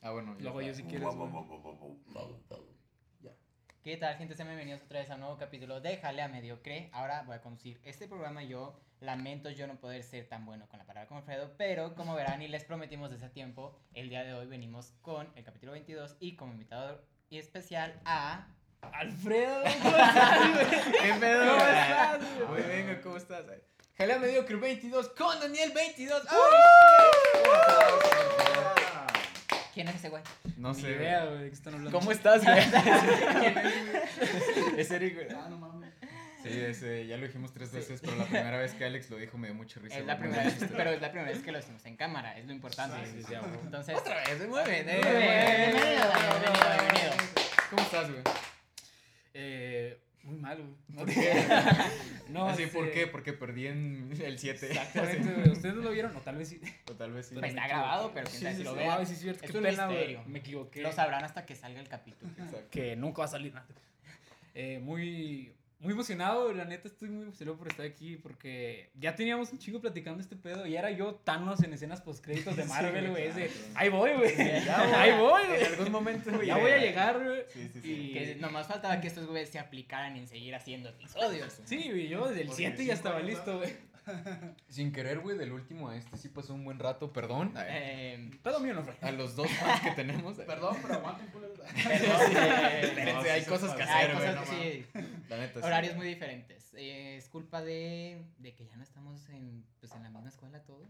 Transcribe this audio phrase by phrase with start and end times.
[0.00, 0.36] Ah, bueno.
[0.38, 1.08] Luego yo si quieres.
[3.20, 3.32] Ya.
[3.82, 4.34] ¿Qué tal, gente?
[4.34, 6.90] Sean bienvenidos otra vez a un nuevo capítulo de Jalea Mediocre.
[6.92, 8.80] Ahora voy a conducir este programa yo.
[9.00, 12.42] Lamento yo no poder ser tan bueno con la palabra como Alfredo, pero como verán
[12.42, 16.16] y les prometimos desde hace tiempo, el día de hoy venimos con el capítulo 22
[16.18, 17.00] y como invitado
[17.30, 18.48] y especial a...
[18.80, 20.92] Alfredo, ¿cómo estás, güey?
[21.00, 21.52] ¿Qué pedo?
[21.52, 22.20] ¿Cómo estás?
[22.48, 23.44] Muy bien, ¿cómo estás?
[23.96, 26.22] Jalea Mediocre 22 con Daniel 22.
[29.78, 30.24] ¿Quién es ese güey?
[30.56, 30.90] No Ni sé.
[30.90, 31.30] idea, güey.
[31.34, 31.96] güey, de qué están hablando.
[31.96, 32.58] ¿Cómo estás, güey?
[34.76, 35.28] es Eric, güey.
[35.30, 35.94] Ah, no mames.
[36.42, 39.38] Sí, ese, ya lo dijimos tres veces, pero la primera vez que Alex lo dijo
[39.38, 39.96] me dio mucha risa.
[40.00, 40.30] Es la güey.
[40.30, 42.96] primera vez, pero es la primera vez que lo hicimos en cámara, es lo importante.
[43.06, 43.60] Sí, sí, sí, a huevo.
[43.62, 44.88] Entonces, Otra vez, muy bien.
[44.88, 45.00] Eh.
[45.00, 47.12] bien, bienvenido, bienvenido, bienvenido.
[47.70, 48.22] ¿Cómo estás, güey?
[49.34, 50.70] Eh, muy mal, güey.
[50.88, 51.04] No,
[52.28, 53.06] no Así, ¿por qué?
[53.06, 54.66] Porque perdí en el 7.
[54.66, 55.48] Exactamente, güey.
[55.50, 56.14] ¿Ustedes no lo vieron?
[56.16, 56.60] O tal vez sí.
[56.90, 57.34] O tal vez sí.
[57.34, 58.96] Pues está grabado, pero quién sabe si lo sí, vea.
[58.96, 59.44] ay, sí, es cierto.
[59.44, 60.22] Es Qué un pena, misterio.
[60.26, 60.82] Me equivoqué.
[60.82, 62.30] lo sabrán hasta que salga el capítulo.
[62.32, 62.68] Exacto.
[62.70, 63.66] que nunca va a salir nada.
[64.54, 69.52] Eh, muy, muy emocionado, la neta estoy muy emocionado por estar aquí porque ya teníamos
[69.52, 73.30] un chingo platicando este pedo y era yo Thanos en escenas postcréditos de Marvel, güey.
[73.32, 74.34] de, ahí voy, güey.
[74.38, 76.48] Ahí voy, En algún momento, güey.
[76.48, 77.42] Ya voy a llegar, güey.
[77.52, 77.92] Sí, sí, sí.
[77.92, 81.60] Y- Que nomás faltaba que estos güeyes se aplicaran en seguir haciendo episodios.
[81.64, 83.70] Sí, güey, yo desde el Porque 7 ya estaba listo, güey.
[84.68, 87.52] Sin querer, güey, del último a este sí pasó un buen rato, perdón.
[87.56, 88.30] Eh,
[88.62, 88.96] mío no fue.
[89.00, 90.36] A los dos fans que tenemos.
[90.46, 91.58] Perdón, pero aguanten, culeros.
[93.30, 94.26] hay cosas que hacer, güey.
[94.34, 94.86] cosas no sí,
[95.28, 95.66] La neta, sí.
[95.66, 96.72] horarios muy diferentes.
[96.74, 100.62] Eh, es culpa de, de que ya no estamos en, pues, en la misma escuela
[100.64, 100.88] todos.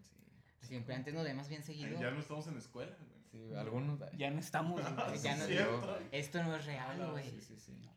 [0.60, 1.98] Siempre antes nos vemos bien seguido.
[2.00, 3.18] Ya no estamos en escuela, güey.
[3.30, 4.00] Sí, algunos.
[4.16, 5.18] Ya no estamos, güey.
[5.22, 6.08] Ya no- Es.
[6.12, 7.24] Esto no es real, güey.
[7.30, 7.90] Sí, sí, sí.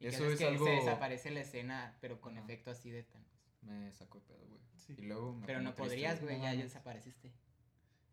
[0.00, 2.90] Y Eso que es es que algo- se desaparece la escena, pero con efecto así
[2.90, 3.21] de Thanos.
[3.62, 4.60] Me sacó de pedo, güey.
[4.76, 4.94] Sí.
[4.98, 7.30] Y luego me Pero no podrías, güey, ya, desapareciste.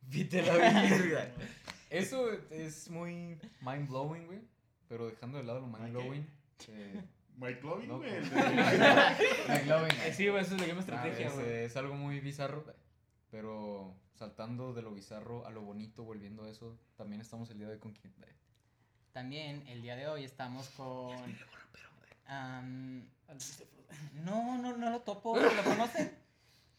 [0.02, 1.32] Vite la vida.
[1.90, 4.42] Eso es muy mind blowing, güey.
[4.88, 6.28] Pero dejando de lado lo mind blowing.
[6.68, 7.04] eh,
[7.38, 8.12] Mike Lovin, No, güey.
[9.66, 9.92] blowing.
[10.04, 11.50] Eh, Sí, güey, eso es la misma Ah, estrategia, es, güey.
[11.64, 12.66] es algo muy bizarro,
[13.32, 17.68] pero saltando de lo bizarro a lo bonito, volviendo a eso, también estamos el día
[17.68, 18.14] de hoy con quién.
[19.14, 21.16] También el día de hoy estamos con.
[22.26, 23.08] Am,
[24.24, 26.16] no, no, no lo topo, ¿lo conocen?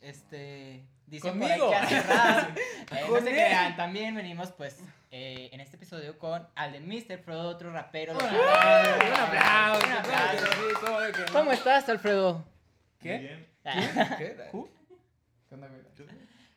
[0.01, 0.85] Este.
[1.07, 1.71] Dicen por ahí Conmigo.
[1.71, 2.57] que hace rap.
[2.57, 3.35] Eh, no Con se él.
[3.35, 4.79] crean, también venimos pues
[5.11, 7.19] eh, en este episodio con al de Mr.
[7.19, 8.13] Frodo, otro rapero.
[8.15, 10.47] Un aplauso, Un aplauso.
[10.47, 11.33] sí, ¿cómo de que no?
[11.33, 12.45] ¿Cómo estás, Alfredo?
[13.01, 13.19] ¿Qué?
[13.19, 13.47] Bien.
[14.19, 14.37] ¿Qué?
[14.53, 14.69] ¿Who?
[15.49, 15.81] ¿Qué onda, güey?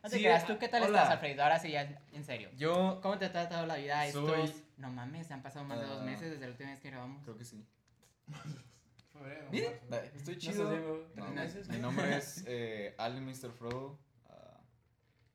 [0.04, 0.98] No te Sí, creas, ¿tú qué tal hola.
[1.00, 1.44] estás, Alfredo?
[1.44, 2.50] Ahora sí, ya en serio.
[2.56, 4.62] Yo ¿Cómo te ha tratado la vida Soy- estos?
[4.78, 6.06] No mames, han pasado más de dos Ah.
[6.06, 7.24] meses desde la última vez que grabamos.
[7.24, 7.66] creo que sí.
[9.14, 10.12] Febrero, Miren, marzo.
[10.18, 11.08] estoy chido.
[11.16, 13.52] No, meses, mi nombre es eh, Ale Mr.
[13.52, 14.60] Frodo, ah,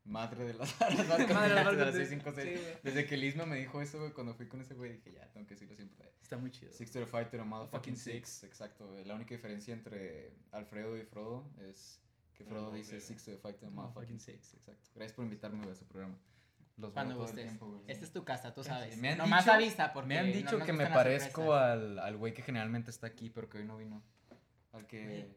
[0.05, 2.09] madre de las artes Madre de las de las artes.
[2.09, 2.59] 656.
[2.59, 2.67] Sí.
[2.83, 5.31] Desde que el Isma me dijo eso, güey, cuando fui con ese güey, dije, ya,
[5.33, 6.13] tengo que decirlo siempre.
[6.21, 6.73] Está muy chido.
[6.73, 8.45] Six to the Fighter o Motherfucking Fucking Six.
[8.45, 8.95] Exacto.
[9.05, 12.01] La única diferencia entre Alfredo y Frodo es
[12.35, 13.01] que Frodo nombre, dice.
[13.01, 14.55] Six the Fighter o Motherfucking Six.
[14.55, 14.91] Exacto.
[14.95, 16.19] Gracias por invitarme a su programa.
[16.79, 17.45] Los Cuando veo todo el gustes.
[17.47, 17.81] tiempo, güey.
[17.89, 18.97] Esta es tu casa, tú sabes.
[18.99, 21.99] Me han Nomás dicho- avisa porque Me han no dicho nos que me parezco al
[21.99, 24.01] al güey que generalmente está aquí, pero que hoy no vino.
[24.73, 25.29] Al que.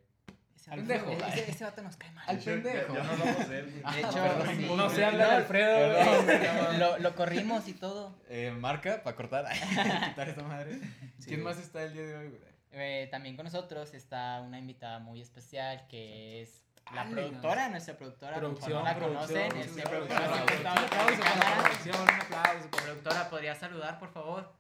[0.55, 1.27] Ese al vato- pendejo.
[1.27, 2.23] Ese, ese vato nos cae mal.
[2.29, 2.93] Al De hecho, pendejo.
[2.93, 3.73] Ya, ya no hablamos de él.
[3.73, 4.73] De hecho, sí.
[4.77, 6.77] No se habla de Alfredo.
[6.77, 8.15] Lo, lo corrimos y todo.
[8.29, 9.45] Eh, marca para cortar.
[10.09, 10.79] quitar esta madre.
[11.17, 12.41] Sí, ¿Quién más está el día de hoy, güey?
[12.73, 16.63] Eh, también con nosotros está una invitada muy especial que es
[16.93, 18.37] la Ay, productora, nuestra productora.
[18.37, 19.61] Producción, no la producción, conocen.
[19.61, 19.89] Es producción.
[19.89, 20.73] productora.
[20.73, 21.63] Un aplauso en para la cámara.
[21.63, 22.69] producción, un aplauso.
[22.71, 24.53] Productora, ¿podría saludar, por favor?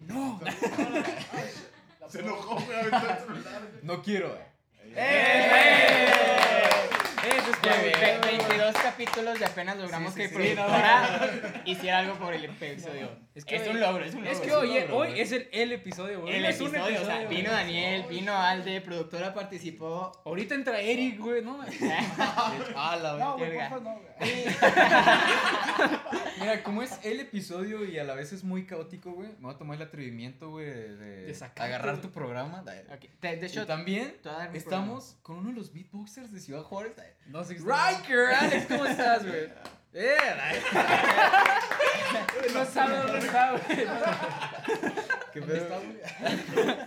[0.00, 0.40] No.
[2.08, 3.62] Se enojó, güey, aventó el celular.
[3.82, 4.52] No quiero, güey.
[7.22, 8.38] Eso es Ya, todo, ve- güey.
[8.38, 13.10] 22 capítulos y apenas logramos que productora hiciera algo por el episodio.
[13.34, 14.32] Es Es, que hoy- un logro, es un logro.
[14.32, 15.20] Es que hoy güey.
[15.20, 16.36] es el, el episodio, güey.
[16.36, 17.50] el es episodio, o sea, vino.
[17.50, 20.12] Daniel, vino Alde, productora participó.
[20.24, 21.60] Ahorita entra Eric, güey, no.
[22.76, 24.00] Ah, la No, güey, no.
[26.40, 29.54] Mira, como es el episodio y a la vez es muy caótico, güey, me voy
[29.54, 30.96] a tomar el atrevimiento, güey, de,
[31.26, 32.62] De sacarte, agarrar tu programa.
[32.62, 32.84] De,
[33.36, 34.14] de Y hecho, también
[34.54, 36.92] estamos con uno de los beatboxers de Ciudad Juárez.
[37.26, 39.48] No sé qué Riker, Alex, ¿cómo estás, güey?
[39.94, 40.16] Eh,
[42.54, 43.62] No sabe dónde está, güey.
[45.34, 45.80] ¿Qué ¿Dónde pedo?
[45.80, 46.00] güey?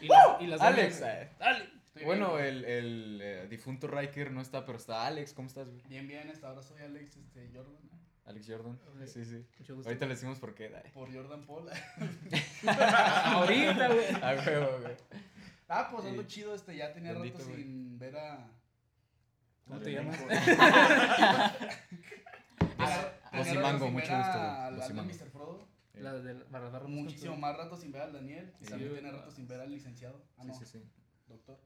[0.00, 1.68] Y las, y las Alex, eh, Dale.
[1.86, 5.68] Estoy bueno, bien, el, el eh, difunto Riker no está, pero está Alex, ¿cómo estás,
[5.68, 5.82] güey?
[5.88, 7.76] Bien, bien, hasta ahora soy Alex este, Jordan.
[8.24, 8.80] Alex Jordan.
[9.06, 9.44] Sí, sí.
[9.58, 9.88] Mucho gusto.
[9.90, 10.88] Ahorita le decimos por qué, dale.
[10.90, 11.68] Por Jordan Paul.
[12.64, 14.06] Ahorita, güey.
[14.22, 14.94] A huevo, güey.
[15.68, 16.28] Ah, pues ando Sí.
[16.28, 17.62] chido, este, ya tenía Bendito, rato güey.
[17.62, 18.46] sin ver a...
[19.66, 20.18] ¿Cómo te llamas?
[22.78, 25.12] A, Vos y Tenía rato Mango, sin mucho gusto, a- vos y al- al Mango.
[25.12, 25.30] Mr.
[25.30, 25.68] Frodo.
[25.94, 28.52] La de barras Muchísimo más rato sin ver al Daniel.
[28.60, 28.70] Y Sí.
[28.70, 30.24] también Sí, tiene rato sin ver al licenciado.
[30.36, 30.82] Ah, Sí, no, sí, sí.
[31.28, 31.60] doctor.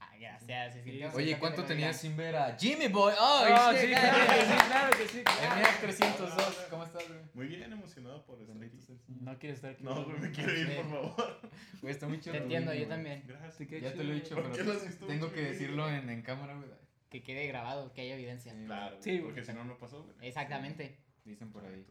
[0.00, 1.14] Ah, gracias.
[1.14, 3.12] Oye, ¿cuánto tenías sin ver a Jimmy Boy?
[3.18, 3.40] ¡Oh,
[3.74, 5.22] sí, claro que sí, claro que sí.
[5.24, 5.60] claro.
[5.60, 7.20] MF 302, ¿cómo estás, güey?
[7.34, 8.78] Muy bien emocionado por estar aquí.
[9.08, 9.82] No quieres estar aquí.
[9.84, 11.40] No, güey, me quiero ir, por favor.
[11.80, 12.32] Güey, está muy chido.
[12.36, 12.88] Te entiendo, yo güey.
[12.88, 13.24] también.
[13.26, 13.68] Gracias.
[13.82, 16.68] Ya te lo he dicho, ¿Por qué pero tengo que decirlo en cámara, güey.
[17.10, 18.52] Que quede grabado, que haya evidencia.
[18.52, 20.16] Sí, Claro, Sí, porque si no, no pasó, güey.
[20.28, 20.96] Exactamente.
[21.24, 21.84] Dicen por ahí.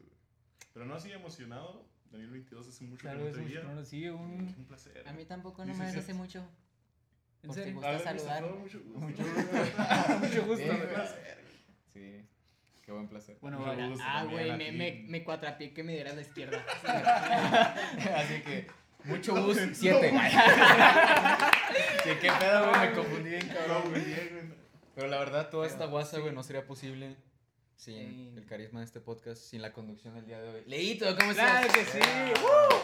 [0.73, 1.85] Pero no así emocionado.
[2.09, 3.63] Daniel 22 hace mucho Claro, que no es te un veía.
[3.63, 4.55] no, sí, un.
[4.57, 5.03] Un placer.
[5.07, 5.99] A mí tampoco no Sí, me sí, sí.
[5.99, 6.43] hace mucho.
[7.43, 7.73] ¿En serio?
[7.75, 7.99] gusta Mr.
[8.01, 8.43] saludar.
[8.43, 8.99] Mucho gusto.
[8.99, 9.23] Mucho
[10.19, 10.63] Mucho gusto.
[10.63, 11.37] Bien, Un placer.
[11.93, 12.25] Sí,
[12.83, 13.37] qué buen placer.
[13.41, 16.65] Bueno, bueno, gusto Ah, güey, me, me, me cuatrapié que me dieras la izquierda.
[18.15, 18.67] Así que,
[19.03, 19.63] mucho gusto.
[19.73, 20.11] Siete.
[22.03, 23.89] Sí, qué pedo, güey, me confundí No, cabrón.
[23.91, 24.58] güey.
[24.99, 27.15] Pero la verdad, toda esta guasa, güey, no sería posible
[27.77, 28.33] sin Sí.
[28.35, 30.63] el carisma de este podcast, sin la conducción del día de hoy.
[30.65, 31.73] Leito, ¿cómo Claro estás?
[31.77, 31.99] que sí.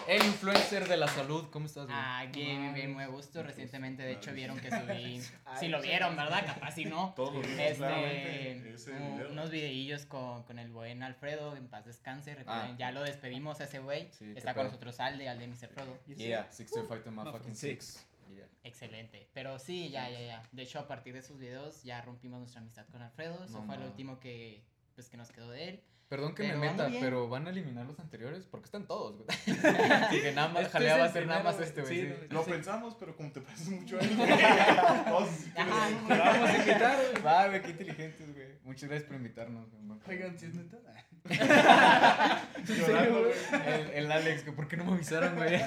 [0.08, 1.98] El influencer de la salud, ¿cómo estás, güey?
[2.00, 3.44] Ah, bien, bien, bien, muy gusto.
[3.44, 5.22] Recientemente, de hecho, vieron que subí.
[5.60, 6.46] Si lo vieron, ¿verdad?
[6.46, 7.12] Capaz si no.
[7.18, 9.32] Todos Este, video.
[9.32, 12.34] unos videillos con, con el buen Alfredo, en paz descanse.
[12.34, 12.76] Recuerden, Ah.
[12.80, 14.10] ya lo despedimos a ese güey.
[14.18, 14.72] Sí, Está con pedo.
[14.72, 15.68] nosotros Alde, Alde Mr.
[15.68, 16.00] Frodo.
[16.16, 17.86] Yeah, six to fight the motherfucking Six.
[17.86, 18.06] six.
[18.66, 19.30] Excelente.
[19.34, 20.44] Pero sí, ya, ya, ya.
[20.52, 23.44] De hecho, a partir de esos videos ya rompimos nuestra amistad con Alfredo.
[23.46, 23.90] Eso No fue lo mames.
[23.92, 24.66] último que,
[24.96, 25.84] pues, que nos quedó de él.
[26.10, 29.28] Perdón que Pero me meta, pero van a eliminar los anteriores porque están todos, güey.
[29.92, 31.96] Así que nada más Este jalea va a ser nada más este, güey.
[31.96, 32.28] sí, sí.
[32.30, 32.52] no, Lo Sí.
[32.52, 34.16] pensamos, pero como te pareces mucho a él,
[35.08, 35.90] todos sí que Ajá.
[35.90, 37.24] eres- Te vamos a invitar, güey.
[37.24, 38.48] Va, güey, qué inteligentes, güey.
[38.64, 39.68] Muchas gracias por invitarnos.
[39.72, 40.00] güey.
[40.08, 40.78] Oigan, si es neta.
[42.68, 43.34] Llorando, güey.
[43.68, 45.60] El, el Alex, que ¿por qué no me avisaron, güey?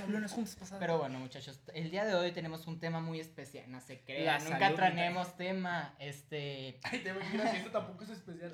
[0.00, 0.56] Hablando juntos.
[0.78, 3.70] Pero bueno, muchachos, el día de hoy tenemos un tema muy especial.
[3.70, 5.94] No se La crean, nunca traemos tema.
[5.98, 6.78] Este.
[6.84, 8.50] Ay, te voy a decir esto tampoco es especial.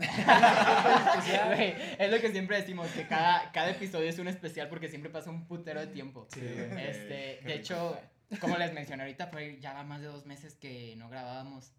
[1.46, 5.10] Güey, es lo que siempre decimos, que cada, cada episodio es un especial porque siempre
[5.10, 6.26] pasa un putero de tiempo.
[6.32, 6.40] Sí.
[6.40, 7.98] Este, de hecho,
[8.40, 11.72] como les mencioné ahorita, fue ya va más de dos meses que no grabábamos.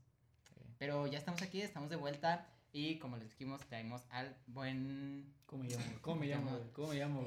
[0.78, 2.48] Pero ya estamos aquí, estamos de vuelta.
[2.72, 5.34] Y como les dijimos, traemos al buen.
[5.48, 5.84] ¿Cómo me llamo?
[6.02, 6.60] ¿Cómo me llamo?
[6.74, 7.26] ¿Cómo me llamo?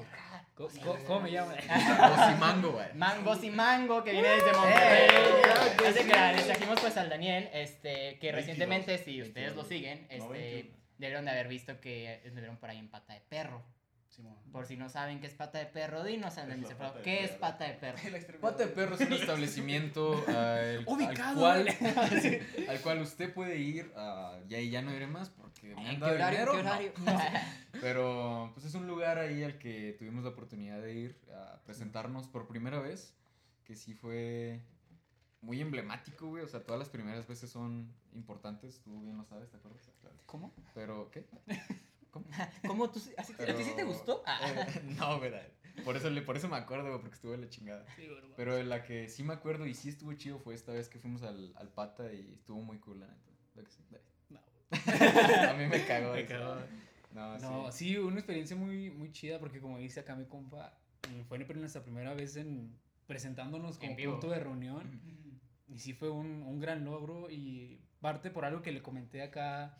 [0.55, 1.51] ¿Cómo, me llamo?
[1.51, 2.93] Osimango, güey.
[2.93, 5.09] Mangos y Mango, que viene desde Monterrey.
[5.11, 5.41] ¡Eh!
[5.43, 6.07] Claro que sí.
[6.07, 9.55] Les trajimos pues al Daniel, este, que 22, recientemente, si ustedes 22.
[9.57, 10.77] lo siguen, este, 21.
[10.97, 13.61] debieron de haber visto que estuvieron por ahí en pata de perro.
[14.13, 14.35] Simón.
[14.51, 17.65] Por si no saben qué es pata de perro, dinos pata de ¿qué es pata
[17.65, 17.97] de perro?
[18.41, 23.91] Pata de Perro es un establecimiento al, Ubicado, al, cual, al cual usted puede ir.
[23.95, 26.39] ah, y ahí ya no iré más porque me ¿En han qué dado horario?
[26.39, 26.51] dinero.
[26.53, 26.71] ¿Qué no.
[26.71, 27.39] horario?
[27.81, 32.27] Pero pues es un lugar ahí al que tuvimos la oportunidad de ir a presentarnos
[32.27, 33.15] por primera vez.
[33.63, 34.61] Que sí fue
[35.41, 36.43] muy emblemático, güey.
[36.43, 38.81] O sea, todas las primeras veces son importantes.
[38.81, 39.89] Tú bien lo sabes, ¿te acuerdas?
[40.01, 40.15] Claro.
[40.25, 40.53] ¿Cómo?
[40.73, 41.25] Pero, ¿qué?
[42.67, 44.23] ¿Cómo tú, sí- así- ¿A ti sí te gustó?
[44.25, 44.39] Ah.
[44.45, 45.47] Eh, no, verdad.
[45.83, 47.85] Por eso, le- por eso me acuerdo, güey, porque estuve en la chingada.
[47.95, 48.33] Sí, güey, güey.
[48.35, 51.23] Pero la que sí me acuerdo y sí estuvo chido fue esta vez que fuimos
[51.23, 53.31] al, al pata y estuvo muy cool, la neta.
[53.55, 54.03] La que sí, dale.
[54.29, 54.39] No,
[55.49, 56.13] A mí me cagó.
[56.13, 56.55] Me cagó.
[57.11, 57.89] No, No, sí.
[57.89, 60.77] sí, una experiencia muy, muy chida porque como dice acá mi compa,
[61.11, 62.75] eh, fue nuestra primera vez en
[63.07, 64.11] presentándonos En como vivo.
[64.13, 65.01] punto de reunión
[65.67, 69.77] y sí fue un, un gran logro y parte por algo que le comenté acá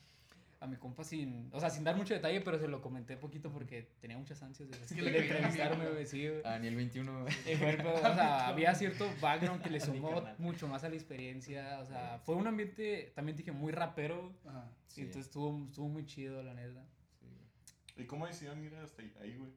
[0.64, 3.52] a mi compa sin, o sea, sin dar mucho detalle, pero se lo comenté poquito
[3.52, 6.42] porque tenía muchas ansias de, que de entrevistarme, güey, sí, güey.
[6.46, 7.22] A nivel 21.
[7.22, 7.34] güey.
[7.52, 10.90] Y fue el pedo, o sea, había cierto background que le sumó mucho más a
[10.90, 14.72] la experiencia, o sea, fue un ambiente, también dije, muy rapero, Ajá.
[14.88, 16.86] Sí, y entonces estuvo, estuvo muy chido, la neta.
[17.20, 18.06] sí, güey.
[18.06, 19.52] ¿Y cómo decidieron ir hasta ahí, ahí, güey?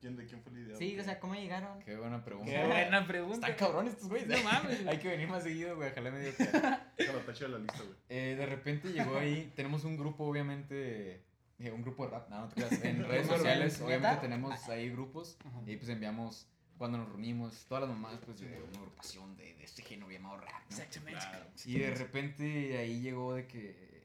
[0.00, 0.76] ¿Quién, ¿De quién fue la idea?
[0.76, 1.80] Sí, o sea, ¿cómo llegaron?
[1.82, 2.50] Qué buena pregunta.
[2.52, 3.48] Qué buena pregunta.
[3.48, 4.28] Están cabrones estos güeyes.
[4.28, 4.88] No mames, güey.
[4.94, 5.90] Hay que venir más seguido, güey.
[5.90, 6.44] Ojalá me que-
[6.98, 7.96] Déjalo, tacho de la lista, güey.
[8.08, 9.52] Eh, de repente llegó ahí.
[9.56, 11.24] Tenemos un grupo, obviamente.
[11.58, 12.28] eh, un grupo de rap.
[12.30, 12.84] No, no te creas.
[12.84, 15.36] En redes sociales, obviamente, tenemos ahí grupos.
[15.44, 15.60] Ajá.
[15.66, 16.46] Y pues enviamos.
[16.76, 20.36] Cuando nos reunimos, todas las mamás, pues de una agrupación de, de este género llamado
[20.36, 20.62] rap.
[20.70, 20.76] ¿no?
[20.76, 21.18] Exactamente.
[21.18, 21.44] Claro.
[21.64, 24.04] Y de repente ahí llegó de que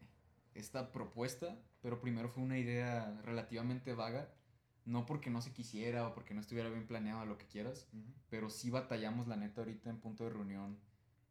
[0.56, 4.28] esta propuesta, pero primero fue una idea relativamente vaga,
[4.86, 7.88] no porque no se quisiera o porque no estuviera bien planeado lo que quieras,
[8.30, 10.78] pero sí batallamos la neta ahorita en punto de reunión,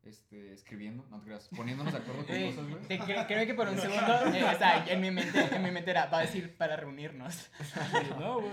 [0.04, 2.88] este, escribiendo, no te creas, poniéndonos de acuerdo con cosas, güey.
[2.88, 5.90] te creo que por un segundo, eh, o sea, en mi mente, en mi mente
[5.90, 7.50] era, va a decir para reunirnos.
[8.18, 8.52] No, güey.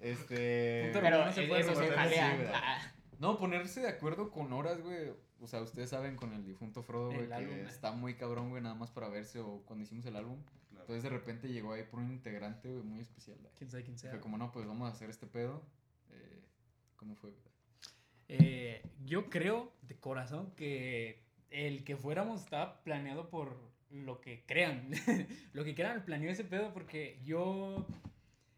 [0.00, 0.84] Este...
[0.84, 2.52] Punto de Pero no se puede eso se jalea.
[2.54, 5.10] Ah, No, ponerse de acuerdo con horas, güey.
[5.40, 7.66] O sea, ustedes saben con el difunto Frodo, güey, álbum, que eh.
[7.68, 10.42] está muy cabrón, güey, nada más para verse o cuando hicimos el álbum.
[10.90, 13.38] Entonces de repente llegó ahí por un integrante, güey, muy especial.
[13.56, 14.10] Quién sabe quién sea.
[14.10, 15.62] Fue como, no, pues vamos a hacer este pedo.
[16.08, 16.42] Eh,
[16.96, 17.32] ¿Cómo fue?
[18.26, 23.56] Eh, yo creo de corazón que el que fuéramos estaba planeado por
[23.88, 24.90] lo que crean.
[25.52, 27.86] lo que crean, planeó ese pedo porque yo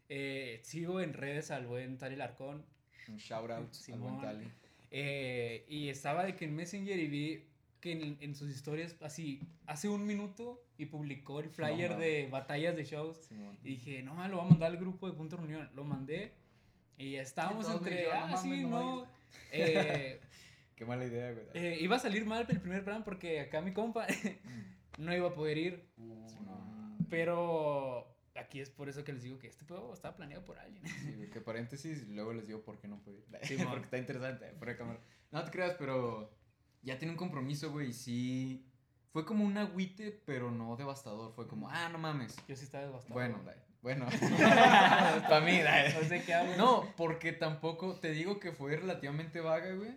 [0.09, 2.65] eh, sigo en redes al buen Tali Larcón.
[3.09, 4.17] Un shout out al Simón.
[4.17, 4.51] buen Tali.
[4.89, 7.47] eh, y estaba de que en Messenger y vi
[7.79, 12.27] que en, en sus historias, así, hace un minuto y publicó el flyer No, de
[12.29, 13.17] batallas de shows.
[13.17, 13.57] Simón.
[13.63, 15.69] Y dije, no, lo voy a mandar al grupo de Punto Reunión.
[15.75, 16.33] Lo mandé.
[16.97, 19.07] Y estábamos entre, ah, no sí, no.
[19.51, 20.19] Eh,
[20.75, 21.45] Qué mala idea, güey.
[21.53, 24.05] eh, iba a salir mal el primer plan porque acá mi compa
[24.99, 25.89] no iba a poder ir.
[25.95, 26.97] Simón.
[27.09, 30.85] Pero aquí es por eso que les digo que este pedo estaba planeado por alguien.
[30.87, 33.25] Sí, que paréntesis, luego les digo por qué no puedo ir.
[33.43, 34.99] Sí, porque está interesante, de cámara.
[35.31, 36.31] No te creas, pero
[36.81, 38.65] ya tiene un compromiso, güey, y sí.
[39.13, 41.31] Fue como un agüite, pero no devastador.
[41.33, 42.35] Fue como, ah, no mames.
[42.47, 43.13] Yo sí estaba devastado.
[43.13, 44.07] Bueno, dai, bueno.
[45.29, 45.93] Para mí, dai.
[45.93, 46.57] No sé qué hablo.
[46.57, 49.95] No, porque tampoco, te digo que fue relativamente vaga, güey.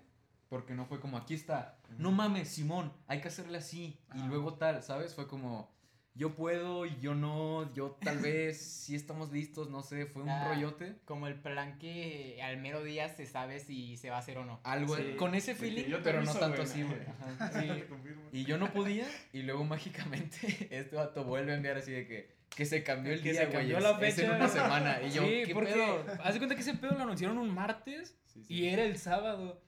[0.51, 1.79] Porque no fue como, aquí está.
[1.97, 3.99] No mames, Simón, hay que hacerle así.
[4.15, 5.15] Y luego tal, ¿sabes?
[5.15, 5.75] Fue como,
[6.17, 10.07] yo puedo y yo no, yo tal vez, sí estamos listos, no sé.
[10.07, 10.49] Fue un Ah.
[10.49, 10.97] rollote.
[11.05, 14.45] Como el plan que al mero día se sabe si se va a hacer o
[14.45, 14.61] no.
[14.65, 15.15] Algo Sí.
[15.19, 16.99] con ese feeling, yo pero no tanto así, güey.
[17.53, 17.85] Sí.
[18.33, 20.39] Y yo no podía, y luego mágicamente
[20.71, 23.47] este vato vuelve a enviar así de que, que se cambió el Que día, se
[23.53, 23.69] güey.
[23.69, 24.37] la es en fecha.
[24.37, 25.03] una semana.
[25.03, 26.05] Y yo, sí, ¿qué porque pedo?
[26.23, 28.55] haz de cuenta que ese pedo lo anunciaron un martes Sí, sí.
[28.55, 29.63] y era el sábado.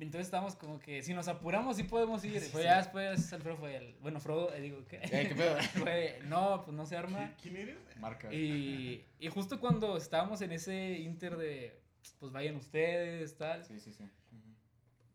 [0.00, 2.40] Entonces estábamos como que si nos apuramos sí podemos ir.
[2.40, 2.68] Sí, Fue sí.
[2.68, 4.98] ya después Alfredo fue el, bueno, Frodo, eh, digo, ¿qué?
[5.02, 5.56] Eh, ¿qué pedo?
[5.74, 7.32] Fue, no, pues no se arma.
[7.42, 7.76] ¿Quién eres?
[7.98, 8.32] Marca.
[8.32, 11.80] Y, y justo cuando estábamos en ese inter de,
[12.20, 14.04] pues vayan ustedes, tal, Sí, sí, sí.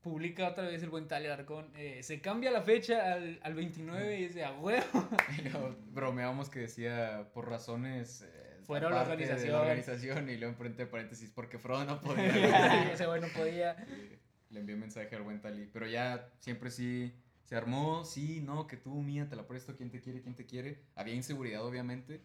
[0.02, 1.72] publica otra vez el buen Talia Arcón.
[1.78, 4.84] eh, se cambia la fecha al, al 29 y dice, a huevo.
[5.38, 9.54] Y luego bromeábamos que decía por razones eh, Fuera la aparte de organización.
[9.54, 12.92] la organización y luego enfrente de paréntesis porque Frodo no podía.
[12.94, 13.76] ese güey no podía.
[13.86, 14.20] Sí,
[14.54, 17.12] Le envié un mensaje al buen Tali, pero ya siempre sí
[17.44, 20.46] se armó, sí, no, que tú mía te la presto, quién te quiere, quién te
[20.46, 20.80] quiere.
[20.96, 22.22] Había inseguridad obviamente.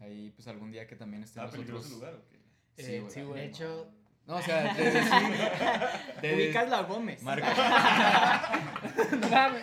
[0.00, 2.10] Ahí pues algún día que también estén ¿Estaba peligroso nosotros.
[2.12, 2.36] el lugar o qué?
[2.96, 3.20] Eh, sí.
[3.22, 3.90] De hecho,
[4.26, 5.02] No, o sea, de decir
[6.22, 7.22] de- ubicas la Gómez.
[7.32, 7.44] Mames.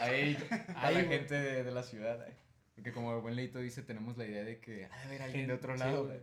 [0.02, 0.38] Ahí
[0.76, 2.26] a Ahí, la gente de, de la ciudad.
[2.76, 5.48] Porque como el buen Leito dice, tenemos la idea de que ha de haber alguien
[5.48, 6.06] de otro sí, lado.
[6.06, 6.20] güey.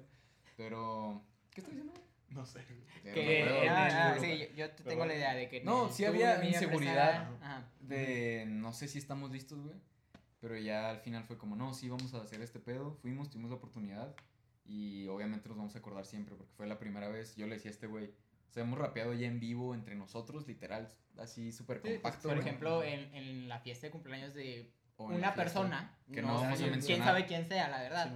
[0.57, 2.01] Pero, ¿qué estoy diciendo?
[2.35, 2.61] No sé.
[3.05, 3.71] Ya Que, no acuerdo.
[3.71, 7.29] ah, ah, sí, yo, yo te tengo la idea de que No, sí había inseguridad.
[7.41, 7.65] ajá.
[7.81, 9.75] De no sé si estamos listos, güey.
[10.41, 12.95] Pero ya al final fue como, no, sí, vamos a hacer este pedo.
[13.03, 14.15] Fuimos, tuvimos la oportunidad.
[14.65, 17.37] Y obviamente nos vamos a acordar siempre porque fue la primera vez.
[17.37, 20.47] Yo le decía a este güey, o sea, hemos rapeado ya en vivo entre nosotros,
[20.47, 22.29] literal, así súper Sí, compacto.
[22.29, 26.53] Por ejemplo, en, en la fiesta de cumpleaños de O una persona, que no vamos
[26.55, 27.07] a quién mencionar.
[27.09, 28.13] sabe quién sea, la verdad.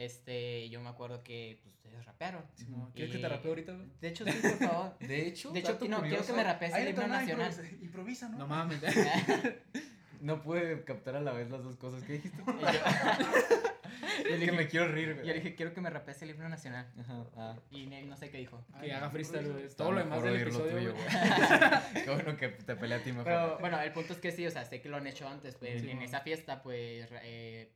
[0.00, 2.42] Este, yo me acuerdo que pues, ustedes rapearon.
[2.54, 2.90] Simón.
[2.92, 3.86] ¿Quieres que te rapee ahorita, güey?
[4.00, 4.98] De hecho, sí, por favor.
[5.00, 7.52] De hecho, De hecho, dato no, quiero que me rapees el himno nacional.
[7.52, 8.38] improvisa- Improvisa, ¿no?
[8.38, 8.80] No mames.
[10.20, 12.02] No pude captar a la vez las dos cosas.
[12.04, 12.42] ¿Qué dijiste?
[14.28, 15.26] Y yo- que me quiero reír, güey.
[15.26, 16.90] Yo le dije, quiero que me rapees el himno nacional.
[16.98, 17.56] Ajá, ah.
[17.70, 18.64] Y Nel no sé qué dijo.
[18.80, 19.68] Que haga freestyle, güey.
[19.76, 22.04] Todo lo demás del episodio, tuyo, güey.
[22.04, 23.24] Qué bueno que te peleé a ti mejor.
[23.24, 25.54] Pero bueno, el punto es que sí, o sea, sé que lo han hecho antes.
[25.56, 27.72] Pues, Sí, en esa fiesta, pues eh,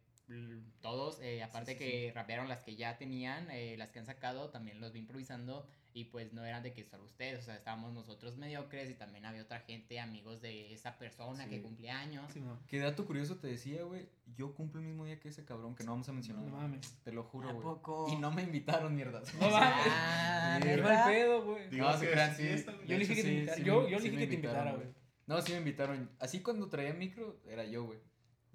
[0.81, 4.51] todos, eh, aparte sí, que rapearon las que ya tenían, eh, las que han sacado,
[4.51, 5.67] también los vi improvisando.
[5.97, 9.25] Y pues no eran de que solo ustedes, o sea, estábamos nosotros mediocres y también
[9.27, 11.51] había otra gente, amigos de esa persona Sí.
[11.51, 12.33] que cumplía años.
[12.67, 14.09] Qué dato curioso te decía, güey.
[14.37, 16.43] Yo cumplo el mismo día que ese cabrón que no vamos a mencionar.
[16.47, 16.97] No mames.
[17.05, 17.63] Te lo juro, ¿A güey.
[17.63, 18.09] poco?
[18.11, 19.23] Y no me invitaron, mierda.
[19.41, 19.87] No mames.
[19.89, 21.71] Ah, mal pedo, güey.
[21.71, 22.49] No, se crean, sí.
[22.89, 23.63] Yo le dije que te sí, invitara.
[23.63, 24.89] Yo, le dije que te invitara, güey.
[25.27, 26.11] No, sí me invitaron.
[26.19, 28.01] Así cuando traía micro, era yo, güey.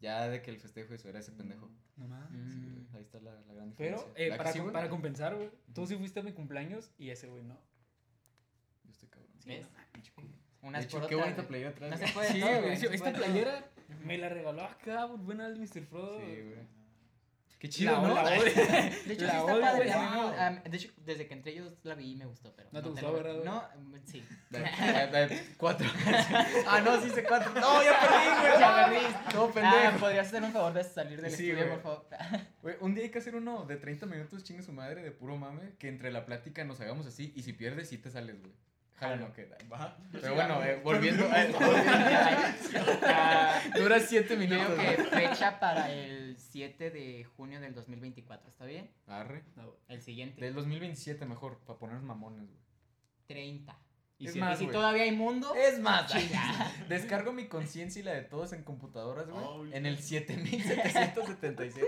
[0.01, 1.69] Ya de que el festejo eso era ese pendejo.
[1.97, 2.29] No mames.
[2.53, 2.73] Sí, Mm.
[2.73, 4.23] güey, Ahí está la, la gran Pero diferencia.
[4.25, 6.91] eh, ¿La que para, sí, com- para compensar, güey, tú sí fuiste a mi cumpleaños
[6.97, 7.59] y ese güey no.
[8.85, 9.31] Yo estoy cabrón.
[9.45, 9.67] ¿Ves?
[9.91, 10.29] Pinche culo.
[10.61, 11.91] Unas De hecho, qué bonita playera atrás.
[11.91, 12.77] No se puede Sí, todo, güey.
[12.77, 13.69] sí, no Esta playera
[14.03, 15.85] me la regaló acá, güey, buena el Mr.
[15.85, 16.19] Frodo.
[16.19, 16.78] Sí, güey.
[17.59, 18.15] Qué La, chido, ¿no?
[18.15, 18.41] la odio.
[19.05, 19.91] De hecho, La sí está odio, padre.
[19.93, 20.71] Wow.
[20.71, 22.69] de hecho, desde que entré yo la vi y me gustó, pero.
[22.71, 23.43] ¿No te te gustó, verdad?
[23.43, 24.23] No, mm, sí.
[25.57, 25.87] Cuatro.
[26.67, 27.51] ah, no, sí sé cuatro.
[27.59, 28.59] No, ya perdí, güey.
[28.59, 29.35] Ya perdí.
[29.35, 29.99] No, Ah, pendejo.
[29.99, 32.07] ¿podrías hacer un favor de salir del Sí, estudio, por favor?
[32.79, 35.73] Un día hay que hacer uno de 30 minutos, chingue su madre, de puro mame,
[35.79, 38.53] que entre la plática nos hagamos así y si pierdes, sí te sales, güey.
[38.99, 39.57] Jala, no queda.
[39.71, 39.97] Va.
[40.11, 41.25] Pero bueno, eh, volviendo.
[41.25, 41.53] eh,
[43.03, 44.77] Ah, Dura 7 Creo minutos.
[44.77, 48.91] que fecha para el 7 de junio del 2024, ¿está bien?
[49.07, 49.43] Arre.
[49.55, 49.73] No.
[49.87, 50.41] El siguiente.
[50.43, 52.59] Del 2027 mejor, para ponernos mamones, güey.
[53.27, 53.77] 30.
[54.17, 56.71] Y Es si- más, y si todavía hay mundo, Es más, chinga.
[56.89, 59.45] descargo mi conciencia y la de todos en computadoras, güey.
[59.71, 59.77] Ay.
[59.77, 61.87] En el 7777.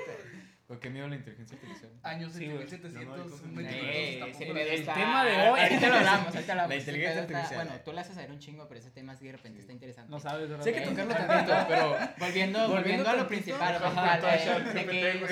[0.72, 1.92] Pero qué miedo la inteligencia artificial.
[2.02, 2.64] Años Sí, en güey.
[2.64, 2.94] 1700.
[2.94, 5.60] No, no, un no, no, 22, tampoco ese lo- pedo el tema de hoy.
[5.60, 6.70] Ahorita lo hablamos, ahorita lo hablamos.
[6.70, 7.66] La inteligencia pedo está- artificial.
[7.68, 10.10] Bueno, tú le haces saber un chingo, pero ese tema sí de repente está interesante.
[10.10, 10.64] No sabes, ¿verdad?
[10.64, 13.80] Sí hay que tocarlo tantito, pero Volviendo, volviendo a lo principal, a
[14.74, 15.28] de que, o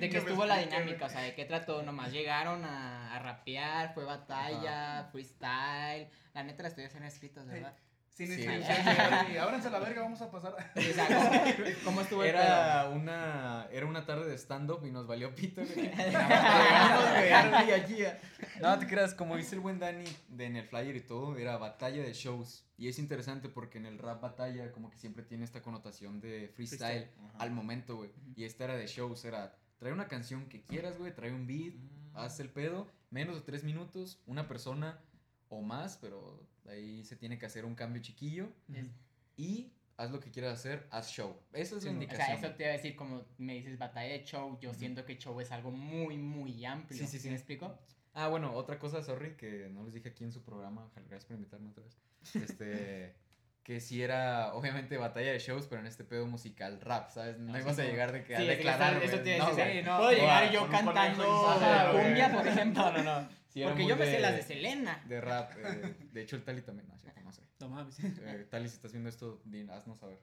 [0.00, 4.04] de estuvo la dinámica, o sea, de qué trató, nomás llegaron a, a rapear, fue
[4.04, 7.74] batalla, freestyle, la neta la estoy haciendo escritos, ¿verdad?
[8.14, 8.42] Sin Sí.
[8.44, 10.54] y Ábranse la verga, vamos a pasar.
[11.84, 12.30] ¿cómo, estuvo el?
[12.30, 15.62] Era una, era una tarde de stand-up y nos valió pito.
[18.60, 21.56] No te creas, como dice el buen Dani de, en el flyer y todo, era
[21.56, 22.64] batalla de shows.
[22.76, 26.52] Y es interesante porque en el rap batalla como que siempre tiene esta connotación de
[26.54, 28.10] freestyle, al momento, güey.
[28.36, 31.74] Y esta era de shows, era trae una canción que quieras, güey, trae un beat,
[32.14, 35.00] haz el pedo, menos de tres minutos, una persona
[35.54, 38.48] o más, pero ahí se tiene que hacer un cambio chiquillo.
[39.36, 41.36] Y haz lo que quieras hacer, haz show.
[41.52, 42.38] Esa es Sí, la mo- O indicación.
[42.40, 45.16] sea, eso te iba a decir, como me dices batalla de show, yo siento que
[45.18, 46.98] show es algo muy, muy amplio.
[46.98, 47.28] Sí, sí, sí.
[47.28, 47.78] ¿Me explico?
[48.12, 51.36] Ah, bueno, otra cosa, sorry, que no les dije aquí en su programa, gracias por
[51.36, 51.98] invitarme otra vez.
[52.34, 53.14] Este,
[53.64, 57.38] que sí era, obviamente, batalla de shows, pero en este pedo musical rap, ¿sabes?
[57.38, 57.90] No Ah, ibas sí, a no.
[57.90, 59.54] llegar de que a Sí, que declarar, eso, iba No, a.
[59.54, 59.96] Sí, no.
[59.98, 61.24] Puedo llegar yo cantando
[61.92, 62.92] cumbia, por ejemplo.
[62.92, 63.28] No, no, no.
[63.64, 65.02] Porque yo me sé las de Selena.
[65.06, 65.52] De rap.
[65.56, 66.94] eh, de hecho, el Tali también, no,
[67.24, 67.42] no sé.
[67.60, 67.98] No mames.
[68.00, 70.20] Eh, Tali, si estás viendo esto, di- haznos saber.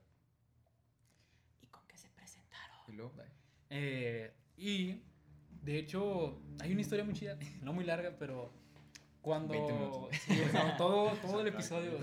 [1.61, 2.77] ¿Y con qué se presentaron?
[2.87, 3.31] Y luego, dale.
[3.69, 5.01] Eh, y
[5.63, 8.53] de hecho, hay una historia muy chida, no muy larga, pero
[9.21, 10.15] cuando 20 minutos.
[10.25, 11.99] sí, o sea, todo, todo el episodio,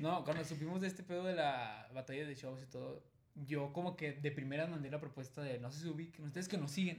[0.00, 3.02] no, cuando supimos de este pedo de la batalla de shows y todo,
[3.34, 6.58] yo como que de primera mandé la propuesta de, no sé si ubiquen, ustedes que
[6.58, 6.98] nos siguen,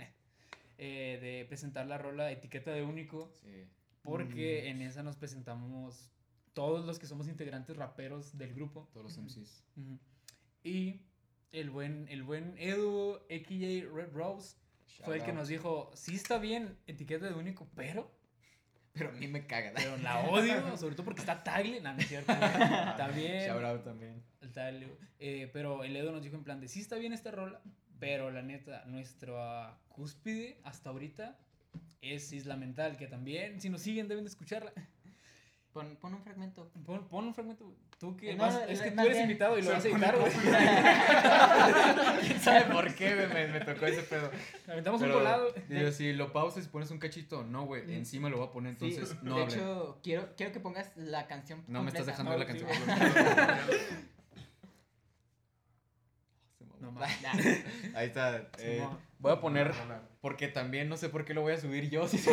[0.77, 3.65] eh, de presentar la rola etiqueta de único, Sí.
[4.01, 6.09] porque en esa nos presentamos
[6.53, 8.89] todos los que somos integrantes raperos del grupo.
[8.91, 9.63] Todos los MCs.
[10.63, 11.01] Y
[11.51, 14.55] el buen, el buen Edu, AKJ Red Rose,
[15.03, 18.11] fue el que Shout nos dijo, sí está bien, etiqueta de único, pero,
[19.00, 19.72] Pero a mí me caga.
[19.74, 24.22] pero la odio, sobre todo porque está Tagle, no, no es cierto, Shout out también.
[24.41, 24.88] el Tagle,
[25.20, 27.62] eh, pero el Edu nos dijo en plan de, sí está bien esta rola,
[28.00, 31.38] pero la neta, nuestra cúspide hasta ahorita
[32.01, 34.74] es Isla Mental, que también, si nos siguen, deben de escucharla.
[35.80, 36.70] Pon, pon un fragmento.
[36.86, 39.58] Pon, pon un fragmento, tú que No, vas- no, es que tú eres bien- invitado
[39.58, 40.32] y lo vas a editar, güey.
[42.22, 43.28] ¿Quién sabe por qué, güey?
[43.30, 44.30] Me, me tocó ese pedo.
[44.68, 45.54] Aventamos un Pero, volado.
[45.70, 47.84] digo, si lo pausas y pones un cachito, no, güey.
[47.88, 47.92] Mm.
[47.92, 49.56] Encima lo voy a poner, Sí, entonces no de hable.
[49.56, 52.70] hecho, quiero, quiero que pongas la canción no me estás dejando ver la No, canción.
[56.82, 56.94] No.
[57.96, 58.50] Ahí está.
[58.58, 58.86] eh,
[59.20, 59.74] voy a poner,
[60.21, 62.08] porque también no sé por qué lo voy a subir yo.
[62.10, 62.32] si se-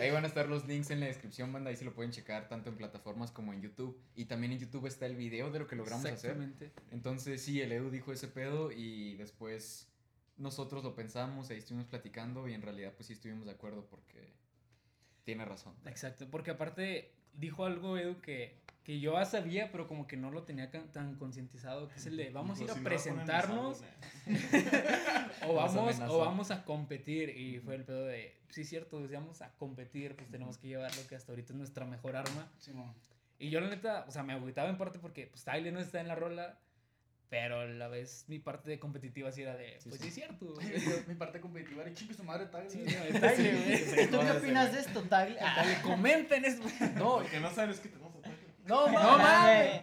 [0.00, 1.70] ahí van a estar los links en la descripción, banda.
[1.70, 4.00] Ahí se lo pueden checar tanto en plataformas como en YouTube.
[4.14, 6.30] Y también en YouTube está el video de lo que logramos hacer.
[6.32, 6.72] Exactamente.
[6.90, 9.88] Entonces, sí, el Edu dijo ese pedo y después
[10.38, 14.34] nosotros lo pensamos, ahí estuvimos platicando y en realidad pues sí estuvimos de acuerdo porque
[15.24, 15.74] tiene razón.
[15.86, 20.30] Exacto, porque aparte dijo algo, Edu, que, que yo ya sabía, pero como que no
[20.30, 23.82] lo tenía tan concientizado, que es el de vamos a ir a presentarnos
[25.46, 27.30] o vamos, o vamos a competir.
[27.30, 31.06] Y fue el pedo de, sí, cierto, decíamos a competir, pues tenemos que llevar lo
[31.06, 32.50] que hasta ahorita es nuestra mejor arma.
[33.38, 36.00] Y yo la neta, o sea, me agüitaba en parte porque pues Tyler no está
[36.00, 36.58] en la rola,
[37.28, 40.02] pero a la vez mi parte de competitiva sí era de, Sí, pues sí.
[40.02, 40.54] sí, es cierto.
[41.08, 42.70] Mi parte competitiva era chingue su madre, tal.
[42.70, 44.04] Sí, no, güey.
[44.04, 45.36] ¿Y tú qué opinas de esto, Tagli?
[45.40, 46.66] Ah, comenten esto.
[46.96, 48.12] No, que no sabes que tenemos.
[48.64, 49.82] No, No mames.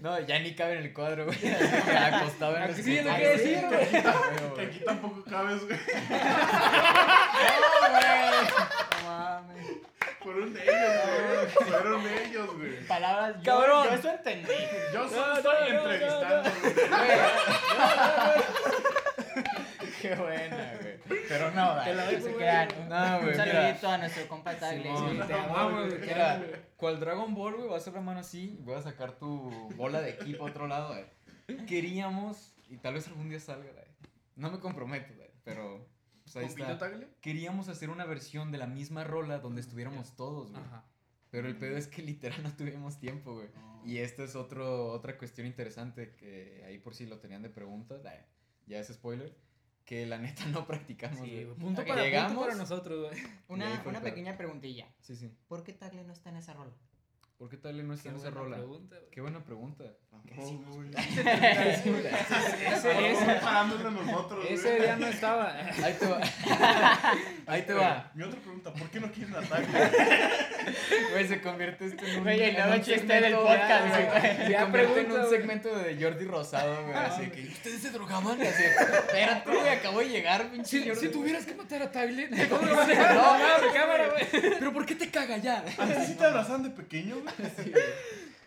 [0.00, 1.38] No, ya ni cabe en el cuadro, güey.
[1.46, 3.90] Acostado en el sí, lo que decir, güey.
[4.54, 5.78] Que aquí tampoco cabes, güey.
[6.10, 8.50] No mames.
[10.24, 11.68] Fueron ellos, güey.
[11.68, 12.86] Fueron ellos, güey.
[12.86, 13.84] Palabras, yo, Cabrón.
[13.84, 14.48] yo eso entendí.
[14.94, 16.74] Yo solo No, estoy no, no, entrevistando, güey.
[20.00, 20.94] Qué buena, güey.
[21.28, 21.94] Pero no, dale.
[22.16, 22.68] lo se crean.
[22.80, 24.52] Un, No, güey, un saludito a nuestro compa.
[24.54, 24.58] Sí,
[25.26, 26.00] te amamos, güey.
[26.00, 26.42] Mira,
[26.76, 29.50] cual Dragon Ball, güey, vas a hacer la mano así y voy a sacar tu
[29.76, 31.04] bola de equipo a otro lado, güey.
[31.66, 33.84] Queríamos, y tal vez algún día salga, güey.
[34.36, 35.28] No me comprometo, güey,
[36.34, 36.90] pues ahí ¿Compito está.
[36.90, 37.08] Tagle?
[37.20, 40.62] Queríamos hacer una versión de la misma rola donde estuviéramos todos, güey.
[40.62, 40.84] Ajá.
[41.30, 43.48] Pero el pedo es que literal no tuvimos tiempo, güey.
[43.84, 48.02] Y esta es otro, otra cuestión interesante que ahí por si lo tenían de preguntas,
[48.66, 49.36] ya es spoiler,
[49.84, 51.44] que la neta no practicamos, Sí, güey.
[51.44, 52.44] güey, punto para, punto Llegamos.
[52.44, 53.22] para nosotros, güey.
[53.48, 54.88] Una, una pequeña preguntilla.
[55.00, 55.30] Sí, sí.
[55.48, 56.72] ¿Por qué Tagle no está en esa rola?
[57.44, 58.56] ¿Por qué Tagle no está en esa rola?
[58.56, 58.96] pregunta.
[59.12, 59.84] Qué buena pregunta.
[60.10, 60.88] Tampoco, güey.
[64.06, 65.54] Nosotros, ese día no estaba.
[65.84, 66.20] Ahí te va.
[67.46, 68.10] Ahí te va.
[68.14, 69.66] Mi otra pregunta, ¿por qué no quieren ataque?
[71.12, 73.86] Güey, se convierte esto en un, Güey, el en nuevo un chiste segmento- del podcast,
[73.88, 74.46] güey.
[74.48, 76.96] Se convierte en un segmento de Jordi Rosado, güey.
[76.96, 78.40] Así que, ¿ustedes se drogaban?
[78.40, 81.00] Así, espérate, güey, acabo de llegar, pinche Si, Jordi.
[81.02, 83.14] si tuvieras que matar a Tyler, ¿cómo lo vas a hacer?
[83.14, 84.26] No, no, de cámara, güey.
[84.58, 85.62] ¿Pero por qué te caga ya?
[85.76, 87.33] ¿Antes sí te abrazaban de pequeño, güey?
[87.62, 87.72] Sí.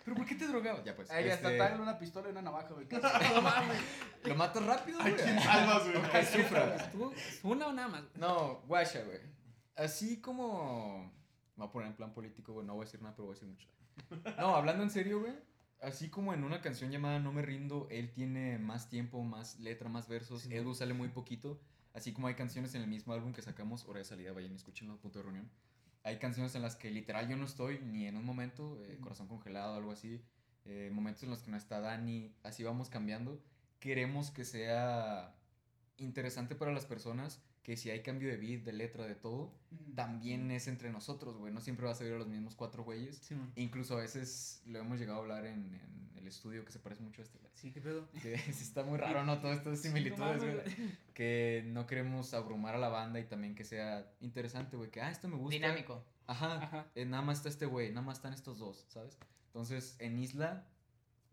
[0.04, 0.86] ¿Pero por qué te drogabas?
[0.86, 1.12] Ya, pues.
[1.12, 2.88] Ahí está este, Tagle una pistola y una navaja, güey.
[4.24, 5.16] Lo matas rápido, ¿A güey.
[5.16, 6.12] quién salvas, güey?
[6.12, 6.92] Que sufra.
[6.92, 7.14] ¿Tú?
[7.44, 8.04] ¿Una o nada más?
[8.16, 9.20] No, guacha, güey.
[9.76, 11.12] Así como.
[11.58, 12.66] Me voy a poner en plan político, güey.
[12.66, 13.68] No voy a decir nada, pero voy a decir mucho.
[14.38, 15.34] No, hablando en serio, güey.
[15.82, 19.90] Así como en una canción llamada No me rindo, él tiene más tiempo, más letra,
[19.90, 20.46] más versos.
[20.46, 21.60] Edu sale muy poquito.
[21.94, 24.56] Así como hay canciones en el mismo álbum que sacamos, hora de salida, vayan y
[24.56, 25.50] escúchenlo, punto de reunión.
[26.08, 29.28] Hay canciones en las que literal yo no estoy ni en un momento, eh, corazón
[29.28, 30.22] congelado, algo así.
[30.64, 33.42] eh, momentos en los que no está Dani, así vamos cambiando.
[33.82, 35.36] Queremos que sea
[35.98, 39.52] interesante para las personas, que si hay cambio de beat, de letra, de todo,
[39.94, 41.54] también es entre nosotros, güey.
[41.54, 43.18] No siempre vas a ver a los mismos cuatro güeyes.
[43.22, 43.36] Sí.
[43.58, 47.04] Incluso a veces lo hemos llegado a hablar en, en el estudio que se parece
[47.04, 47.38] mucho a este.
[47.40, 47.52] güey.
[47.56, 48.08] Sí, qué pedo.
[48.24, 49.42] Que sí está muy raro, ¿no?
[49.42, 50.62] Todas estas similitudes, güey.
[51.14, 54.90] Que no queremos abrumar a la banda y también que sea interesante, güey.
[54.90, 55.54] Que, ah, esto me gusta.
[55.54, 56.02] Dinámico.
[56.26, 56.64] Ajá.
[56.64, 56.88] Ajá.
[56.96, 59.18] eh, nada más está este güey, nada más están estos dos, ¿sabes?
[59.48, 60.66] Entonces, en Isla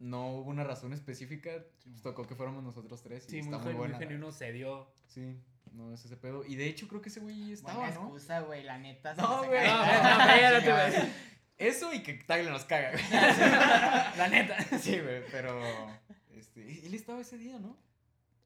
[0.00, 1.64] no hubo una razón específica.
[2.02, 3.98] Tocó que fuéramos nosotros tres y Sí, muy, está muy, muy buena.
[3.98, 4.88] genuino se dio.
[5.06, 5.36] Sí,
[5.74, 6.44] no es ese pedo.
[6.44, 8.00] Y de hecho creo que ese güey estaba, Buena ¿no?
[8.02, 9.14] excusa, güey, la neta.
[9.14, 9.66] se No, güey.
[9.66, 10.90] No, no, Chingada.
[10.90, 11.10] güey.
[11.58, 13.04] Eso y que Tagle nos caga, güey.
[14.18, 14.56] La neta.
[14.78, 15.60] Sí, güey, pero
[16.32, 17.76] este, él estaba ese día, ¿no?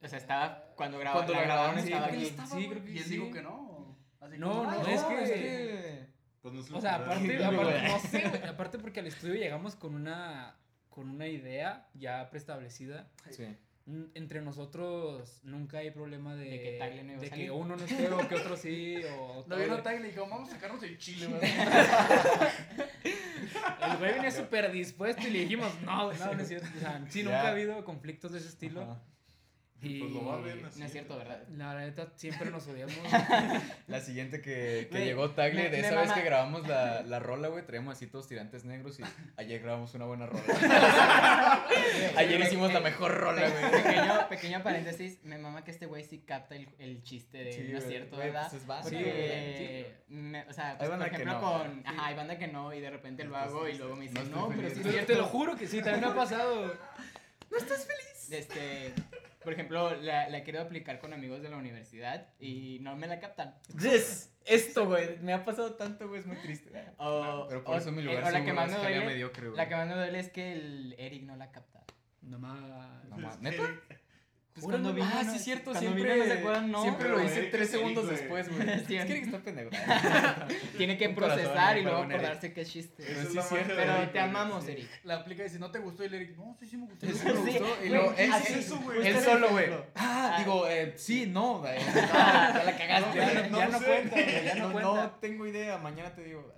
[0.01, 1.25] O sea, estaba cuando grabaron.
[1.25, 2.25] Cuando lo grabaron, sí, estaba aquí.
[2.25, 3.09] estaba, Sí, creo que Y él sí.
[3.17, 3.97] dijo que no.
[4.19, 6.09] Así No, no, "Ay, es no, que- es que
[6.41, 9.33] Pues no O lo sea, aparte, Sí, aparte no sé, güey, aparte porque al estudio
[9.35, 10.55] llegamos con una
[10.89, 13.09] con una idea ya preestablecida.
[13.31, 13.57] sí.
[14.13, 17.45] Entre nosotros nunca hay problema de, De que Tagle no iba a de salir.
[17.45, 20.49] que uno no esté o que otro sí o No vino Tagle y dijo, vamos
[20.49, 21.25] a sacarnos el chile,
[23.81, 26.67] el güey venía súper dispuesto y le dijimos no, no, no es cierto.
[26.75, 27.47] O sea, sí, nunca Ya.
[27.47, 28.81] ha habido conflictos de ese estilo.
[28.83, 28.99] Ajá.
[29.81, 30.79] Y Pues lo va a ver así.
[30.79, 31.41] No es cierto, ¿verdad?
[31.49, 32.95] la neta siempre nos odiamos.
[33.87, 37.47] La siguiente que, que llegó Tagle, de me esa vez que grabamos la, la rola,
[37.47, 39.03] güey, traíamos así todos tirantes negros y
[39.37, 40.43] ayer grabamos una buena rola.
[42.17, 43.71] ayer hicimos la mejor rola, güey.
[43.83, 47.67] Pequeño, pequeño paréntesis, me mama que este güey sí capta el, el chiste de Sí,
[47.71, 48.47] no es cierto, ¿verdad?
[48.49, 48.99] pues es básico,
[50.09, 51.41] me- o sea, pues, por ejemplo, no.
[51.41, 54.11] con, ajá, hay banda que no y de repente lo hago y luego me No
[54.11, 54.73] dicen, no, pero feliz.
[54.73, 55.13] sí es cierto.
[55.13, 56.73] te lo juro que sí, también me ha pasado.
[58.31, 58.93] Este,
[59.49, 63.07] por ejemplo, la, la he querido aplicar con amigos de la universidad y no me
[63.07, 63.55] la captan.
[63.81, 66.69] Yes, esto, güey, me ha pasado tanto, güey, es muy triste.
[66.97, 69.05] O, Pero por o- eso mi eh, lugar o la que más es me duele,
[69.07, 69.57] mediocre, güey.
[69.57, 71.83] la que más me duele es que el Eric no la capta.
[72.21, 72.59] No más.
[73.09, 73.63] No ¿Neta?
[74.59, 77.09] Pues cuando vino, ah, no- sí, cierto, cuando siempre, vino no se acuerdan, no, siempre
[77.09, 78.17] lo hice Eric tres segundos güey.
[78.17, 78.69] después, güey.
[78.69, 79.69] Es que Eric está pendejo.
[80.77, 83.03] Tiene que procesar y luego acordarse que es chiste.
[83.05, 83.73] Pero sí cierto,
[84.11, 84.67] te amamos.
[84.67, 84.87] Eric.
[85.03, 87.07] La aplica y si no te gustó y le digo, no, sí, sí me gustó.
[87.07, 87.77] Sí, me gustó.
[87.85, 89.07] Y luego, él, así- él- eso, güey.
[89.07, 89.67] él solo, güey.
[89.95, 90.39] Ah, Ah.
[90.39, 91.63] digo, eh, sí, no.
[91.63, 93.17] ya la cagaste.
[93.19, 93.85] Ya no, no ya no sé.
[93.85, 94.93] cuenta, güey, ya no, no, cuenta.
[95.03, 96.53] no tengo idea, mañana te digo.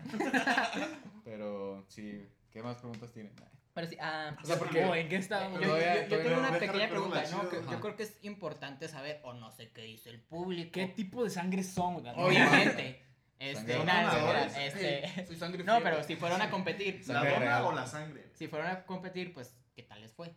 [1.23, 3.31] Pero sí, ¿qué más preguntas tienen?
[3.73, 5.61] Pero sí, ah, O sea, porque- ¿En qué estábamos?
[5.61, 7.49] yo, yo- tengo una pequeña pregunta, ¿no?
[7.49, 10.71] Que yo creo que es importante saber, o no sé qué dice el público.
[10.73, 12.05] ¿Qué tipo de sangre son?
[12.15, 13.05] Obviamente.
[13.39, 17.63] Este, espera, este, soy sangre no, pero si fueron a competir, ¿La dona real.
[17.65, 18.29] o la sangre?
[18.35, 20.35] si fueron a competir, pues, ¿qué tal les fue?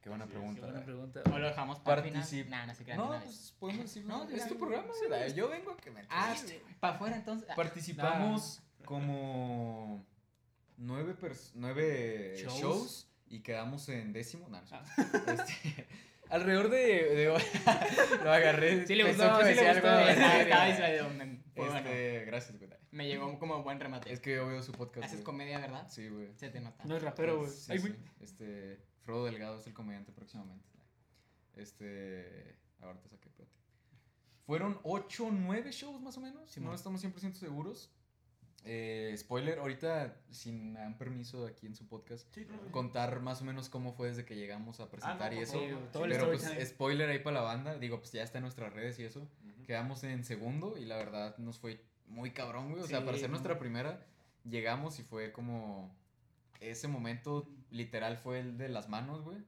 [0.00, 0.60] Qué buena Sí, Qué pregunta.
[0.62, 1.20] buena pregunta.
[1.32, 2.50] ¿O lo dejamos para el final?
[2.50, 3.24] Nah, no se No, una vez.
[3.26, 4.16] pues podemos decirlo.
[4.24, 4.88] No, es tu programa.
[5.36, 6.34] Yo vengo a que me Ah,
[6.80, 7.48] para afuera entonces.
[7.50, 10.04] Ah, Participamos como
[10.78, 12.60] nueve, pers- nueve Shows.
[12.60, 13.08] shows.
[13.28, 14.48] y quedamos en décimo.
[14.48, 14.76] No, no, sé.
[15.32, 15.86] Este,
[16.30, 17.26] alrededor de, de-
[18.24, 18.86] lo agarré.
[18.86, 19.88] Sí le gustó, sí le gustó.
[21.56, 21.76] bueno.
[21.76, 22.68] Este, gracias, güey.
[22.90, 24.10] Me llegó como buen remate.
[24.12, 25.04] Es que yo veo su podcast.
[25.04, 25.24] Haces güey.
[25.24, 25.86] comedia, ¿verdad?
[25.90, 26.32] Sí, güey.
[26.36, 26.84] Se te nota.
[26.84, 27.50] No es rapero, güey.
[27.50, 27.88] Sí, Ay, sí.
[27.88, 28.00] güey.
[28.20, 30.66] Este, Frodo Delgado es el comediante próximamente.
[31.54, 33.54] Este, ahora te saqué, espérate.
[34.46, 36.50] Fueron 8 o 9 shows más o menos.
[36.50, 36.70] Simón.
[36.70, 37.92] no estamos 100% seguros.
[38.64, 42.70] Eh, spoiler, ahorita, sin me dan permiso aquí en su podcast, Sí, claro.
[42.70, 45.52] contar más o menos cómo fue desde que llegamos a presentar no, y eso.
[45.58, 48.42] Sí, todo el Pero pues spoiler ahí para la banda, digo, pues ya está en
[48.42, 49.26] nuestras redes y eso.
[49.66, 52.82] Quedamos en segundo y la verdad nos fue muy cabrón, güey.
[52.82, 54.04] O sea, para ser nuestra primera,
[54.44, 55.94] llegamos y fue como.
[56.60, 59.38] Ese momento literal fue el de las manos, güey.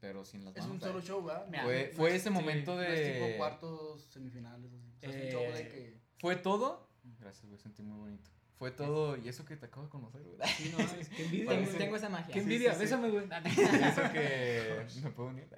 [0.00, 0.74] Pero sin las Es manos.
[0.76, 1.46] un solo show, ¿verdad?
[1.64, 3.36] Fue, No fue es- ese momento no es tipo de.
[3.36, 4.72] cuartos, semifinales.
[4.72, 4.86] así.
[4.96, 6.00] O sea, es Eh, un show de que.
[6.20, 6.88] Fue todo.
[7.18, 8.30] Gracias, güey, sentí muy bonito.
[8.58, 10.36] Fue todo, y eso que te acabo de conocer, güey.
[10.56, 12.26] Sí, no, es que envidia, Tengo, tengo esa magia.
[12.26, 12.82] Qué Sí, envidia, sí, sí.
[12.84, 13.24] bésame, güey.
[13.24, 15.48] Eso que me puedo unir.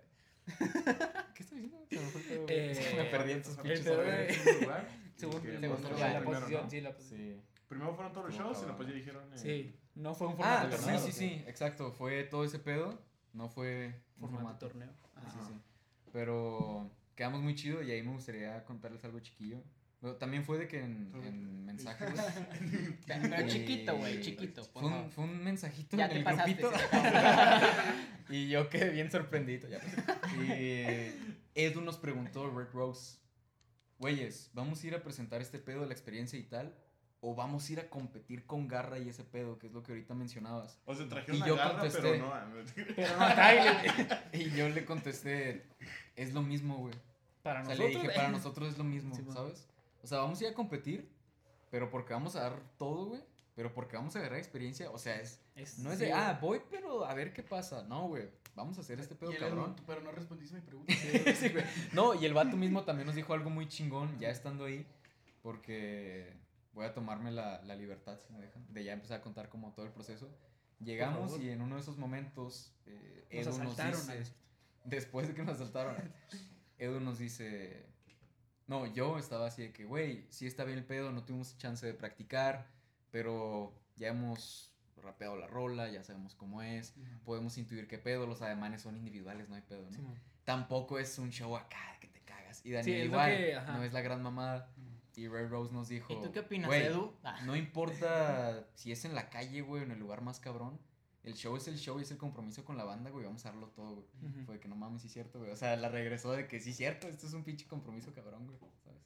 [1.34, 1.86] ¿Qué estoy diciendo?
[1.88, 2.70] Se me fue el pedo, güey.
[2.70, 4.06] Es que me Eh, perdí en tus pinches lugar,
[6.12, 6.70] la posición, ¿no?
[6.70, 7.20] sí, la posición.
[7.20, 7.40] Sí.
[7.68, 9.32] Primero fueron todos los shows y después ya dijeron.
[9.32, 10.36] eh, Sí, no fue un Ah,
[10.66, 11.92] formato sí, ganado, sí, sí, exacto.
[11.92, 13.00] Fue todo ese pedo.
[13.32, 14.66] No fue un Formato formato.
[14.68, 14.90] torneo.
[15.32, 15.54] Sí, sí.
[16.12, 19.62] Pero quedamos muy chido y ahí me gustaría contarles algo chiquillo.
[20.00, 22.24] Pero también fue de que en, en mensaje, güey.
[23.06, 24.64] Pero, chiquito, güey, chiquito.
[24.64, 25.10] Fue un, favor.
[25.10, 26.54] fue un mensajito Ya en te el pasaste.
[26.54, 26.78] grupito.
[26.78, 27.66] se te acabó.
[28.30, 29.68] y yo quedé bien sorprendido.
[29.68, 29.80] Ya.
[30.42, 33.18] Y Edu nos preguntó, Red Rose,
[33.98, 36.74] güeyes, ¿vamos a ir a presentar este pedo de la experiencia y tal?
[37.22, 39.92] ¿O vamos a ir a competir con garra y ese pedo, que es lo que
[39.92, 40.80] ahorita mencionabas?
[40.86, 42.00] O sea, trajeron Y la yo garra, contesté.
[42.00, 42.32] pero no.
[42.96, 44.16] Pero no.
[44.32, 45.66] Y yo le contesté,
[46.16, 46.94] es lo mismo, güey.
[47.42, 47.92] Para O sea, nosotros.
[47.94, 49.22] le dije, para nosotros es lo mismo, Sí.
[49.34, 49.66] ¿sabes?
[50.02, 51.10] O sea, vamos a ir a competir,
[51.70, 53.22] pero porque vamos a dar todo, güey.
[53.54, 54.90] Pero porque vamos a agarrar experiencia.
[54.90, 57.82] O sea, es, Es- no es sí, de, ah, voy, pero a ver qué pasa.
[57.82, 58.28] No, güey.
[58.54, 59.76] Vamos a hacer este pedo cabrón.
[59.86, 60.92] Pero no respondiste mi pregunta.
[61.36, 61.64] Sí, güey.
[61.92, 64.86] No, y el vato mismo también nos dijo algo muy chingón, ya estando ahí,
[65.42, 66.32] porque
[66.72, 69.72] voy a tomarme la, la libertad, si me dejan, de ya empezar a contar como
[69.72, 70.28] todo el proceso.
[70.80, 74.32] Llegamos y en uno de esos momentos, eh, Nos Edu nos dice,
[74.84, 75.96] después de que nos asaltaron,
[76.78, 77.86] Edu nos dice,
[78.70, 81.84] no, yo estaba así de que, güey, sí está bien el pedo, no tuvimos chance
[81.84, 82.68] de practicar,
[83.10, 84.70] pero ya hemos
[85.02, 89.48] rapeado la rola, ya sabemos cómo es, podemos intuir qué pedo, los ademanes son individuales,
[89.48, 89.96] no hay pedo, ¿no?
[89.96, 90.02] Sí,
[90.44, 92.60] tampoco es un show acá que te cagas.
[92.60, 94.70] Y Sí, Daniel igual, que- no es la gran mamada.
[95.16, 97.14] Y Red Rose nos dijo, ¿Y tú qué opinas, "Güey, Edu?
[97.24, 97.40] Ah.
[97.44, 100.78] No importa si es en la calle, güey, o en el lugar más cabrón.
[101.22, 103.24] El show es el show y es el compromiso con la banda, güey.
[103.24, 104.44] Vamos a darlo todo, güey.
[104.44, 105.50] Fue de que no mames, sí es cierto, güey.
[105.50, 108.46] O sea, la regresó de que sí es cierto, esto es un pinche compromiso cabrón,
[108.46, 108.58] güey.
[108.84, 109.02] ¿Sabes?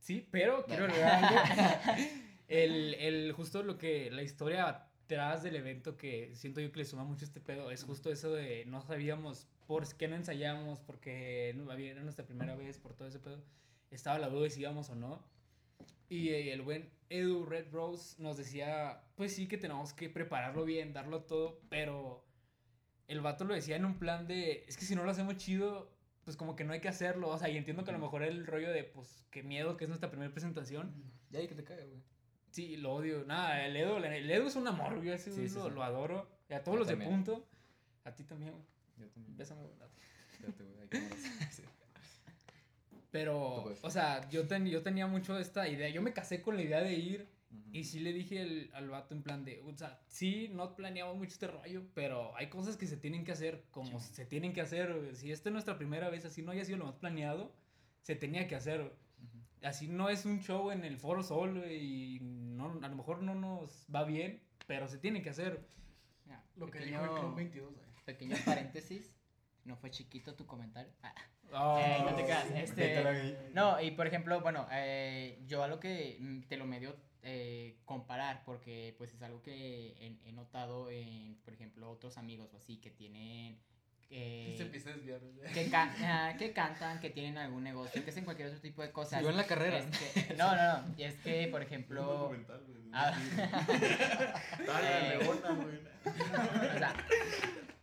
[0.00, 1.40] Sí, pero quiero agregar algo.
[2.48, 6.84] El, el, justo lo que, la historia atrás del evento que siento yo que le
[6.84, 11.52] suma mucho este pedo es justo eso de no sabíamos por qué no ensayamos, porque
[11.56, 13.42] no, era nuestra primera vez, por todo ese pedo.
[13.90, 15.24] Estaba la duda de si íbamos o no.
[16.08, 20.64] Y eh, el buen Edu Red Rose nos decía, pues sí que tenemos que prepararlo
[20.64, 22.24] bien, darlo todo, pero
[23.08, 25.92] el vato lo decía en un plan de, es que si no lo hacemos chido,
[26.24, 27.28] pues como que no hay que hacerlo.
[27.28, 29.84] O sea, y entiendo que a lo mejor el rollo de, pues, qué miedo, que
[29.84, 30.92] es nuestra primera presentación.
[31.30, 32.02] Ya ahí que te caga, güey.
[32.50, 33.24] Sí, lo odio.
[33.24, 35.74] Nada, el Edu, el Edu es un amor, yo ese Sí, lo, sí.
[35.74, 36.28] lo adoro.
[36.48, 37.46] Y a todos Yo los de punto.
[38.04, 38.64] A ti también, güey.
[38.96, 39.36] Yo también.
[39.36, 39.74] Bésame, güey.
[40.32, 41.18] Espérate, güey, hay cámaras.
[43.06, 43.10] Sí.
[43.12, 45.88] Pero, o sea, yo, ten- yo tenía mucho esta idea.
[45.88, 47.28] Yo me casé con la idea de ir.
[47.50, 47.70] Ujú.
[47.72, 51.16] Y sí le dije al- al vato en plan de, o sea, sí, no planeamos
[51.16, 54.60] mucho este rollo, pero hay cosas que se tienen que hacer como se tienen que
[54.60, 55.14] hacer.
[55.14, 57.54] Si esta es nuestra primera vez, así no haya sido lo más planeado,
[58.02, 58.80] se tenía que hacer.
[58.80, 58.92] güey.
[58.92, 59.38] Ujú.
[59.62, 63.22] Así no es un show en el Foro Sol güey, y no, a lo mejor
[63.22, 65.64] no nos va bien, pero se tiene que hacer.
[66.26, 67.72] Mira, Lo que pequeño- dijo el Club 22.
[67.74, 67.86] güey.
[68.04, 69.14] Pequeño paréntesis.
[69.64, 70.92] No fue chiquito tu comentario.
[71.02, 71.14] Ah.
[71.52, 71.78] Oh.
[71.80, 73.36] Eh, no te creas, este.
[73.54, 77.78] No, y por ejemplo, bueno, eh, yo a lo que mm, te lo medio eh,
[77.84, 82.56] comparar, porque pues es algo que he, he notado en, por ejemplo, otros amigos o
[82.58, 83.58] así que tienen...
[84.10, 85.20] eh, Se empieza a desviar.
[85.52, 88.92] que, ca- ah, que cantan, que tienen algún negocio, que hacen cualquier otro tipo de
[88.92, 89.22] cosas.
[89.22, 89.78] Yo en la carrera.
[89.78, 90.94] Este, no, no, no.
[90.96, 92.32] Y es que, por ejemplo.
[92.92, 93.12] Ah.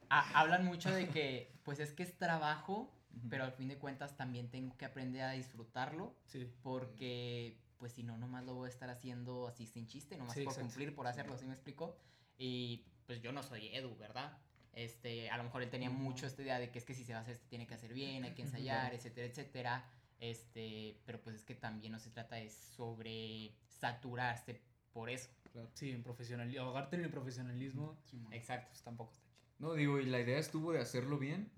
[0.10, 2.92] Ah, hablan mucho de que, pues es que es trabajo,
[3.30, 6.52] Pero al fin de cuentas también tengo que aprender a disfrutarlo, Sí.
[6.64, 10.44] porque, pues si no, nomás lo voy a estar haciendo así sin chiste, nomás Sí,
[10.44, 10.68] por exacto.
[10.68, 11.98] cumplir, por hacerlo, ¿sí me explico?
[12.38, 14.38] Y pues yo no soy Edu, ¿verdad?
[14.74, 17.14] Este, a lo mejor él tenía mucho esta idea de que es que si se
[17.14, 19.86] va a hacer, se tiene que hacer bien, hay que ensayar, etcétera, etcétera.
[20.20, 25.30] Este, pero pues es que también no se trata de sobre saturarse por eso.
[25.74, 26.64] Sí, en profesionalismo.
[26.64, 27.96] Ahogarte en el profesionalismo,
[28.32, 28.70] Exacto.
[28.70, 29.14] pues tampoco.
[29.60, 31.50] No, digo, y la idea estuvo de hacerlo bien.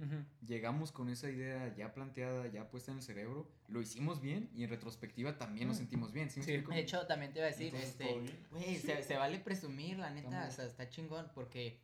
[0.46, 3.50] Llegamos con esa idea ya planteada, ya puesta en el cerebro.
[3.68, 5.80] Lo hicimos bien y en retrospectiva también nos Mm.
[5.80, 6.30] sentimos bien.
[6.30, 6.52] ¿sí me Sí.
[6.54, 6.74] explico?
[6.76, 10.12] De hecho, también te iba a decir, Entonces, este, güey, se, se vale presumir, la
[10.12, 11.80] neta, o sea, está chingón, porque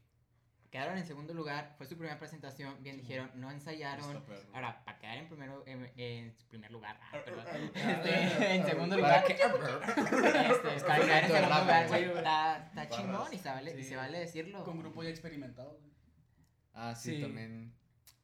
[0.70, 5.18] quedaron en segundo lugar, fue su primera presentación, bien dijeron, no ensayaron, ahora, para quedar
[5.18, 7.46] en primero, en, en primer lugar, ah, perdón,
[7.76, 12.04] este, en segundo ¿Para lugar, este, para quedar en segundo lugar, güey.
[12.06, 14.64] está, está chingón y se vale, y se vale decirlo.
[14.64, 15.78] Con grupo ya experimentado.
[16.74, 17.22] Ah, sí, Sí.
[17.22, 17.74] también.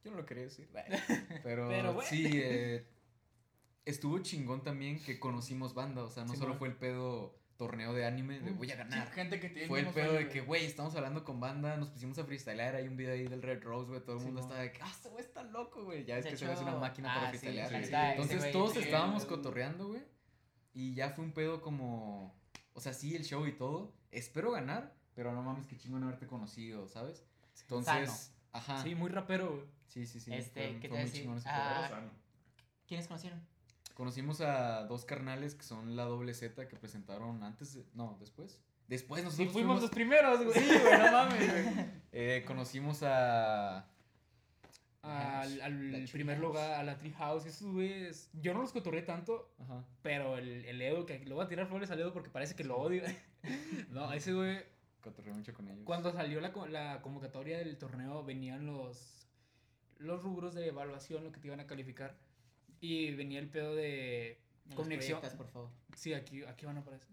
[0.04, 0.68] Yo no lo quería decir.
[1.42, 2.86] Pero, Pero, sí, eh,
[3.84, 6.02] estuvo chingón también que conocimos banda.
[6.04, 6.58] O sea, no Sí, solo man.
[6.58, 9.10] fue el pedo torneo de anime de Mm, voy a sí, ganar.
[9.10, 12.16] gente que tiene Fue el pedo de que, güey, estamos hablando con banda, nos pusimos
[12.18, 14.48] a freestylear, hay un video ahí del Red Rose, güey, todo el Sí, mundo man.
[14.50, 16.60] estaba de que, ah, este güey está loco, güey, ya De que se ve una
[16.70, 18.12] hecho, máquina ah, para sí, freestylear.
[18.12, 20.02] Entonces todos estábamos cotorreando, güey,
[20.72, 22.40] y ya fue un pedo como,
[22.74, 23.92] o sea, sí, el show y todo.
[24.12, 27.24] Espero ganar, pero no mames, qué chingón haberte conocido, ¿sabes?
[27.62, 28.82] Entonces, ajá.
[28.82, 29.66] Sí, muy rapero, güey.
[29.88, 30.32] Sí, sí, sí.
[30.32, 31.20] Este, fue- ¿qué te fue iba a muy decir?
[31.22, 32.00] chingón ese Ah.
[32.86, 33.40] ¿Quiénes conocieron?
[33.94, 38.60] Conocimos a dos carnales que son la doble Z que presentaron antes, de- no, después.
[38.86, 40.58] Después Sí, nosotros fuimos los primeros, güey.
[40.58, 41.86] Sí, güey, no mames, güey.
[42.12, 43.86] Eh, conocimos a...
[45.02, 48.28] Al, primer lugar, a la Treehouse, esos güeyes.
[48.34, 49.84] Yo no los cotorré tanto, Ajá.
[50.02, 52.64] pero el, el Edo, que lo voy a tirar flores al Edo porque parece que
[52.64, 53.02] lo odio.
[53.90, 54.58] no, ese güey,
[55.00, 55.84] Cotorreo mucho con ellos.
[55.84, 59.28] cuando salió la, la convocatoria del torneo, venían los,
[59.98, 62.16] los rubros de evaluación, lo que te iban a calificar.
[62.80, 65.20] Y venía el pedo de los conexión.
[65.36, 65.70] por favor.
[65.96, 67.08] Sí, aquí, aquí van a aparecer.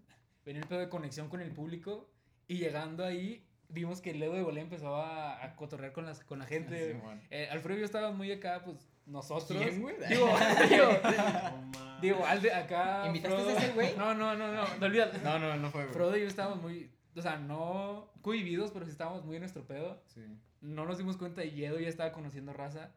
[0.46, 2.10] Venía el pedo de conexión con el público.
[2.48, 6.38] Y llegando ahí, vimos que el Edo de Bolé empezó a, cotorrear con, las, con
[6.40, 6.94] la gente.
[6.94, 7.20] Simón.
[7.32, 9.60] Eh, Alfredo y yo estábamos muy acá, pues nosotros.
[9.60, 9.96] ¿Quién, güey?
[10.10, 10.28] Digo,
[10.70, 12.02] digo, No mames.
[12.02, 13.08] digo, al de acá.
[13.08, 13.96] ¿Invitaste Frodo- a ese güey?
[13.98, 15.14] No, no, no, no, no olvídalo.
[15.24, 15.94] No, no, no fue, güey.
[15.94, 19.66] Frodo y yo estábamos muy, o sea, no cohibidos, pero sí estábamos muy en nuestro
[19.66, 20.02] pedo.
[20.08, 20.22] Sí.
[20.62, 22.92] No nos dimos cuenta y Edo ya estaba conociendo raza.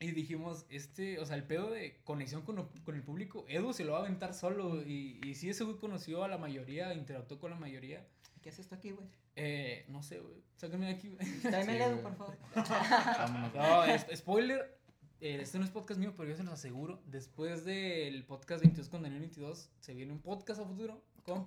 [0.00, 3.72] Y dijimos, este, o sea, el pedo de conexión con, lo- con el público, Edu
[3.72, 4.80] se lo va a aventar solo.
[4.86, 8.06] Y, y sí, ese güey conoció a la mayoría, interactuó con la mayoría.
[8.40, 9.08] ¿Qué haces tú aquí, güey?
[9.34, 10.36] Eh, no sé, güey.
[10.54, 11.26] Sácame de aquí, güey.
[11.42, 12.02] Tráeme Sí, güey.
[12.02, 12.36] por favor.
[13.54, 14.78] No, es- spoiler.
[15.20, 17.02] eh, este no es podcast mío, pero yo se los aseguro.
[17.06, 21.02] Después del podcast 22 con Daniel 22, se viene un podcast a futuro.
[21.28, 21.44] Con,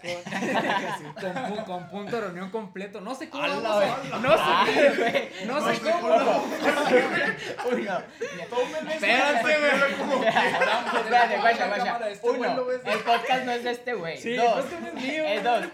[1.20, 3.00] con, con con punto de reunión completo.
[3.02, 3.44] No sé cómo.
[3.44, 3.90] ¡Hala, vamos güey!
[4.22, 5.00] no sé,
[5.46, 6.08] no sé cómo.
[6.08, 6.42] No.
[7.70, 9.92] Esa Espérate, güey.
[9.98, 12.08] como- Espérate, guacha, guacha.
[12.08, 14.16] este güey Uno, el podcast no es de este güey.
[14.18, 15.60] Sí, el dos, podcast no es mío, Es güey.
[15.60, 15.66] dos.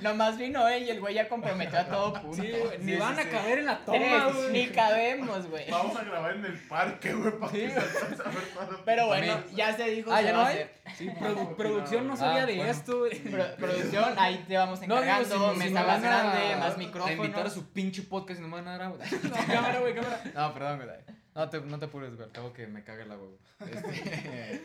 [0.00, 2.42] Nomás vino él y el güey ya comprometió a todo punto.
[2.42, 3.30] Sí, güey, ni Sí, van sí, a sí.
[3.30, 4.52] caber en la toma, güey.
[4.52, 5.70] ni cabemos, güey.
[5.70, 9.76] Vamos a grabar en el parque, güey, para que a ver Pero bueno, También- ya
[9.76, 10.10] se dijo.
[10.12, 10.66] Ah, se ¿ya no hay?
[10.96, 12.70] Sí, produ- producción no sabía Ah, de bueno.
[12.70, 13.18] esto, güey.
[13.18, 15.48] Pro- producción, ahí te vamos No, digo, encargando.
[15.48, 17.16] si- si mesa me más a- grande, más A micrófonos.
[17.18, 18.98] invitar a su pinche podcast y no me van a dar agua.
[19.22, 20.20] No, cámara, güey, cámara.
[20.34, 20.88] No, perdón, güey.
[21.34, 22.28] No te, no te apures, güey.
[22.28, 23.72] Acabo que me caga el agua, güey.
[23.74, 24.62] Este,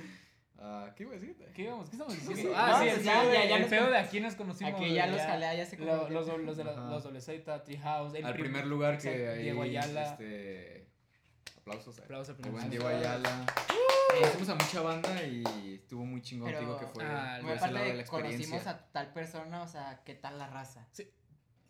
[0.62, 1.36] ah, ¿Qué iba a decir?
[1.54, 1.89] ¿Qué íbamos?
[1.89, 2.50] ¿Qué estamos Sí, diciendo?
[2.54, 2.56] sí.
[2.58, 4.74] ah, sí, el ya, pedo, ya, de, ya el con- de aquí nos conocimos.
[4.74, 8.13] Aquí ya los jalea, ya se Lo- los, los de la, los Dolezeta, Treehouse.
[8.15, 10.04] el Al prim- primer lugar que Diego Ayala.
[10.12, 10.88] Este,
[11.58, 11.97] aplausos.
[11.97, 12.02] eh.
[12.04, 12.91] Aplausos al primer buen lugar.
[12.91, 13.45] Diego Ayala.
[14.19, 15.43] Conocimos a mucha banda y
[15.76, 18.47] estuvo muy chingón, Pero- digo que fue Ah, Muy aparte de la experiencia.
[18.47, 20.86] conocimos a tal persona, o sea, ¿qué tal la raza?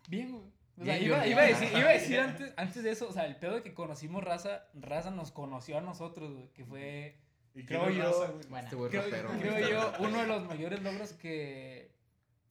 [0.08, 0.44] Bien, güey.
[0.80, 3.26] O sea, iba, iba a decir, iba a decir antes, antes de eso, o sea,
[3.26, 7.20] el pedo de que conocimos raza, raza nos conoció a nosotros, güey, que fue,
[7.54, 8.32] ¿Y creo yo, raza?
[8.48, 9.28] Bueno, Este creo, rapero.
[9.40, 11.90] creo yo, uno de los mayores logros que,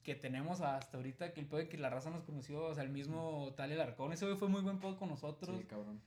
[0.03, 2.83] que tenemos hasta ahorita, que el pedo de que la raza nos conoció, o sea,
[2.83, 5.57] el mismo tal el Arcón, ese güey fue muy buen pedo con nosotros.
[5.57, 6.01] Sí, cabrón.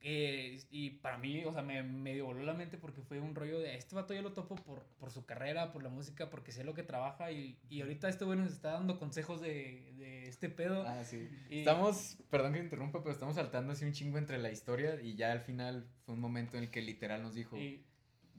[0.00, 3.58] Eh, y para mí, o sea, me medio voló la mente porque fue un rollo
[3.58, 6.62] de este vato yo lo topo por, por su carrera, por la música, porque sé
[6.62, 10.48] lo que trabaja y, y ahorita este güey nos está dando consejos de, de este
[10.50, 10.84] pedo.
[10.86, 11.28] Ah, sí.
[11.50, 15.16] y- Estamos, perdón que interrumpa, pero estamos saltando así un chingo entre la historia y
[15.16, 17.84] ya al final fue un momento en el que literal nos dijo, y-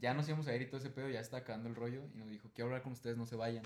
[0.01, 2.17] ya nos íbamos a ir y todo ese pedo, ya está acabando el rollo y
[2.17, 3.63] nos dijo, quiero hablar con ustedes, no se vayan.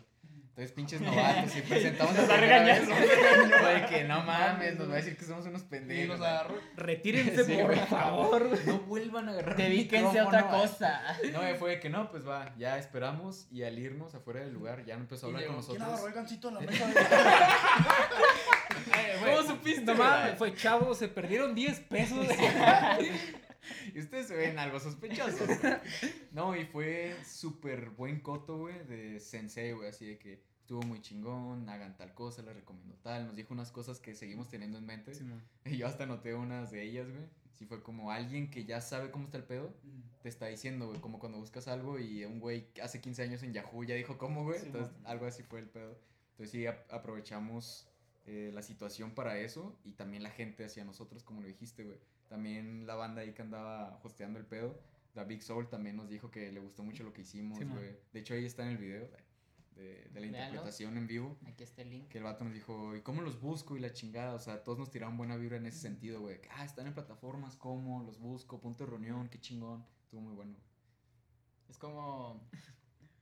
[0.55, 5.17] Entonces, pinches novatos, y presentamos Nos a güey, que no mames, nos va a decir
[5.17, 6.07] que somos unos Y pendejos.
[6.09, 6.29] nos güey.
[6.29, 6.55] agarró.
[6.75, 8.49] Retírense, Sí, por favor.
[8.67, 11.01] No vuelvan a agarrar Dedíquense a otra cosa.
[11.31, 14.85] No, eh, fue que no, pues va, ya esperamos y al irnos afuera del lugar
[14.85, 16.15] ya no empezó a Y hablar con llegó, ¿Quién agarró el nosotros.
[16.15, 16.93] gancito en la mesa?
[18.95, 22.27] Eh, ¿Cómo supiste, No mames, fue chavo, se perdieron 10 pesos.
[23.95, 25.47] Y ustedes se ven algo sospechosos.
[26.31, 31.01] No, y fue súper buen coto, güey, de sensei, güey, así de que estuvo muy
[31.01, 33.27] chingón, hagan tal cosa, les recomiendo tal.
[33.27, 35.13] Nos dijo unas cosas que seguimos teniendo en mente.
[35.65, 37.23] Y yo hasta noté unas de ellas, güey.
[37.51, 39.73] Sí fue como alguien que ya sabe cómo está el pedo,
[40.23, 43.53] te está diciendo, güey, como cuando buscas algo y un güey hace 15 años en
[43.53, 44.59] Yahoo ya dijo cómo, güey.
[44.59, 45.07] Sí, Entonces, man.
[45.07, 45.97] algo así fue el pedo.
[46.31, 47.87] Entonces sí, ap- aprovechamos
[48.25, 51.99] eh, la situación para eso y también la gente hacia nosotros, como lo dijiste, güey.
[52.27, 54.79] También la banda ahí que andaba hosteando el pedo,
[55.13, 57.95] la Big Soul también nos dijo que le gustó mucho lo que hicimos, Sí, güey.
[58.11, 59.07] De hecho, ahí está en el video
[59.75, 61.37] de, de la interpretación en vivo.
[61.45, 62.07] Aquí está el link.
[62.07, 63.77] Que el vato nos dijo, ¿y cómo los busco?
[63.77, 66.39] Y la chingada, o sea, todos nos tiraron buena vibra en ese sentido, güey.
[66.51, 68.03] Ah, están en plataformas, ¿cómo?
[68.03, 69.85] Los busco, punto de reunión, qué chingón.
[70.03, 70.55] Estuvo muy bueno.
[71.69, 72.41] Es como.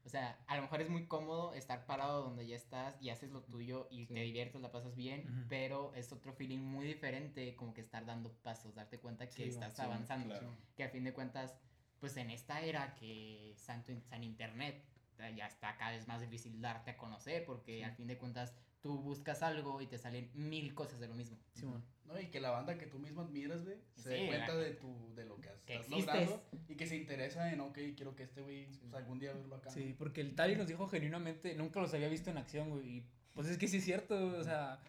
[0.03, 3.29] O sea, a lo mejor es muy cómodo estar parado donde ya estás y haces
[3.31, 4.13] lo tuyo y Sí.
[4.13, 5.45] te diviertes, la pasas bien, Ujú.
[5.47, 9.43] pero es otro feeling muy diferente como que estar dando pasos, darte cuenta que Sí,
[9.43, 10.27] estás sí, avanzando.
[10.29, 10.55] claro.
[10.75, 11.55] Que a fin de cuentas,
[11.99, 14.83] pues en esta era que santo, san internet,
[15.19, 18.55] ahorita ya está cada vez más difícil darte a conocer porque al fin de cuentas
[18.81, 21.37] tú buscas algo y te salen mil cosas de lo mismo.
[21.53, 21.85] Simón.
[22.05, 24.59] No, y que la banda que tú mismo admiras, güey, se Sí, dé cuenta la-
[24.61, 25.25] de, tu, de
[25.71, 29.19] que estás logrando y que se interesa en, ok, quiero que este güey pues, algún
[29.19, 29.69] día verlo acá.
[29.69, 32.97] Sí, porque el Tali nos dijo genuinamente, nunca los había visto en acción, güey.
[32.97, 34.79] Y pues es que sí es cierto, o sea,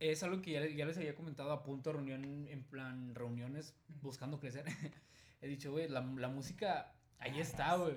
[0.00, 3.74] es algo que ya, ya les había comentado a punto de reunión, en plan reuniones
[4.00, 4.64] buscando crecer.
[5.40, 7.96] He dicho, güey, la, la música ahí está, güey.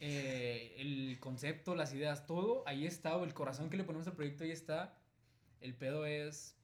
[0.00, 3.28] Eh, el concepto, las ideas, todo ahí está, güey.
[3.28, 4.96] El corazón que le ponemos al proyecto ahí está.
[5.60, 6.57] El pedo es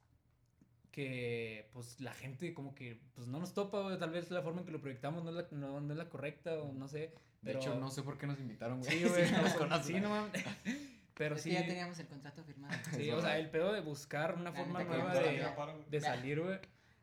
[0.95, 3.99] que pues la gente como que pues no nos topa, güey.
[3.99, 6.07] Tal vez la forma en que lo proyectamos no es la, no, no es la
[6.09, 6.99] correcta o no sé.
[6.99, 7.11] De
[7.43, 8.91] Pero- hecho, no sé por qué nos invitaron, güey.
[8.91, 9.29] Sí, güey.
[9.31, 9.83] No.
[9.83, 10.31] Sí, no mames.
[11.15, 11.55] Pero Es que sí.
[11.55, 12.73] ya teníamos el contrato firmado.
[12.95, 15.43] Sí, o sea, el pedo de buscar una La forma que nueva de,
[15.89, 16.57] de salir, güey.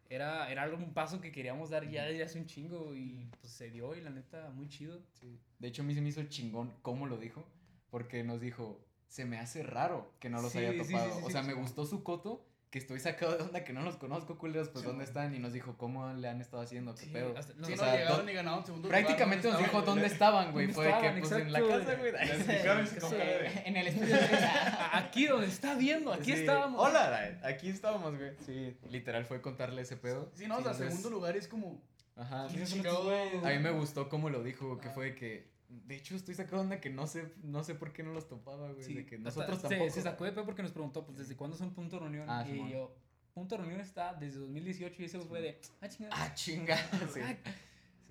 [0.09, 3.53] Era, era algo, un paso que queríamos dar ya desde hace un chingo y pues
[3.53, 5.01] se dio y la neta, muy chido.
[5.21, 5.39] Sí.
[5.59, 7.47] De hecho, a mí se me hizo chingón cómo lo dijo,
[7.91, 11.15] porque nos dijo, se me hace raro que no los Sí, haya sí, sí, topado.
[11.15, 11.49] sí, o sea, sí.
[11.49, 14.83] me gustó su coto, que estoy sacado de onda, que no los conozco, culeros, pues
[14.83, 15.35] Sí, ¿dónde están?
[15.35, 16.95] Y nos dijo, ¿cómo le han estado haciendo?
[16.95, 17.37] ¿Qué Sí, pedo?
[17.37, 20.07] hasta- no, Sí, o no, sea, llegaron do- y ganaron segundo Prácticamente nos dijo ¿dónde
[20.07, 20.69] estaban, güey.
[20.69, 22.13] ¿Dónde Fue de que, pues, en la casa, güey.
[23.67, 24.17] En el estudio
[24.93, 26.33] Aquí donde está viendo, aquí Sí.
[26.33, 26.81] estábamos.
[26.89, 28.33] Hola, aquí estábamos, güey.
[28.47, 30.31] Sí, literal fue contarle ese pedo.
[30.35, 31.79] Sí, no, o sea, entonces- segundo lugar es como...
[32.17, 32.45] Ajá.
[32.45, 34.93] A mí me gustó cómo lo dijo, que Ah.
[34.93, 35.52] fue de que.
[35.87, 38.29] De hecho, estoy sacado de onda que no sé, no sé por qué no los
[38.29, 38.85] topaba, güey.
[38.85, 39.91] Sí, de que hasta nosotros se- tampoco.
[39.91, 42.29] Se, sacó de pedo porque nos preguntó, pues, ¿desde cuándo son Punto Reunión?
[42.29, 42.95] Ah, y yo,
[43.35, 46.17] Punto Reunión está desde 2018 y ese fue de, ah, chingada.
[46.25, 46.77] Ah, chinga.
[47.15, 47.21] Sí.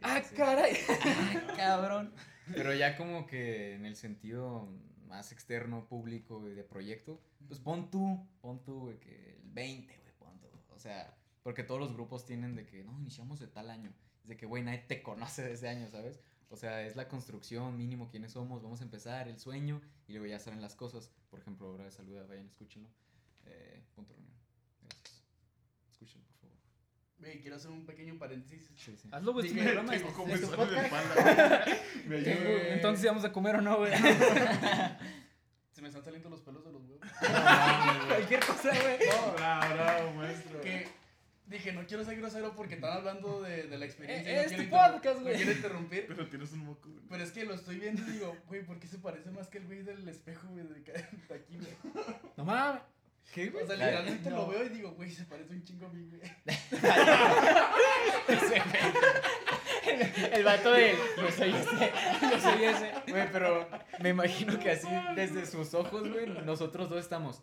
[0.04, 0.76] Ah, ah, caray.
[1.56, 2.12] cabrón.
[2.54, 4.68] Pero ya como que en el sentido
[5.08, 9.96] más externo, público y de proyecto, pues pon tú, pon tú, güey, que el 20,
[9.98, 10.48] güey, pon tú.
[10.74, 13.94] O sea, porque todos los grupos tienen de que, no, iniciamos de tal año.
[14.24, 16.20] Es de que, güey, nadie te conoce de ese año, ¿sabes?
[16.54, 20.28] O sea, es la construcción, mínimo quiénes somos, vamos a empezar, el sueño, y luego
[20.28, 21.10] ya salen las cosas.
[21.30, 22.90] Por ejemplo, ahora de saluda, vayan, escúchenlo.
[23.46, 24.36] Eh, punto reunión.
[24.84, 25.24] Gracias.
[25.92, 26.58] Escúchenlo, por favor.
[27.20, 28.70] Güey, quiero hacer un pequeño paréntesis.
[28.76, 29.08] Sí, sí.
[29.12, 29.92] Hazlo, güey, Dije, programa.
[29.94, 30.86] Tengo como es me sale de podcast.
[31.18, 31.66] espalda.
[32.08, 32.52] Me Tengo- ayuda.
[32.64, 33.94] Eh, Entonces, ¿vamos a comer o no, güey?
[35.72, 37.08] Se me están saliendo los pelos de los huevos.
[38.08, 38.98] Cualquier cosa, güey.
[39.38, 40.60] Bravo, bravo, maestro.
[40.62, 40.88] que
[41.52, 44.32] dije, no quiero ser grosero porque están hablando de, de la experiencia.
[44.32, 45.36] y Eh, no es tu podcast, No güey.
[45.36, 46.06] quiero interrumpir.
[46.08, 46.90] Pero tienes un moco.
[46.90, 47.02] güey.
[47.10, 49.60] Pero es que lo estoy viendo y digo, güey, ¿por qué se parece más que
[49.60, 51.74] el güey del espejo, güey, de aquí, güey?
[52.38, 52.82] No mames.
[53.34, 54.38] ¿Qué, O sea, literalmente no.
[54.38, 56.22] lo veo y digo, güey, se parece un chingo a mí, güey.
[60.34, 61.92] El vato de yo soy este.
[62.22, 62.92] Yo soy ese.
[63.08, 63.68] Güey, pero
[64.00, 67.42] me imagino que así, desde sus ojos, güey, nosotros dos estamos.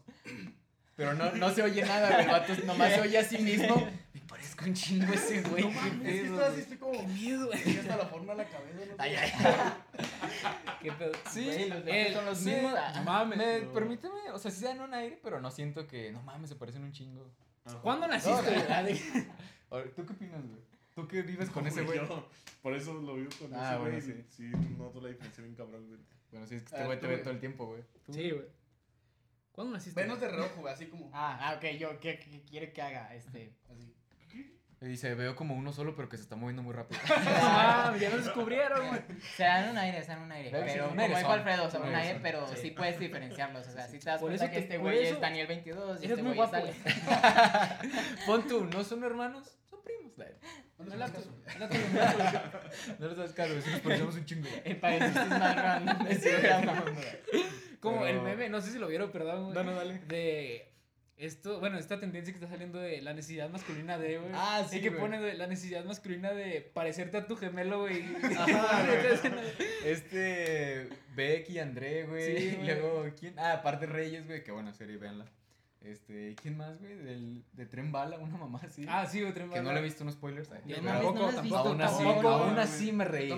[0.99, 2.24] Pero no, no se oye nada, güey.
[2.24, 3.88] El vato nomás se oye a sí mismo.
[4.12, 5.62] Me parezco un chingo ese güey.
[5.62, 6.92] No qué mames, es que pedo, estoy así, estoy como.
[6.92, 7.78] Qué miedo, güey.
[7.78, 8.94] Hasta la forma de la cabeza, no.
[8.99, 9.32] Ay, ay,
[10.82, 11.12] Qué pedo.
[11.30, 12.72] Sí, Güey, los son los sí, mismos.
[12.96, 13.38] No mames.
[13.38, 13.72] Me, bro.
[13.74, 16.82] permíteme, o sea, sí dan un aire, pero no siento que, no mames, se parecen
[16.82, 17.30] un chingo.
[17.64, 17.78] Ajá.
[17.80, 18.51] ¿Cuándo naciste?
[18.57, 19.01] No, güey?
[19.70, 20.61] A ver, ¿Tú qué opinas, güey?
[20.96, 21.99] ¿Tú qué vives con ese güey?
[21.99, 22.28] yo
[22.61, 24.01] Por eso lo vivo con Ah, ese bueno, güey.
[24.03, 24.24] sí.
[24.28, 26.01] Sí, noto la diferencia bien cabrón, güey.
[26.32, 27.82] Bueno, sí, es que Ah, este güey te ve todo el tiempo, güey.
[28.11, 28.44] Sí, güey.
[29.59, 30.01] ¿Cuándo naciste?
[30.01, 31.11] Venos de reojo, güey, así como.
[31.13, 33.13] Ah, ah, ok, yo, ¿qué, qué quiere que haga?
[33.13, 33.57] Este.
[33.69, 33.93] Así.
[34.81, 37.01] Y dice, veo como uno solo, pero que se está moviendo muy rápido.
[37.09, 39.01] Mames, ya nos descubrieron, güey.
[39.35, 40.51] Se dan un aire, se dan un aire.
[40.51, 42.55] Sí, Pero un como dijo Alfredo, o sea, un un aire, pero Sí.
[42.63, 43.67] sí puedes diferenciarlos.
[43.67, 46.01] O sea, si te das Por cuenta eso que te- este güey es Daniel 22
[46.01, 46.55] y este güey es guapo.
[46.55, 46.75] Ale.
[48.27, 49.59] Pon tú, ¿no son hermanos?
[49.69, 50.13] Son primos.
[50.17, 50.25] No
[52.99, 54.49] No les das caso, sí nos parecemos un chingo.
[54.64, 56.85] El paréntesis más random de ese programa.
[57.81, 59.53] Como el meme, no sé si lo vieron, perdón.
[59.53, 59.99] No, no, dale.
[60.07, 60.72] De
[61.16, 64.31] esto, bueno, esta tendencia que está saliendo de la necesidad masculina de, güey.
[64.35, 65.01] Ah, sí, que güey.
[65.01, 68.05] pone de la necesidad masculina de parecerte a tu gemelo, güey.
[68.37, 68.87] Ajá.
[69.85, 72.39] Este, Beck y André, güey.
[72.39, 73.35] Sí, y luego, ¿quién?
[73.39, 74.45] Ah, aparte Reyes, güey.
[74.45, 75.26] Qué buena serie, véanla.
[75.81, 76.97] Este, ¿quién más, güey?
[76.97, 78.85] Del, de Tren Bala, una mamá así.
[78.89, 79.74] Ah, sí, güey, Tren que no Bala.
[79.74, 80.51] le he visto unos spoilers.
[80.66, 83.29] Yo no tampoco, no tampoco, aún así, tampoco, aún así me reí.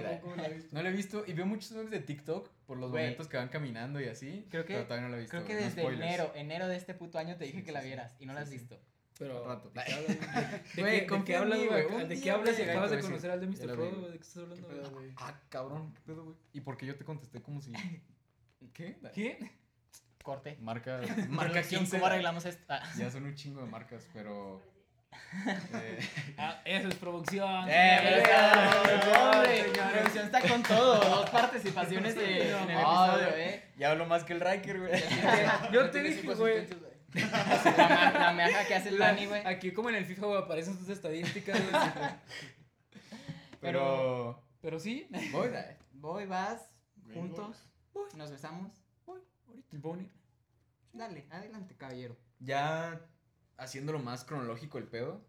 [0.73, 3.03] No lo he visto y veo muchos memes de TikTok por los Güey.
[3.05, 4.47] momentos que van caminando y así.
[4.51, 5.37] Creo que- pero todavía no lo he visto.
[5.37, 6.03] Creo que desde spoilers.
[6.03, 7.87] enero, enero de este puto año te dije Sí, que sí, la sí.
[7.89, 8.61] vieras y no la has Sí, sí.
[8.61, 8.81] visto.
[9.19, 9.69] Pero, Al rato.
[9.71, 10.19] ¿de qué hablas?
[10.75, 12.09] ¿De, Güey, qué- hablas, güey?
[12.09, 13.77] ¿De qué hablas acabas de conocer al de Mr.
[13.77, 13.91] güey?
[14.13, 15.13] ¿De qué estás hablando, güey?
[15.19, 16.37] Ah, cabrón, ¿qué pedo, güey?
[16.55, 17.71] ¿Y por qué yo te contesté como si.
[18.73, 18.97] ¿Qué?
[19.13, 19.60] ¿Qué?
[20.23, 20.57] Corte.
[20.61, 21.97] Marca, marca Producción, 15.
[21.97, 22.63] ¿Cómo arreglamos esto?
[22.69, 22.83] Ah.
[22.97, 24.63] Ya son un chingo de marcas, pero.
[25.13, 25.99] eh,
[26.39, 27.67] Ah, eso es producción.
[27.69, 30.97] Eh, pero- producción está con todo.
[31.01, 33.29] Dos participaciones de- en el episodio.
[33.37, 33.65] ¿eh?
[33.77, 35.03] ya hablo más que el Riker, güey.
[35.73, 36.67] Yo te dije, güey.
[37.13, 39.45] La, meaja que hace el la- Dani, güey.
[39.47, 41.83] Aquí como en el FIFA, güey, aparecen sus estadísticas, güey.
[43.61, 44.43] Pero.
[44.61, 45.09] Pero sí.
[45.33, 45.49] Voy.
[45.93, 46.63] Voy, vas.
[47.13, 47.57] Juntos,
[48.15, 48.80] nos besamos.
[49.79, 50.11] Bonnie.
[50.93, 52.17] Dale, adelante, caballero.
[52.41, 53.01] Ya
[53.57, 55.25] haciéndolo más cronológico el pedo,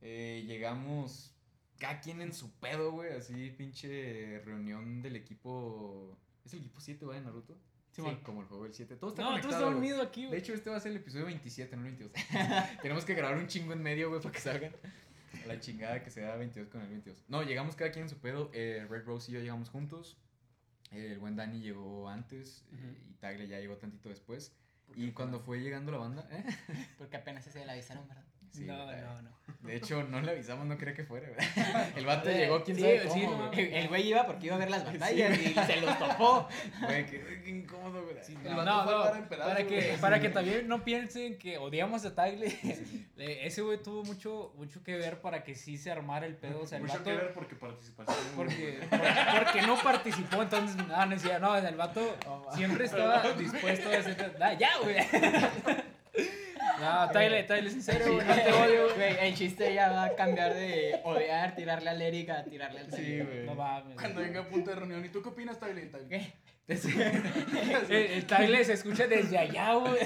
[0.00, 1.34] eh, llegamos
[1.78, 6.18] cada quien en su pedo, güey, así pinche reunión del equipo...
[6.44, 7.56] ¿Es el equipo 7, güey, de Naruto?
[7.92, 8.20] Simón.
[8.22, 8.96] como el juego del 7.
[8.96, 9.78] Todo está No, conectado, estás güey.
[9.78, 10.40] unido aquí, De güey.
[10.40, 12.12] hecho, este va a ser el episodio 27, no el 22.
[12.82, 14.72] Tenemos que grabar un chingo en medio, güey, para que salgan.
[15.46, 17.24] La chingada que se da 22 con el 22.
[17.28, 18.50] No, llegamos cada quien en su pedo.
[18.54, 20.16] eh, Red Rose y yo llegamos juntos.
[20.90, 22.64] El buen Danny llegó antes.
[22.72, 24.54] eh, y Tagle ya llegó tantito después.
[24.94, 26.44] Y cuando fue llegando la banda, ¿eh?
[26.98, 28.24] Porque apenas ese le avisaron, ¿verdad?
[28.52, 29.38] Sí, no, no, no.
[29.62, 31.38] De hecho, no le avisamos, no quería que fuera, güey.
[31.96, 33.74] El vato llegó, quién sí, sabe sí, cómo, no, güey.
[33.74, 36.48] El güey iba porque iba a ver las batallas y se los topó.
[36.86, 38.16] Güey, qué, qué incómodo, güey.
[38.28, 39.96] El No, vato no, fue no, en pedazos, para que, güey.
[40.00, 42.56] para que también no piensen que odiamos a Tagle.
[43.16, 46.60] Ese güey tuvo mucho, mucho que ver para que sí se armara el pedo.
[46.62, 48.12] O sea, el Mucho vato, que ver porque participaste.
[48.36, 52.16] porque, por- porque no participó, entonces, no, no decía, no, el vato
[52.54, 54.36] siempre estaba dispuesto a hacer.
[54.40, 54.96] Ah, ya, güey.
[56.80, 59.16] No, Tagle, Tagle, sincero, no te odio, güey.
[59.20, 63.20] El chiste ya va a cambiar de odiar, tirarle al Eric a tirarle al Sí,
[63.20, 63.46] güey.
[63.46, 63.96] No mames.
[63.96, 65.90] Cuando venga a punto de reunión, ¿y tú qué opinas, Tyler?
[66.08, 66.32] ¿Qué?
[66.68, 69.98] El, el Tagle se escucha desde allá, güey.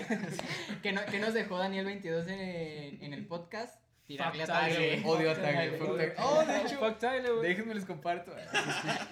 [0.83, 3.81] Que, no, que nos dejó Daniel 22 en, en el podcast.
[4.07, 5.05] Tirarle a Fuck güey.
[5.05, 5.79] Odio a Tagle.
[5.79, 6.14] fuck Tagle.
[6.18, 7.49] Oh, de hecho, Fuck Tagle, güey.
[7.49, 8.33] Déjenme les comparto.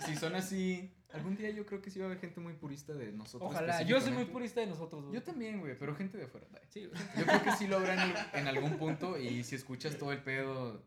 [0.06, 2.92] Si son así, algún día yo creo que sí va a haber gente muy purista
[2.92, 3.50] de nosotros.
[3.50, 3.82] Ojalá.
[3.82, 5.14] Yo soy muy purista de nosotros, güey.
[5.14, 6.46] Yo también, güey, pero gente de afuera.
[6.50, 6.62] dai.
[6.68, 7.00] Sí, güey.
[7.18, 10.22] Yo creo que sí lo habrá en, en algún punto y si escuchas todo el
[10.22, 10.82] pedo,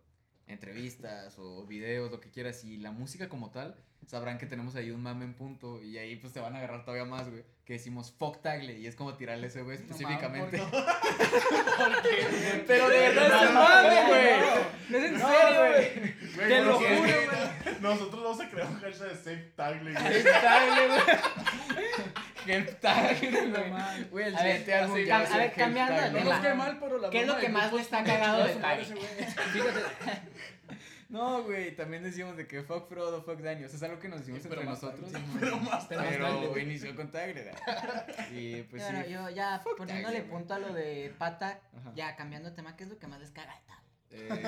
[0.53, 3.75] entrevistas o videos, lo que quieras y la música como tal,
[4.07, 6.83] sabrán que tenemos ahí un mame en punto y ahí pues te van a agarrar
[6.83, 10.61] todavía más, güey, que decimos fuck tagle y es como tirarle ese güey específicamente.
[12.67, 14.33] Pero de verdad es un mame, güey.
[14.89, 15.99] No es en No, serio, güey.
[15.99, 16.35] güey.
[16.35, 19.93] Güey, Te lo juro, Nosotros vamos a crear un hashtag de Save Tagle.
[19.93, 20.15] güey.
[20.17, 21.01] Es Tagle, güey.
[22.47, 22.79] Help
[24.11, 24.25] güey.
[24.27, 26.09] el A ver, siguiente álbum así, ya va a a ser ver, Help cambiando de.
[26.11, 26.29] No tema.
[26.31, 28.55] nos cae mal, pero la ¿Qué es lo que más le está cagado de.
[31.09, 33.65] No, güey, también decíamos de que fuck Frodo, fuck Daniel.
[33.65, 35.11] O sea, es algo que nos decimos Sí, entre pero nosotros.
[35.11, 36.17] tarde, Pero más Pero tarde.
[36.17, 37.11] Pero inició con.
[37.35, 38.07] ¿verdad?
[38.31, 39.11] Y pues bueno, sí.
[39.11, 40.31] yo ya Fuck poniéndole güey.
[40.31, 41.91] punto a lo de pata, Ajá.
[41.95, 43.61] ya cambiando de tema, ¿qué es lo que más les caga de?
[44.15, 44.43] Eh,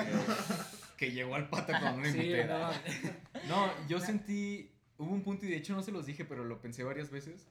[0.96, 2.32] que llegó al pata cuando no Sí.
[3.48, 4.72] No, yo sentí.
[4.98, 7.46] Hubo un punto, y de hecho no se los dije, pero lo pensé varias veces.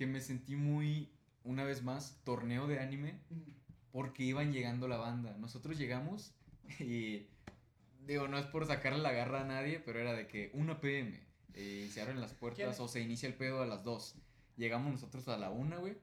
[0.00, 1.10] Que me sentí muy,
[1.44, 3.20] una vez más, torneo de anime.
[3.92, 5.36] Porque iban llegando la banda.
[5.36, 6.32] Nosotros llegamos
[6.80, 7.26] y.
[8.06, 11.20] Digo, no es por sacarle la garra a nadie, pero era de que 1 pm.
[11.52, 12.82] eh, y se abren las puertas ¿Quién?
[12.82, 14.14] o se inicia el pedo a las 2.
[14.56, 15.98] Llegamos nosotros a la 1, güey.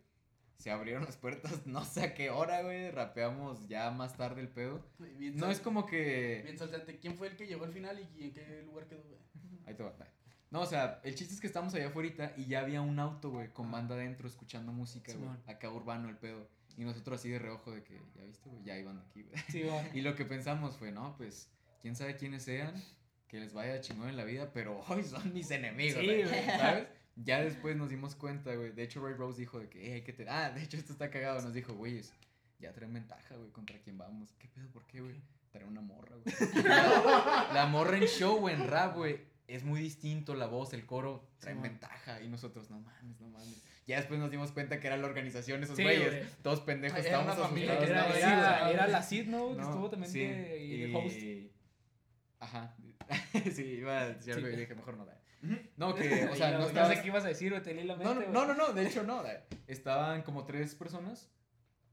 [0.59, 2.91] Se abrieron las puertas, no sé a qué hora, güey.
[2.91, 4.85] Rapeamos ya más tarde el pedo.
[5.17, 6.41] Bien No sal- es como que.
[6.43, 6.99] Bien saltante.
[6.99, 9.17] ¿Quién fue el que llegó al final y en qué lugar quedó, güey?
[9.65, 9.89] Ahí te va.
[9.97, 10.07] bye.
[10.49, 13.31] No, o sea, el chiste es que estamos allá afuera y ya había un auto,
[13.31, 15.29] güey, con banda adentro escuchando música, güey.
[15.47, 16.47] Acá urbano el pedo.
[16.77, 19.43] Y nosotros así de reojo de que, ya viste, güey, ya hay banda aquí, güey.
[19.49, 19.89] Sí, güey.
[19.97, 21.49] Y lo que pensamos fue, no, pues,
[21.81, 22.73] quién sabe quiénes sean,
[23.27, 26.45] que les vaya chingón en la vida, pero hoy son mis enemigos, Sí, güey, güey.
[26.45, 26.87] ¿sabes?
[27.15, 28.71] Ya después nos dimos cuenta, güey.
[28.71, 30.29] De hecho, Ray Rose dijo de que, eh, hay que te...
[30.29, 31.41] Ah, de hecho, esto está cagado.
[31.41, 32.13] Nos dijo, güeyes,
[32.59, 34.35] ya traen ventaja, güey, contra quién vamos.
[34.37, 34.69] ¿Qué pedo?
[34.69, 35.15] ¿Por qué, güey?
[35.51, 36.35] Trae una morra, güey.
[36.63, 39.19] la morra en show o en rap, güey.
[39.47, 42.21] Es muy distinto la voz, el coro, traen ventaja.
[42.21, 43.63] Y nosotros, no mames, no mames.
[43.87, 46.09] Ya después nos dimos cuenta que era la organización, esos Sí, güeyes.
[46.11, 46.23] güey.
[46.41, 48.17] Todos pendejos, Era estábamos una familia, asustados.
[48.17, 48.35] Era, ¿no?
[48.35, 48.73] era, Sí, güey.
[48.73, 49.49] era la Cid, ¿no?
[49.51, 51.17] Que No, estuvo también sí, de, y de host.
[52.39, 52.75] Ajá.
[53.53, 54.53] sí, iba a decir algo Sí.
[54.53, 55.05] y dije, mejor no.
[55.05, 55.17] da.
[55.77, 57.95] No, que, o sea, no yo estabas- sé qué ibas a decir, te leí la
[57.95, 58.47] no, mente, no, güey.
[58.47, 59.23] no, no, de hecho no.
[59.23, 59.45] da.
[59.67, 61.29] Estaban como tres personas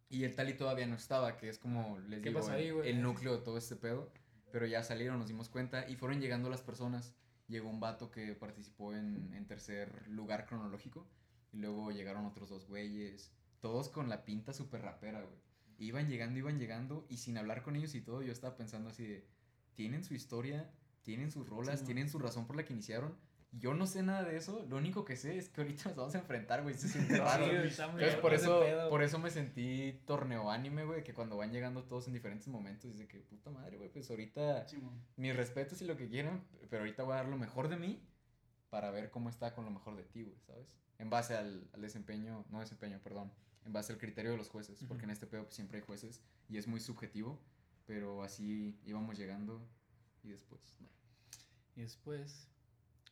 [0.08, 3.36] y el Tali todavía no estaba, que es como, les ¿Qué digo, ahí, el núcleo
[3.38, 4.12] de todo este pedo.
[4.50, 7.14] Pero ya salieron, nos dimos cuenta y fueron llegando las personas.
[7.48, 11.06] Llegó un vato que participó en, en tercer lugar cronológico
[11.52, 15.38] y luego llegaron otros dos güeyes, todos con la pinta súper rapera, güey.
[15.78, 19.06] Iban llegando, iban llegando y sin hablar con ellos y todo, yo estaba pensando así
[19.06, 19.26] de,
[19.74, 20.70] tienen su historia,
[21.02, 23.16] tienen sus rolas, Sí, tienen su razón por la que iniciaron.
[23.58, 26.14] Yo no sé nada de eso, lo único que sé es que ahorita nos vamos
[26.14, 27.44] a enfrentar, güey, se siente raro.
[27.46, 31.84] Entonces, por eso, pedo, por eso me sentí torneo anime, güey, que cuando van llegando
[31.84, 34.66] todos en diferentes momentos, dice que puta madre, güey, pues ahorita
[35.16, 38.02] mis respetos y lo que quieran, pero ahorita voy a dar lo mejor de mí
[38.70, 40.66] para ver cómo está con lo mejor de ti, güey, ¿sabes?
[40.98, 43.32] En base al, al desempeño, no desempeño, perdón,
[43.64, 46.22] en base al criterio de los jueces, porque en este pedo pues, siempre hay jueces
[46.48, 47.40] y es muy subjetivo,
[47.86, 49.66] pero así íbamos llegando
[50.22, 50.88] y después, no.
[51.76, 52.48] Y después,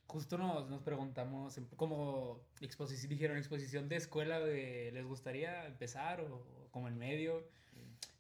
[0.07, 6.35] justo nos, nos preguntamos, como exposición, dijeron, exposición de escuela, de, ¿les gustaría empezar o,
[6.37, 7.47] o como en medio?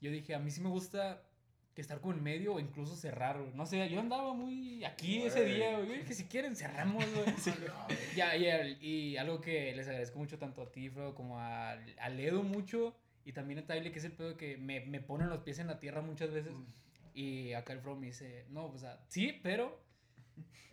[0.00, 1.22] Yo dije, a mí sí me gusta
[1.74, 3.52] que estar como en medio o incluso cerrar, güey.
[3.54, 5.54] No sé, yo andaba muy aquí ese Güey.
[5.54, 5.98] día, güey.
[6.00, 7.24] Dije, si quieren, cerramos, güey.
[8.16, 11.70] Ya, y, al- y algo que les agradezco mucho tanto a ti, Fredo, como a,
[11.72, 12.94] a Ledo mucho.
[13.24, 15.68] Y también a Tyler, que es el pedo que me, me ponen los pies en
[15.68, 16.52] la tierra muchas veces.
[17.14, 19.80] Y acá el Fredo me dice, no, o sea, sí, pero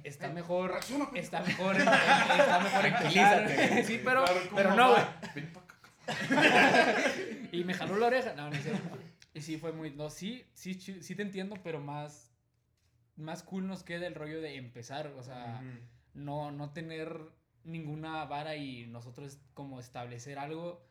[0.04, 0.80] está mejor,
[1.16, 3.86] está mejor, en- está mejor en.
[3.86, 5.04] Sí, pero, Claro, ¿cómo pero no, güey.
[7.52, 8.34] Y me jaló la oreja.
[8.34, 8.98] No, no cierto.
[9.34, 9.92] Y sí, fue muy.
[9.92, 12.32] No, sí, sí, sí te entiendo, pero más.
[13.16, 15.08] Más cool nos queda el rollo de empezar.
[15.18, 15.62] O sea,
[16.14, 17.20] no, no tener
[17.66, 20.88] ninguna vara y nosotros como establecer algo.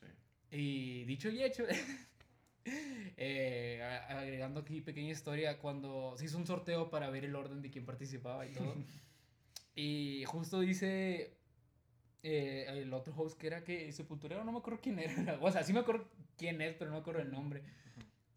[0.00, 0.56] Sí.
[0.56, 1.64] Y dicho y hecho.
[2.64, 7.70] eh, agregando aquí pequeña historia, cuando se hizo un sorteo para ver el orden de
[7.70, 8.74] quién participaba y todo.
[9.74, 11.34] y justo dice
[12.22, 15.38] eh, el otro host que era que sepulturero, no me acuerdo quién era.
[15.40, 16.06] O sea, sí me acuerdo
[16.36, 17.62] quién es, pero no me acuerdo el nombre.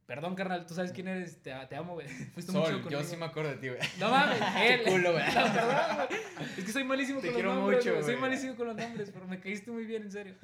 [0.05, 2.07] Perdón, carnal, tú sabes quién eres, te, te amo, güey.
[2.33, 3.03] Fuiste mucho Sol, yo conmigo.
[3.03, 3.79] sí me acuerdo de ti, güey.
[3.99, 4.83] No mames, él.
[4.83, 5.23] culo, güey.
[5.25, 6.19] Güey.
[6.57, 7.79] Es que soy malísimo Te con quiero los nombres.
[7.79, 8.05] mucho, güey.
[8.05, 10.35] Soy malísimo con los nombres, pero me caíste muy bien, en serio.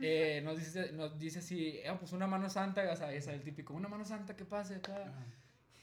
[0.00, 3.88] Eh, nos, dice, nos dice así, ah, pues una mano santa, sabes, el típico, una
[3.88, 5.12] mano santa que pase acá.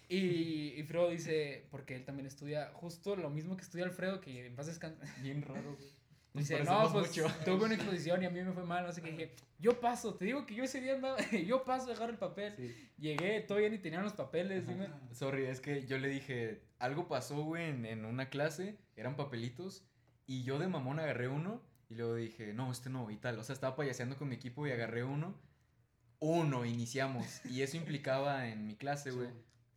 [0.10, 4.46] Y, y Fredo dice, porque él también estudia justo lo mismo que estudia Alfredo, que
[4.48, 5.06] en paz descanse.
[5.22, 5.76] Bien raro.
[6.34, 7.28] Nos Dice, no, pues mucho.
[7.46, 9.12] tuve una exposición y a mí me fue mal, no sé qué.
[9.12, 12.18] Dije, yo paso, te digo que yo ese día andaba, yo paso a dejar el
[12.18, 12.56] papel.
[12.58, 12.90] Sí.
[12.98, 14.68] Llegué, todavía ni tenían los papeles.
[14.68, 14.88] dime.
[15.12, 19.86] Sorry, es que yo le dije, algo pasó, güey, en, en una clase, eran papelitos,
[20.26, 23.38] y yo de mamón agarré uno, y luego dije, no, este no, y tal.
[23.40, 25.36] O sea, estaba payaseando con mi equipo y agarré uno.
[26.20, 27.46] Uno, iniciamos.
[27.46, 29.30] Y eso implicaba en mi clase, güey,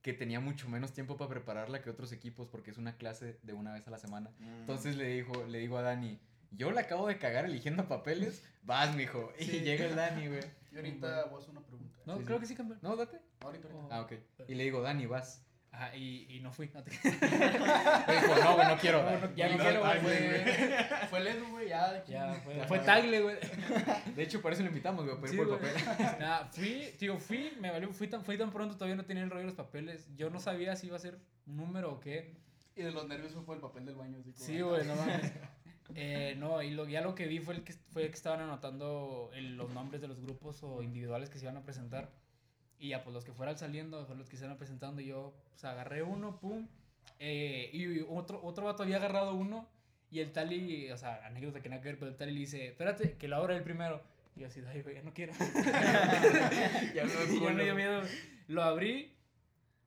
[0.03, 3.53] que tenía mucho menos tiempo para prepararla que otros equipos, porque es una clase de
[3.53, 4.31] una vez a la semana.
[4.61, 6.21] Entonces le, dijo, le digo a Dani,
[6.53, 9.33] yo la acabo de cagar eligiendo papeles, vas, mijo.
[9.41, 9.61] Y Sí.
[9.61, 10.41] llega el Dani, güey.
[10.73, 11.99] Y ahorita voy a hacer una pregunta.
[12.07, 12.41] No, Sí, creo sí.
[12.43, 12.79] que sí, campeón.
[12.83, 13.19] No, date.
[13.41, 13.97] Ahorita, ahorita.
[13.97, 14.13] Ah, ok.
[14.49, 15.43] Y le digo, Dani, vas.
[15.77, 16.71] Ajá, y, y no fui.
[16.73, 16.91] No te...
[16.91, 19.03] Me dijo, no, güey, no quiero.
[19.03, 19.99] No, no, ya no quiero, güey.
[20.01, 22.03] fue, fue el Edu, güey, ya.
[22.67, 23.37] fue, Tagle, güey.
[24.15, 25.75] De hecho, por eso lo invitamos, güey, por, Sí, por papel.
[26.19, 29.29] Nada, fui, digo, fui, me valió, fui tan, fui tan pronto, todavía no tenía el
[29.29, 30.09] rollo de los papeles.
[30.17, 32.35] Yo no sabía si iba a ser un número o qué.
[32.75, 34.19] Y de los nervios fue el papel del baño.
[34.21, 35.33] Así como, Sí, güey, no mames.
[35.95, 38.41] Eh, no, y lo, ya lo que vi fue el que, fue el que estaban
[38.41, 42.11] anotando el- los nombres de los grupos o individuales que se iban a presentar.
[42.79, 45.01] Y ya, pues los que fueran saliendo fueron los que se iban presentando.
[45.01, 46.67] Y yo, pues agarré uno, pum.
[47.19, 49.69] eh, y otro, otro vato había agarrado uno.
[50.11, 52.69] Y el Tali, o sea, anécdota que nada que ver, pero el Tali le dice,
[52.69, 54.03] espérate, que lo abra el primero.
[54.37, 55.33] Y yo así, ay, güey, ya no quiero.
[56.95, 58.03] Ya me Y ya me dio miedo.
[58.49, 59.15] Lo abrí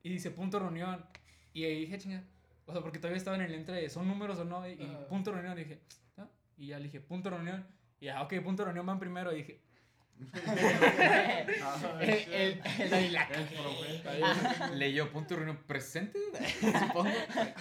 [0.03, 1.05] y dice punto reunión.
[1.53, 2.23] Y ahí dije, chinga.
[2.65, 4.67] O sea, porque todavía estaba en el entre son números o no.
[4.67, 4.75] Y,
[5.07, 5.57] punto reunión.
[5.57, 5.79] Y dije,
[6.17, 6.27] ¿ah?
[6.57, 7.65] Y ya le dije, punto reunión.
[7.99, 9.31] Y ya, ok, punto reunión van primero.
[9.31, 9.61] Y dije,
[12.01, 16.19] el, el, la Leyó punto reunión presente,
[16.59, 17.09] supongo.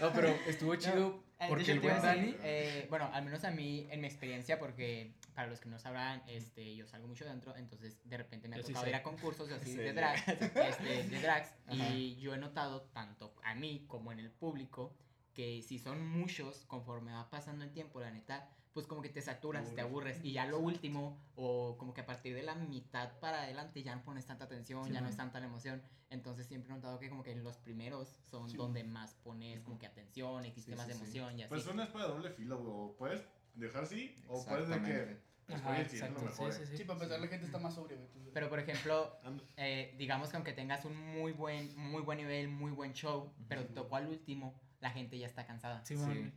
[0.01, 2.35] No, pero estuvo chido Eh, de porque el buen Dani.
[2.43, 6.21] eh, bueno, al menos a mí, en mi experiencia, porque para los que no sabrán,
[6.27, 8.91] este, yo salgo mucho dentro, entonces de repente me ha Yo sí tocado sé.
[8.91, 9.77] ir a concursos así Sí.
[9.77, 14.31] de drag, este, de drags, y yo he notado, tanto a mí como en el
[14.33, 14.97] público,
[15.33, 19.21] que si son muchos, conforme va pasando el tiempo, la neta, pues como que te
[19.23, 23.19] saturas, te aburres, y ya lo último, o como que a partir de la mitad
[23.21, 25.11] para adelante ya no pones tanta atención, Sí, ya no man.
[25.11, 28.57] es tanta la emoción, entonces siempre he notado que como que los primeros son Sí.
[28.57, 30.99] donde más pones como que atención, existe Sí, más sí, sí.
[31.01, 31.49] emoción y así.
[31.49, 32.71] Pues una espada de doble filo, güey.
[32.73, 33.23] O puedes
[33.55, 35.29] dejar así, o puedes de que.
[35.49, 36.53] Pues Ajá, exacto, mejor.
[36.53, 39.17] sí, sí, Sí, para empezar, la gente está más sobria, entonces- Pero por ejemplo,
[39.57, 43.65] eh, digamos que aunque tengas un muy buen, muy buen nivel, muy buen show, pero
[43.69, 45.83] tocó al último, la gente ya está cansada.
[45.87, 46.03] Sí, Sí.
[46.03, 46.35] man.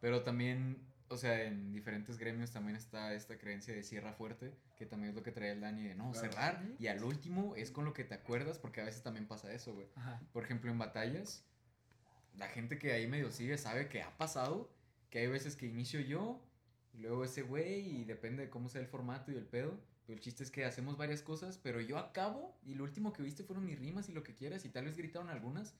[0.00, 4.86] Pero también, o sea, en diferentes gremios también está esta creencia de cierra fuerte, que
[4.86, 6.30] también es lo que trae el Dani de no, Claro.
[6.32, 9.52] cerrar y al último es con lo que te acuerdas, porque a veces también pasa
[9.52, 9.86] eso, güey.
[10.32, 11.44] Por ejemplo, en batallas,
[12.36, 14.72] la gente que ahí medio sigue sabe que ha pasado,
[15.10, 16.42] que hay veces que inicio yo,
[16.94, 19.78] y luego ese güey, y depende de cómo sea el formato y el pedo.
[20.06, 23.22] Pero el chiste es que hacemos varias cosas, pero yo acabo, y lo último que
[23.22, 25.74] viste fueron mis rimas y lo que quieras, y tal vez gritaron algunas.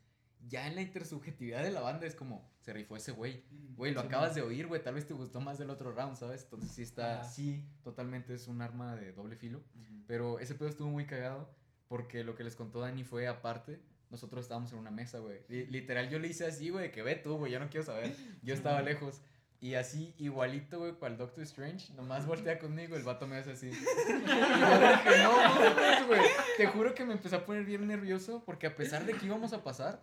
[0.49, 3.45] Ya en la intersubjetividad de la banda es como, se rifó ese güey.
[3.77, 4.35] Güey, lo Sí, acabas man.
[4.37, 6.43] de oír, güey, tal vez te gustó más del otro round, ¿sabes?
[6.45, 7.29] Entonces sí está, Ajá.
[7.31, 9.61] sí, totalmente es un arma de doble filo.
[10.07, 11.49] Pero ese pedo estuvo muy cagado
[11.89, 13.81] porque lo que les contó Dani fue aparte.
[14.11, 15.41] Nosotros estábamos en una mesa, güey.
[15.49, 18.15] Li- Literal, yo le hice así, güey, que ve tú, güey, yo no quiero saber.
[18.43, 19.23] Yo estaba lejos.
[19.61, 23.69] Y así, igualito, güey, cual Doctor Strange, nomás voltea conmigo, el vato me hace así.
[23.71, 26.21] Y yo dije, no, güey.
[26.57, 29.53] Te juro que me empecé a poner bien nervioso porque a pesar de que íbamos
[29.53, 30.03] a pasar,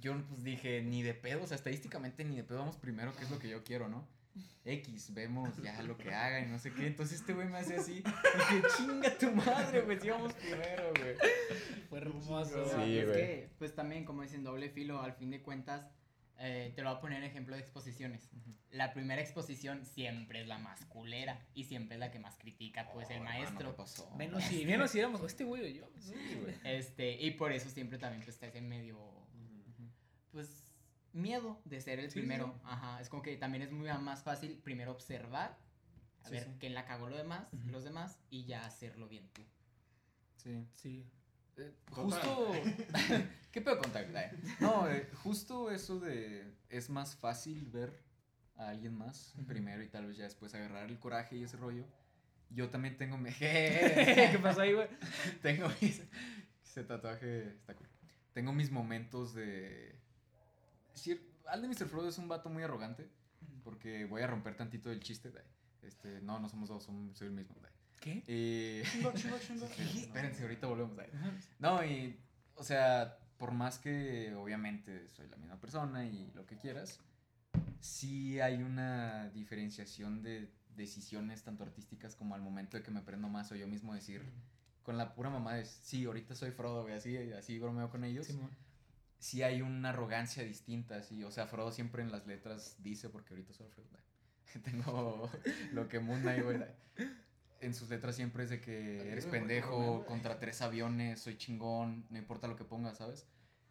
[0.00, 3.24] yo pues dije, ni de pedo, o sea, estadísticamente ni de pedo vamos primero, que
[3.24, 4.06] es lo que yo quiero, ¿no?
[4.64, 6.86] X, vemos ya lo que haga y no sé qué.
[6.86, 8.02] Entonces este güey me hace así.
[8.02, 11.14] Y dije, chinga tu madre, güey, si íbamos primero, güey.
[11.88, 12.64] Fue hermoso.
[12.64, 13.04] Es güey.
[13.04, 15.86] que, pues también, como dicen, doble filo, al fin de cuentas,
[16.38, 18.28] eh, te lo voy a poner en ejemplo de exposiciones.
[18.70, 22.88] La primera exposición siempre es la más culera y siempre es la que más critica,
[22.92, 23.70] pues, el Oh, hermano, maestro.
[23.70, 24.10] ¿qué pasó?
[24.16, 25.88] Menos si, menos si éramos este güey o yo.
[26.00, 26.54] Sí, güey.
[26.64, 28.98] Este, y por eso siempre también, pues, te hace medio,
[30.34, 30.70] pues,
[31.14, 32.52] miedo de ser el Sí, primero.
[32.54, 32.60] sí.
[32.64, 35.56] Ajá, es como que también es muy más fácil primero observar,
[36.22, 36.50] a Sí, ver sí.
[36.60, 39.42] quién la cagó lo demás, los demás, y ya hacerlo bien tú.
[40.36, 40.66] Sí.
[40.74, 41.06] Sí.
[41.56, 42.52] Eh, justo.
[43.52, 44.14] ¿Qué pedo con Tag?
[44.16, 44.30] Ay,
[44.60, 46.52] No, eh, justo eso de.
[46.68, 48.02] Es más fácil ver
[48.56, 51.84] a alguien más primero y tal vez ya después agarrar el coraje y ese rollo.
[52.50, 53.16] Yo también tengo.
[53.16, 54.88] mi- ¿Qué pasó ahí, güey?
[55.42, 56.02] tengo mis.
[56.64, 57.86] Ese tatuaje está cool.
[58.32, 59.94] Tengo mis momentos de.
[60.94, 61.86] Sí, Al de Mr.
[61.88, 63.08] Frodo es un vato muy arrogante.
[63.62, 65.30] Porque voy a romper tantito el chiste.
[65.30, 65.42] de,
[65.82, 67.54] Este, no, no somos dos, son- soy el mismo.
[67.60, 67.68] de.
[68.00, 68.22] ¿Qué?
[68.26, 68.88] Y.
[68.90, 69.66] Chingo, chingo, chingo.
[69.66, 70.96] Espérense, ahorita volvemos.
[70.96, 71.08] de.
[71.58, 72.18] No, y,
[72.56, 77.00] o sea, por más que obviamente soy la misma persona y lo que quieras,
[77.80, 83.28] sí hay una diferenciación de decisiones tanto artísticas como al momento de que me prendo
[83.28, 84.22] más o yo mismo decir
[84.82, 88.26] con la pura mamá de, sí, ahorita soy Frodo, güey, así, así bromeo con ellos.
[88.26, 88.50] Simón.
[89.24, 93.32] Sí hay una arrogancia distinta, sí, o sea, Frodo siempre en las letras dice, porque
[93.32, 93.88] ahorita soy Frodo,
[94.62, 95.30] tengo
[95.72, 96.58] lo que Moon Knight, güey,
[97.62, 102.18] en sus letras siempre es de que eres pendejo, contra tres aviones, soy chingón, no
[102.18, 103.26] importa lo que pongas, ¿sabes?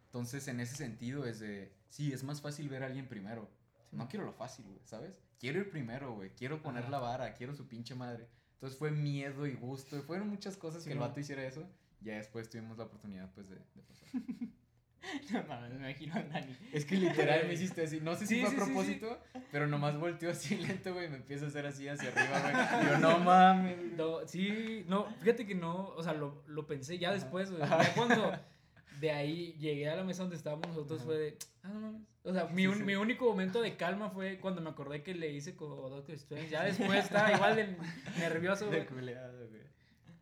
[0.06, 3.48] Entonces, en ese sentido es de, sí, es más fácil ver a alguien primero.
[3.92, 5.14] No quiero lo fácil, güey, ¿sabes?
[5.38, 6.90] Quiero ir primero, güey, quiero poner Ajá.
[6.90, 8.26] la vara, quiero su pinche madre.
[8.54, 11.64] Entonces fue miedo y gusto, fueron muchas cosas Sí, que el vato hiciera eso.
[12.00, 14.08] Ya después tuvimos la oportunidad, pues, de, de pasar.
[15.32, 16.56] No mames, me imagino a Dani.
[16.72, 18.00] Es que literal me hiciste así.
[18.00, 18.72] No sé si Sí, fue a sí, sí, sí.
[18.72, 19.20] propósito,
[19.52, 21.06] pero nomás volteó así lento, güey.
[21.06, 22.86] y Me empieza a hacer así hacia arriba, güey.
[22.86, 23.76] Y yo, no mames.
[23.78, 23.90] güey".
[23.96, 27.14] No, sí, no, fíjate que no, o sea, lo, lo pensé ya Ajá.
[27.16, 27.62] después, güey.
[27.62, 28.32] Ya cuando
[29.00, 31.06] de ahí llegué a la mesa donde estábamos nosotros Ajá.
[31.06, 32.02] fue de, ah, no mames.
[32.26, 32.84] O sea, mi, Sí, un- sí.
[32.84, 36.48] mi único momento de calma fue cuando me acordé que le hice con Doctor Strange.
[36.48, 37.76] Ya después estaba igual de
[38.18, 38.86] nervioso, De güey.
[38.86, 39.62] culeado, güey.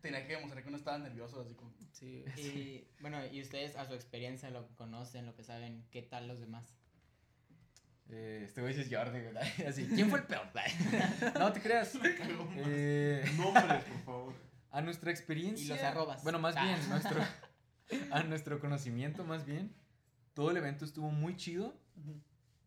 [0.03, 1.73] Tenía que demostrar que no estaba nervioso, así como.
[1.93, 6.01] Sí, Y bueno, y ustedes a su experiencia, lo que conocen, lo que saben, ¿qué
[6.03, 6.75] tal los demás?
[8.09, 9.35] Eh, este güey es Jordi, güey.
[9.67, 10.45] Así, ¿quién fue el peor?
[11.39, 11.93] No te creas.
[12.57, 14.33] Eh, Nombres, por favor.
[14.71, 15.65] a nuestra experiencia.
[15.65, 16.21] Y los arrobas.
[16.23, 16.63] Bueno, más Ah.
[16.65, 17.21] bien, nuestro,
[18.11, 19.73] a nuestro conocimiento, más bien.
[20.33, 21.73] Todo el evento estuvo muy chido.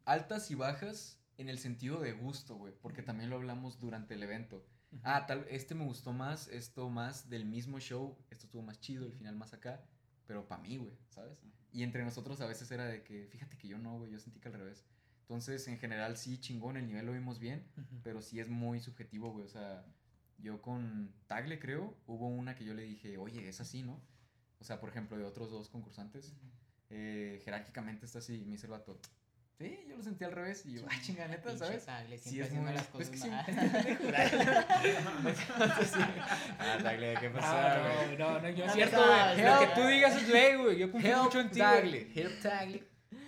[0.07, 2.73] Altas y bajas en el sentido de gusto, güey.
[2.81, 4.65] Porque también lo hablamos durante el evento.
[5.03, 9.07] Ah, tal, este me gustó más, esto más del mismo show, esto estuvo más chido,
[9.07, 9.85] el final más acá,
[10.27, 11.39] pero para mí, güey, ¿sabes?
[11.73, 14.41] Y entre nosotros a veces era de que, fíjate que yo no, güey, yo sentí
[14.41, 14.85] que al revés.
[15.23, 17.67] Entonces, en general, sí, chingón, el nivel lo vimos bien,
[18.03, 19.85] pero sí es muy subjetivo, güey, o sea,
[20.39, 24.01] yo con Tagle, creo, hubo una que yo le dije, oye, es así, ¿no?
[24.61, 26.35] O sea, por ejemplo, de otros dos concursantes,
[26.91, 29.01] eh, jerárquicamente está así, y me dice el vato,
[29.59, 31.85] sí, yo lo sentí al revés, y yo, ah, chinga, neta, ¿sabes?
[31.87, 34.67] Tagle, Sí, siempre es haciendo muy- las pues cosas que mal.
[36.59, 39.43] Ah, Tagle, ¿qué pasó, Ah, no, no, no, yo No cierto, güey.
[39.45, 40.79] Lo que tú digas es ley, güey.
[40.79, 41.59] Yo confío mucho en ti.
[41.59, 42.83] Tagle, help Tagle.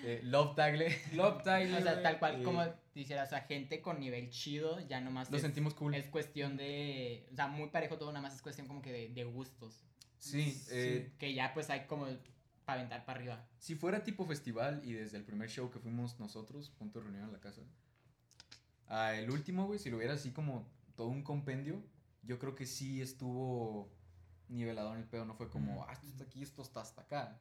[0.04, 0.96] Eh, love Tagle.
[1.12, 1.80] Love Tyler.
[1.80, 2.64] O sea, tal cual Eh, como
[2.94, 5.94] dijera, o sea, gente con nivel chido, ya nomás Lo es, sentimos cool.
[5.94, 9.08] es cuestión de, o sea, muy parejo todo, nada más es cuestión como que de,
[9.08, 9.84] de gustos,
[10.18, 12.06] Sí, eh, que ya pues hay como
[12.68, 13.48] para aventar para arriba.
[13.58, 17.24] si fuera tipo festival y desde el primer show que fuimos nosotros, punto de reunión
[17.24, 17.62] en la casa,
[18.88, 21.82] a el último, güey, si lo hubiera así como todo un compendio,
[22.22, 23.90] yo creo que sí estuvo
[24.50, 27.40] nivelado en el pedo, no fue como, ah, esto está aquí, esto está hasta acá.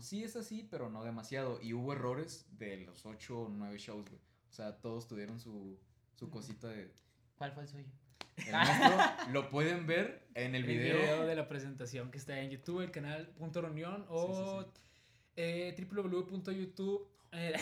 [0.00, 1.58] Sí es así, pero no demasiado.
[1.62, 4.20] Y hubo errores de los 8 o 9 shows, güey.
[4.50, 5.78] O sea, todos tuvieron su,
[6.16, 6.92] su cosita de...
[7.38, 7.86] ¿Cuál fue el suyo?
[8.36, 8.98] El nuestro
[9.32, 10.98] lo pueden ver en el El video.
[10.98, 14.68] video de la presentación que está en YouTube, el canal Punto Reunión o Sí,
[15.36, 17.08] eh, www.youtube.
[17.32, 17.52] eh,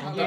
[0.00, 0.22] Punto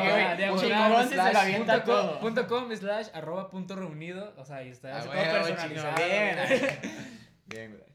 [0.87, 2.69] com, slash punto com-
[3.13, 4.33] arroba punto reunido.
[4.37, 4.97] O sea, ahí está.
[4.99, 5.95] Ah, güey, personalizado,
[7.47, 7.71] bien.
[7.71, 7.87] güey.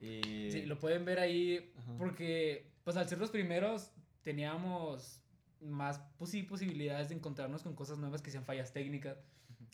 [0.00, 0.50] Y...
[0.50, 1.92] Sí, lo pueden ver ahí Ajá.
[1.98, 3.90] porque, pues al ser los primeros,
[4.22, 5.22] teníamos
[5.60, 9.16] más sí, posibilidades de encontrarnos con cosas nuevas que sean fallas técnicas.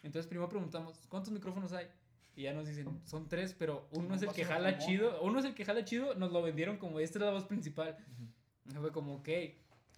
[0.02, 1.86] Entonces, primero preguntamos, ¿cuántos micrófonos hay?
[2.36, 5.20] Y ya nos dicen, son tres, pero uno No es el que jala chido.
[5.22, 7.96] Uno es el que jala chido, nos lo vendieron como esta es la voz principal.
[8.66, 9.28] Y Fue como, ok,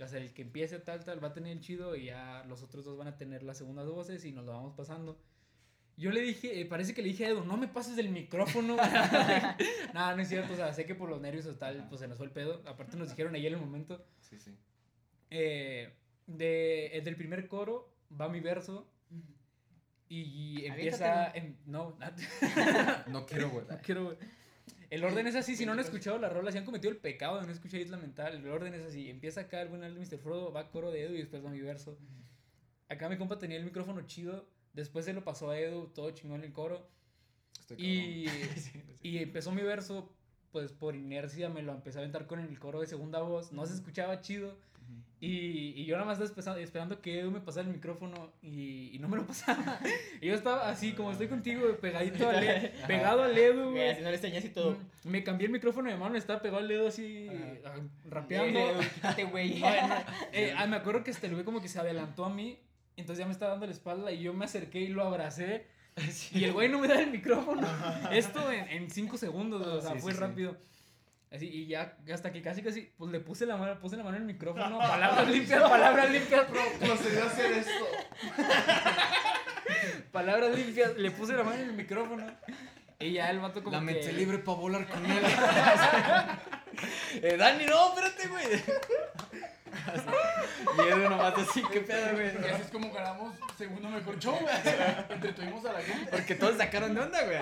[0.00, 2.62] o sea, el que empiece tal, tal, va a tener el chido y ya los
[2.62, 5.20] otros dos van a tener las segundas voces y nos lo vamos pasando.
[5.96, 8.76] Yo le dije, eh, parece que le dije a Edu, no me pases del micrófono.
[9.94, 12.08] Nada, no es cierto, o sea, sé que por los nervios o tal, pues se
[12.08, 12.62] nos fue el pedo.
[12.66, 14.04] Aparte nos dijeron ayer en el momento.
[14.20, 14.56] Sí, sí.
[15.30, 15.92] eh,
[16.26, 18.90] de, el del primer coro va mi verso
[20.14, 21.30] Y empieza.
[21.30, 21.96] em- no,
[23.08, 23.64] No quiero, güey.
[23.68, 24.16] no quiero, güey.
[24.90, 27.40] El orden es así, si no han escuchado la rola, si han cometido el pecado
[27.40, 29.08] de no escuchar Isla Mental, el orden es así.
[29.08, 30.18] Empieza acá el buen de Mr.
[30.18, 31.98] Frodo, va coro de Edu y después va mi verso.
[32.90, 36.44] Acá mi compa tenía el micrófono chido, después se lo pasó a Edu, todo chingón
[36.44, 36.86] el coro.
[37.58, 38.26] Estoy Y,
[39.02, 40.14] y empezó mi verso,
[40.50, 43.64] pues por inercia me lo empecé a aventar con el coro de segunda voz, no
[43.64, 44.58] se escuchaba chido.
[45.20, 48.98] Y, y yo nada más estaba esperando, que Edu me pasara el micrófono y, y
[48.98, 49.78] no me lo pasaba.
[50.20, 53.88] Y yo estaba así, como estoy contigo, pegadito al E- pegado al Edu, Güey, güey.
[53.90, 54.72] haciéndole señas y todo.
[55.04, 57.28] Mm, Me cambié el micrófono de mano, estaba pegado al dedo así,
[57.64, 57.74] ah,
[58.10, 58.58] rapeando.
[58.58, 59.60] Eh, Quítate, güey.
[59.60, 59.94] No, no,
[60.32, 62.58] eh, ah, me acuerdo que este güey como que se adelantó a mí,
[62.96, 65.66] entonces ya me estaba dando la espalda y yo me acerqué y lo abracé.
[66.34, 67.64] Y el güey no me da el micrófono.
[68.10, 70.24] Esto en, en cinco segundos, o sea, Sí, fue sí, sí.
[70.24, 70.56] rápido.
[71.34, 74.16] Así, y ya, hasta que casi, casi, pues le puse la mano, puse la mano
[74.16, 76.44] en el micrófono, palabras limpias, palabras limpias,
[76.78, 77.86] Procedió a hacer esto.
[80.12, 82.26] palabras limpias, le puse la mano en el micrófono.
[83.00, 83.86] Y ya el vato como La que...
[83.86, 85.24] metí libre para volar con él.
[87.22, 88.46] eh, Dani, no, espérate, güey.
[90.76, 92.26] Y Edu nomás así, qué pedo, güey.
[92.34, 94.54] Y así es como ganamos segundo mejor show, güey.
[95.10, 96.10] Entretuvimos a la gente.
[96.10, 97.38] Porque todos sacaron de onda, güey.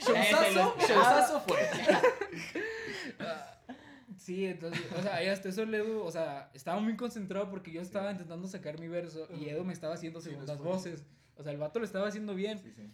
[0.00, 1.58] Showzazo, Showzazo, showzazo fue.
[4.16, 7.70] Sí, entonces, o sea, ahí hasta eso el Edu, o sea, estaba muy concentrado porque
[7.72, 10.74] yo estaba intentando sacar mi verso y Edu me estaba haciendo Sí, segundas después.
[10.76, 11.04] voces.
[11.36, 12.90] O sea, el vato lo estaba haciendo bien, Sí, sí.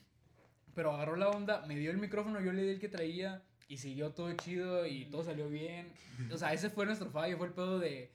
[0.75, 3.79] pero agarró la onda, me dio el micrófono, yo le di el que traía y
[3.79, 5.89] siguió todo chido y todo salió bien.
[6.33, 8.13] O sea, ese fue nuestro fallo, fue el pedo de,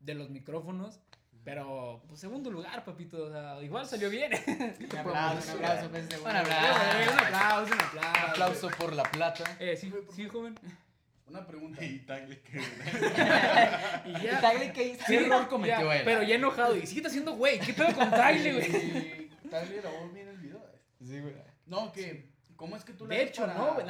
[0.00, 1.00] de los micrófonos.
[1.44, 4.30] Pero, pues, segundo lugar, papito, o sea, igual salió bien.
[4.46, 5.90] Un aplauso, un aplauso.
[5.90, 8.26] pues, segundo Un un aplauso, un aplauso.
[8.28, 9.56] Aplauso por la plata.
[9.58, 10.54] Eh, sí, sí, joven.
[11.26, 11.82] Una pregunta.
[11.84, 12.58] Y Tagle que.
[12.58, 14.40] Y ¿Y ya.
[14.40, 15.04] Tagle qué hizo?
[15.06, 16.02] ¿Qué error cometió ya, él?
[16.04, 16.76] Pero ya enojado.
[16.76, 18.76] Y sigue haciendo, güey, ¿qué pedo con Tagle, güey?
[18.76, 20.58] Y vez grabó bien el video.
[20.58, 20.78] eh.
[21.02, 21.34] Sí, güey.
[21.66, 22.28] No, que.
[22.56, 23.86] ¿Cómo es que tú le De hecho, para- no, güey.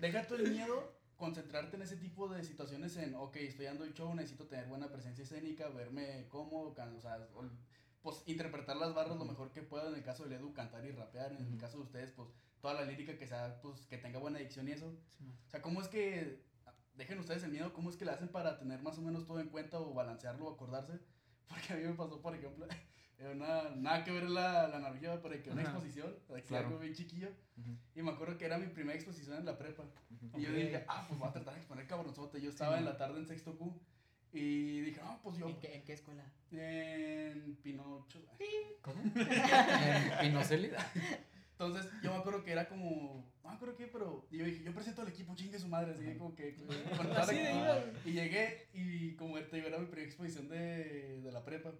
[0.00, 3.92] Deja tú el miedo, concentrarte en ese tipo de situaciones en, ok, estoy dando el
[3.92, 7.28] show, necesito tener buena presencia escénica, verme cómodo, can- o sea,
[8.00, 10.92] pues interpretar las barras lo mejor que pueda, en el caso del Edu, cantar y
[10.92, 12.28] rapear, en el caso de ustedes, pues
[12.60, 14.86] toda la lírica que sea, pues que tenga buena dicción y eso.
[14.86, 16.44] O sea, ¿cómo es que,
[16.94, 19.40] dejen ustedes el miedo, cómo es que le hacen para tener más o menos todo
[19.40, 21.00] en cuenta o balancearlo o acordarse?
[21.48, 22.66] Porque a mí me pasó, por ejemplo,
[23.20, 25.70] una, nada que ver la, la analogía, pero que una Ajá.
[25.72, 26.66] exposición, de Claro.
[26.68, 27.28] algo bien chiquillo,
[27.94, 29.84] y me acuerdo que era mi primera exposición en la prepa.
[30.36, 32.40] Y yo dije, ah, pues voy a tratar de exponer cabronzote.
[32.40, 33.80] Yo estaba en la tarde en sexto Q.
[34.32, 36.22] Y dije, no, pues yo ¿En qué, en qué escuela?
[36.52, 38.20] en Pinocho.
[38.38, 40.86] En Pinocélida.
[41.60, 44.72] Entonces yo me acuerdo que era como, no me acuerdo qué, pero yo dije, yo
[44.72, 45.92] presento al equipo, chingue su madre.
[45.92, 46.54] Así que como que,
[47.16, 47.60] Así de actitud.
[47.64, 47.84] iba.
[48.04, 51.70] Y llegué y como te digo, era mi primera exposición de, de la prepa.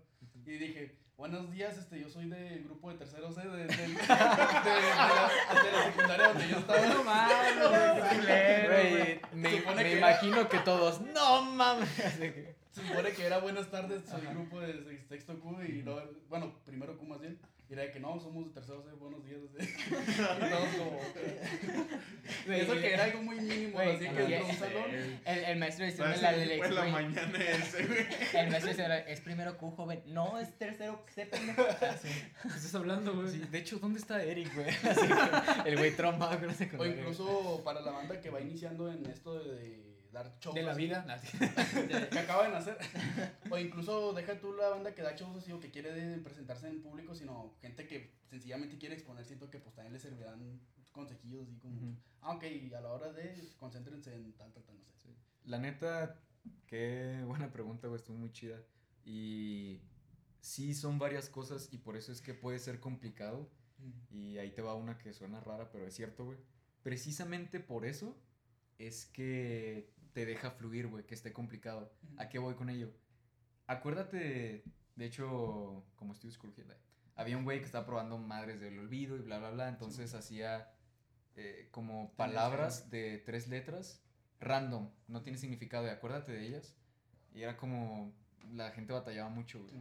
[0.44, 3.76] Y dije, buenos días, este, yo soy del grupo de tercero C de, de, de,
[3.86, 5.30] de la,
[5.62, 6.86] de la secundaria donde yo estaba.
[6.86, 7.36] No mames.
[8.68, 11.88] Güey, me, me que- imagino que todos, no mames.
[12.80, 14.32] Se supone que era buenas tardes, soy Ajá.
[14.32, 17.38] grupo de sex- sexto Q y luego, bueno, primero Q más bien.
[17.68, 19.40] Y era de que no, somos de tercero C, buenos días.
[19.58, 19.68] así.
[20.46, 20.98] Y todos como.
[22.46, 24.84] Güey, Eso que era algo muy mínimo, así que entró un salón.
[25.26, 26.92] El, el maestro de ¿Sabes la fue ex, la güey.
[26.92, 28.06] mañana ese, güey?
[28.34, 30.02] El maestro dice, es primero Q, joven.
[30.06, 31.66] No, es tercero C, pendejo.
[32.42, 33.28] ¿Qué estás hablando, güey?
[33.28, 34.68] Sí, de hecho, ¿dónde está Eric, güey?
[34.68, 38.90] Así que el güey traumado con la O incluso para la banda que va iniciando
[38.90, 39.87] en esto de, de
[40.22, 40.54] dar shows.
[40.54, 41.04] De la así, vida.
[42.10, 42.78] Que acaba de nacer.
[43.50, 46.82] O incluso deja tú la banda que da shows así o que quiere presentarse en
[46.82, 49.24] público, sino gente que sencillamente quiere exponer.
[49.24, 50.60] Siento que pues también le servirán
[50.92, 51.96] consejillos así como, Ujú.
[52.22, 55.08] ah, ok, y a la hora de concéntrense en tal, tal, tal, no sé.
[55.44, 56.20] La neta,
[56.66, 58.60] qué buena pregunta, güey, estuvo muy chida.
[59.04, 59.80] Y
[60.40, 63.48] sí son varias cosas y por eso es que puede ser complicado.
[64.10, 66.38] Y ahí te va una que suena rara, pero es cierto, güey.
[66.82, 68.16] Precisamente por eso
[68.78, 71.92] es que te deja fluir, güey, que esté complicado.
[72.16, 72.90] ¿A qué voy con ello?
[73.66, 74.64] Acuérdate, de,
[74.96, 76.76] de hecho, como psicología, eh,
[77.16, 79.68] había un güey que estaba probando madres del olvido y bla, bla, bla.
[79.68, 80.72] Entonces hacía
[81.36, 84.02] eh, como palabras de tres letras
[84.40, 85.86] random, no tiene significado.
[85.86, 86.76] Y acuérdate de ellas.
[87.34, 88.12] Y era como,
[88.52, 89.74] la gente batallaba mucho, güey.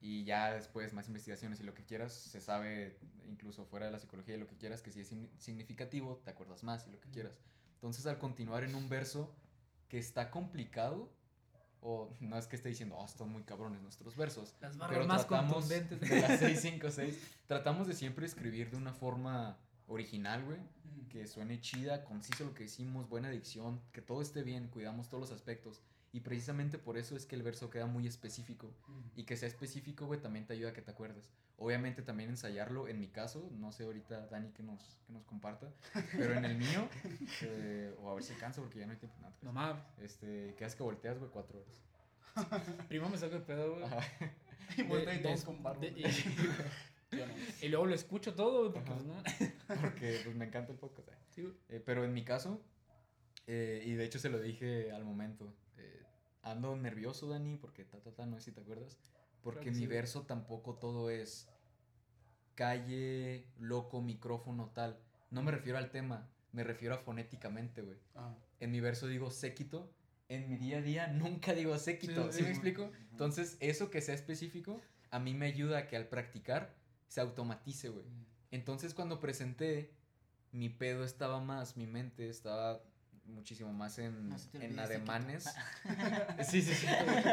[0.00, 3.98] Y ya después, más investigaciones y lo que quieras, se sabe, incluso fuera de la
[3.98, 7.00] psicología y lo que quieras, que si es signi- significativo, te acuerdas más y lo
[7.00, 7.38] que quieras.
[7.74, 9.34] Entonces, al continuar en un verso
[9.88, 11.10] que está complicado,
[11.80, 15.26] o no es que esté diciendo, oh, están muy cabrones nuestros versos, Las pero más
[15.26, 16.00] tratamos contundentes.
[16.00, 19.56] de las 656, tratamos de siempre escribir de una forma
[19.86, 20.58] original, güey,
[21.08, 25.20] que suene chida, conciso lo que decimos, buena dicción, que todo esté bien, cuidamos todos
[25.20, 25.80] los aspectos.
[26.12, 28.72] Y precisamente por eso es que el verso queda muy específico.
[29.16, 31.28] Y que sea específico, güey, también te ayuda a que te acuerdes.
[31.58, 35.72] Obviamente también ensayarlo, en mi caso, no sé ahorita Dani que nos, que nos comparta,
[36.12, 36.88] pero en el mío,
[37.42, 39.16] eh, o a ver si alcanza porque ya no hay tiempo.
[39.20, 39.34] nada.
[39.42, 39.82] No mames.
[40.02, 41.82] Este, que haces que volteas, güey, cuatro horas.
[42.88, 43.84] Primo me saca el pedo, güey.
[44.76, 45.84] Y voltea y todos con barba.
[45.86, 47.32] y, Yo no.
[47.62, 49.00] y luego lo escucho todo, güey, porque Ajá.
[49.38, 49.80] pues, no.
[49.80, 51.08] Porque pues me encanta el podcast.
[51.08, 51.14] eh.
[51.30, 51.54] Sí, güey.
[51.70, 52.62] Eh, pero en mi caso,
[53.46, 56.02] eh, y de hecho se lo dije al momento, eh,
[56.42, 58.96] ando nervioso, Dani, porque ta, ta, ta, no sé si te acuerdas,
[59.42, 59.86] porque que mi sí.
[59.86, 61.48] verso tampoco todo es
[62.54, 64.98] calle, loco, micrófono, tal.
[65.30, 67.98] No me refiero al tema, me refiero a fonéticamente, güey.
[68.14, 68.34] Ah.
[68.60, 69.92] En mi verso digo séquito,
[70.28, 72.90] en mi día a día nunca digo séquito, Sí, ¿sí, me explico?
[73.10, 76.74] Entonces, eso que sea específico, a mí me ayuda a que al practicar
[77.08, 78.04] se automatice, güey.
[78.50, 79.92] Entonces cuando presenté,
[80.52, 82.82] mi pedo estaba más, mi mente estaba
[83.28, 85.44] muchísimo más en, No se en ademanes.
[86.48, 86.86] sí, sí, sí.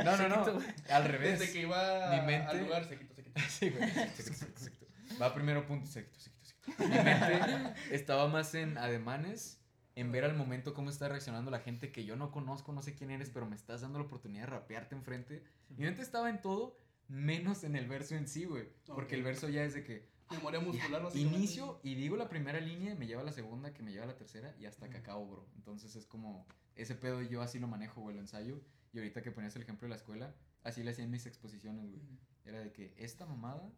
[0.04, 0.60] No, no, no.
[0.90, 1.40] Al revés.
[1.40, 3.40] Desde que iba Mi mente- al lugar, se quitó, se quitó.
[3.50, 3.90] Sí, güey.
[3.92, 4.86] Secto, secto.
[5.22, 6.84] Va primero punto, secto, secto, secto.
[6.88, 9.60] Mi mente estaba más en ademanes,
[9.96, 12.96] en ver al momento cómo está reaccionando la gente que yo no conozco, no sé
[12.96, 15.44] quién eres, pero me estás dando la oportunidad de rapearte enfrente.
[15.70, 18.70] Mi mente estaba en todo, menos en el verso en sí, güey.
[18.88, 19.20] Porque Ok.
[19.20, 21.20] el verso ya es de que Memoria muscular, Ya.
[21.20, 24.08] Inicio y digo la primera línea, me lleva a la segunda, que me lleva a
[24.08, 25.46] la tercera y hasta que acabo, bro.
[25.56, 28.60] Entonces es como, ese pedo yo así lo manejo, güey, lo ensayo.
[28.94, 31.90] Y ahorita que ponías el ejemplo de la escuela, así le hacía en mis exposiciones,
[31.92, 32.02] güey.
[32.46, 33.70] Era de que esta mamada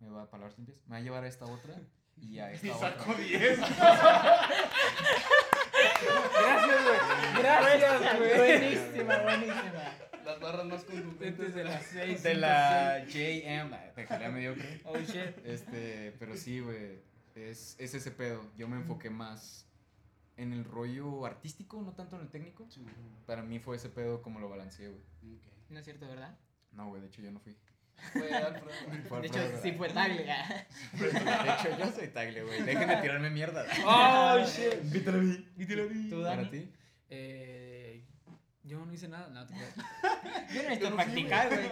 [0.00, 1.74] me va, palabras limpias, me va a llevar a esta otra
[2.16, 2.96] y a esta Y otra.
[2.98, 3.58] saco 10.
[5.98, 7.42] Gracias, güey.
[7.42, 8.36] Gracias, güey.
[8.36, 9.94] Buenísima, buenísima.
[10.28, 11.38] Las barras más contundentes.
[11.38, 12.22] Desde las 6.
[12.22, 14.82] De la JM, te jalea mediocre.
[14.84, 15.38] Oh, shit.
[15.42, 17.00] Este, pero sí, güey,
[17.34, 18.44] es, es ese pedo.
[18.58, 19.66] Yo me enfoqué más
[20.36, 22.66] en el rollo artístico, no tanto en el técnico.
[22.68, 22.84] Sí,
[23.24, 25.00] Para mí fue ese pedo como lo balanceé, güey.
[25.70, 26.36] No es cierto, ¿verdad?
[26.72, 27.56] No, güey, de hecho yo no fui.
[28.12, 28.68] Fue Alfredo.
[29.08, 30.26] Fue De hecho, Alfredo, sí fue Tagle.
[30.26, 30.66] ya.
[30.92, 32.62] De hecho, yo soy Tagle, güey.
[32.64, 33.64] Dejen de tirarme mierda.
[33.86, 34.92] Oh, shit.
[34.92, 35.48] Vítelo a mí.
[35.56, 36.10] Vítelo a mí.
[36.10, 36.70] ¿Tú, ¿Para ti?
[37.08, 37.77] Eh,
[38.68, 39.28] yo no hice nada.
[39.30, 39.54] No, te.
[40.54, 41.70] Yo no necesito Yo no fui, practicar, güey.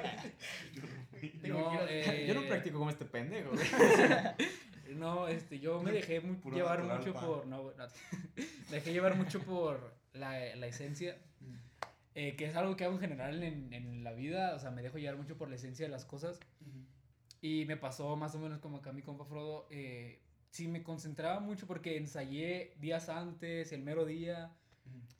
[1.51, 3.66] No, eh, Yo no practico como este pendejo, güey.
[4.97, 7.20] No, este, yo me dejé mu- Puro llevar mucho pa.
[7.26, 7.47] por.
[7.49, 7.86] No, no.
[8.70, 11.18] me dejé llevar mucho por la, la esencia.
[12.14, 14.55] eh, que es algo que hago en general en, en la vida.
[14.55, 16.38] O sea, me dejo llevar mucho por la esencia de las cosas.
[17.42, 19.66] Y me pasó más o menos como que a mi compa Frodo.
[19.70, 20.20] Eh,
[20.51, 24.53] sí, me concentraba mucho porque ensayé días antes, el mero día.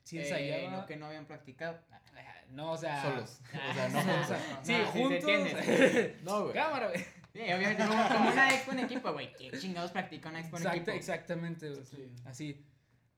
[0.03, 0.77] Sí, Eh, ensayaba.
[0.81, 1.79] lo que no habían practicado.
[1.91, 1.99] Ah,
[2.51, 3.01] No, o sea.
[3.03, 3.41] Solos.
[3.69, 5.31] O sea, no o sea, sí, No, juntos.
[6.23, 6.53] No, güey.
[6.53, 6.99] Cámara, güey.
[7.33, 9.33] Sí, obviamente, como, como una expo en equipo, güey.
[9.33, 10.97] ¿Qué chingados practica una expo en Exacto, equipo?
[10.97, 12.11] exactamente, güey, Sí.
[12.25, 12.65] así.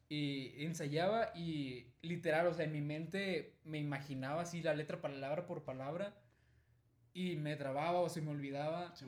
[0.10, 5.46] Y ensayaba y literal, o sea, en mi mente me imaginaba así la letra palabra
[5.46, 6.18] por palabra
[7.14, 8.96] y me trababa o se me olvidaba.
[8.96, 9.06] Sí.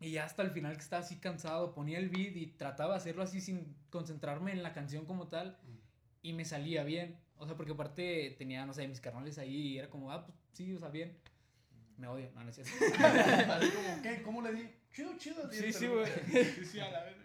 [0.00, 2.96] Y ya hasta el final que estaba así cansado, ponía el beat y trataba de
[2.96, 5.58] hacerlo así sin concentrarme en la canción como tal
[6.22, 7.18] y me salía bien.
[7.36, 10.38] O sea, porque aparte tenía, no sé, mis carnales ahí y era como, ah, pues
[10.52, 11.18] sí, o sea, bien.
[11.98, 12.72] Me odio, no, no es cierto.
[13.52, 14.22] Así como, ¿qué?
[14.22, 14.68] ¿Cómo le di?
[14.92, 15.50] Chido, chido.
[15.52, 16.06] Sí, sí, güey.
[16.54, 17.16] Sí, sí, a la vez.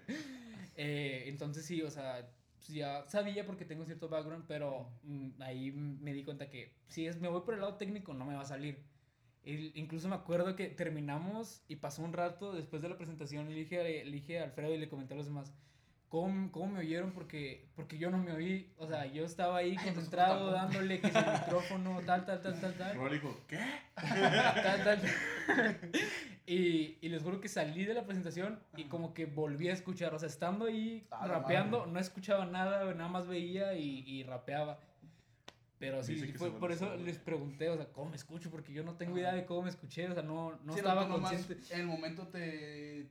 [0.76, 5.72] Eh, entonces sí, o sea, pues ya sabía porque tengo cierto background, pero mm, ahí
[5.72, 8.42] me di cuenta que si es, me voy por el lado técnico no me va
[8.42, 8.84] a salir.
[9.44, 13.56] El- incluso me acuerdo que terminamos y pasó un rato después de la presentación le
[13.56, 15.54] dije, le dije a Alfredo y le comenté a los demás,
[16.10, 17.12] ¿cómo, cómo me oyeron?
[17.12, 21.14] Porque, porque yo no me oí, o sea, yo estaba ahí concentrado dándole que el
[21.14, 23.12] micrófono, tal, tal, tal, tal, tal.
[23.12, 23.60] Dijo, ¿qué?
[23.96, 25.02] tal, tal.
[26.48, 30.14] y, y les juro que salí de la presentación y como que volví a escuchar,
[30.14, 31.92] o sea, estando ahí rapeando, madre.
[31.92, 34.80] no escuchaba nada, nada más veía y, y rapeaba.
[35.80, 38.50] Pero sí, fue- por eso les pregunté, o sea, ¿cómo me escucho?
[38.50, 41.08] Porque yo no tengo idea de cómo me escuché, o sea, no, no Sí, estaba
[41.08, 41.58] consciente.
[41.70, 43.06] En el momento te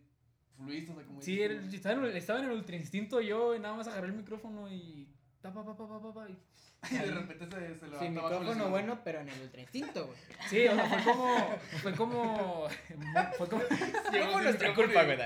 [0.56, 3.60] fluiste, o sea, como Sí, estaba en, el, estaba en el ultra instinto yo, y
[3.60, 5.08] nada más agarré el micrófono y...
[5.42, 6.38] Pa, pa, pa, pa, pa, pa, pa, y-
[6.90, 10.18] Y de repente se, se levanta el micrófono bueno, pero en el ultra instinto, güey.
[10.48, 11.58] Sí, o sea, fue como...
[11.82, 12.68] Fue como...
[13.38, 13.62] Fue como...
[14.42, 15.16] Nuestra culpa, güey.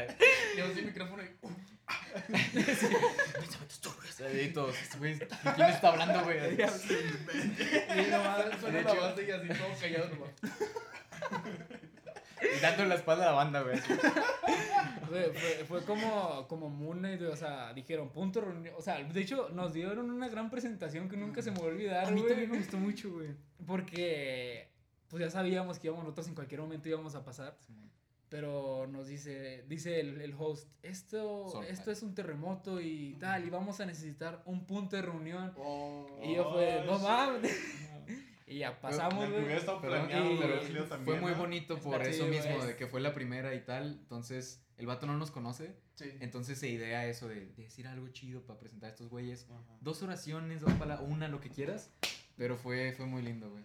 [0.57, 1.29] Llegó sin micrófono y...
[1.47, 1.51] uh.
[4.99, 6.39] Güey, ¿Quién está hablando, güey?
[6.55, 6.57] y
[8.11, 10.31] nomás- Suena la base y así todo callado nomás.
[12.43, 13.79] Y dando la espalda a la banda, güey.
[15.09, 19.03] Fue, fue, fue como, como Moon Knight, güey, o sea, dijeron punto reunión, o sea,
[19.03, 22.11] de hecho nos dieron una gran presentación que nunca se me va a olvidar, A
[22.11, 23.31] mí güey, también me gustó mucho, güey.
[23.67, 24.69] porque
[25.09, 27.57] pues ya sabíamos que íbamos nosotros en cualquier momento íbamos a pasar,
[28.29, 33.51] pero nos dice, dice el, el host, esto, esto es un terremoto y tal, y
[33.51, 37.51] vamos a necesitar un punto de reunión, Oh, y yo fue, no mames,
[38.51, 39.45] Y ya pasamos, güey.
[39.45, 41.39] pero también, Fue muy ¿no?
[41.39, 43.93] bonito por Sí, eso mismo, es- de que fue la primera y tal.
[44.01, 45.75] Entonces, el vato no nos conoce.
[45.95, 46.11] Sí.
[46.21, 49.47] Entonces se idea eso de, de decir algo chido para presentar a estos güeyes.
[49.51, 49.77] Ajá.
[49.81, 51.91] Dos oraciones, dos palabras, una, lo que quieras.
[52.37, 53.65] Pero fue, fue muy lindo, güey.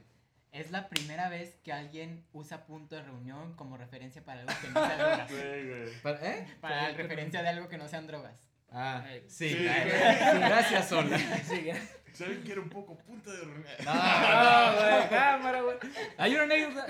[0.51, 4.67] Es la primera vez que alguien usa punto de reunión como referencia para algo que
[4.69, 5.29] no sea drogas.
[5.31, 5.35] Sí,
[5.67, 6.01] güey.
[6.03, 6.47] Para- ¿Eh?
[6.61, 8.49] Para referencia de algo que no sean drogas.
[8.71, 9.49] Ah, sí.
[9.49, 11.09] sí, gracias, Sol.
[11.47, 11.69] Sí.
[12.13, 13.65] Si alguien quiere un poco punta de reunión.
[13.87, 15.75] Ah, güey, cámara, güey.
[16.17, 16.85] Hay una anécdota.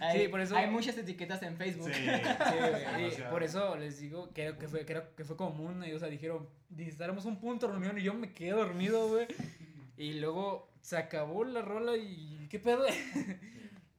[0.00, 1.90] Hay, por eso- Hay muchas etiquetas en Facebook.
[1.94, 2.04] Sí.
[3.14, 5.84] Sí, por eso les digo que, que, fue, creo que fue común.
[5.86, 9.28] y, o sea, dijeron, necesitaremos un punto de reunión y yo me quedé dormido, güey.
[9.96, 12.86] Y luego se acabó la rola y ¿qué pedo?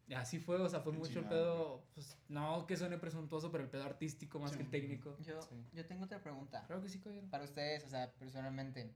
[0.10, 3.51] Y Así fue, o sea, fue Qué mucho el pedo, pues, no que suene presuntuoso,
[3.51, 4.57] pero el pedo artístico más Sí.
[4.57, 5.16] que el técnico.
[5.20, 5.55] Yo, Sí.
[5.72, 6.64] yo tengo otra pregunta.
[6.68, 7.28] Creo que sí, caballero.
[7.30, 8.91] Para ustedes, o sea, personalmente,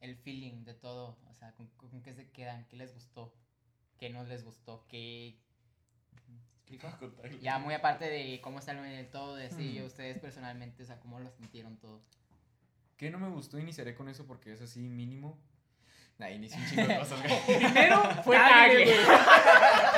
[0.00, 2.66] el feeling de todo, o sea, ¿con, con qué se quedan?
[2.68, 3.34] ¿Qué les gustó?
[3.98, 4.84] ¿Qué no les gustó?
[4.86, 5.38] ¿Qué...
[6.28, 6.36] ¿Me
[6.76, 6.88] explico?
[7.40, 9.86] Ya muy aparte de cómo está el todo, de sí, Mm.
[9.86, 12.02] ustedes personalmente, o sea, cómo lo sintieron todo.
[12.98, 13.58] ¿Qué no me gustó?
[13.58, 15.38] Iniciaré con eso porque es así mínimo.
[16.16, 17.20] Nah, inicié un chingo de cosas.
[17.46, 19.93] Primero fue Tagle, Tagle.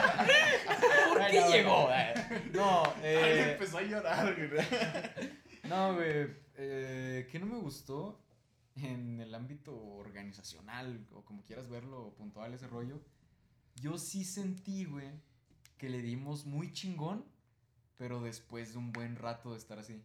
[1.09, 1.89] ¿Por qué llegó?
[2.53, 4.67] No, Alguien eh, empezó a llorar, güey.
[5.69, 6.29] no, güey.
[6.57, 8.23] eh, ¿Qué no me gustó
[8.77, 13.01] en el ámbito organizacional o como quieras verlo, puntual ese rollo?
[13.77, 15.11] Yo sí sentí, güey,
[15.79, 17.25] que le dimos muy chingón,
[17.97, 20.05] pero después de un buen rato de estar así.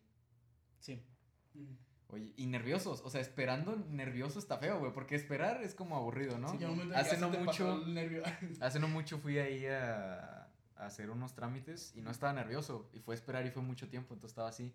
[0.80, 1.04] Sí.
[1.54, 1.91] Mm.
[2.12, 6.38] Oye, y nerviosos, o sea, esperando nervioso está feo, güey, porque esperar es como aburrido,
[6.38, 6.50] ¿no?
[6.50, 6.60] Sí,
[6.94, 7.84] Hace no mucho,
[8.62, 13.00] hace no mucho fui ahí a, a hacer unos trámites y no estaba nervioso, y
[13.00, 14.74] fue esperar y fue mucho tiempo, entonces estaba así.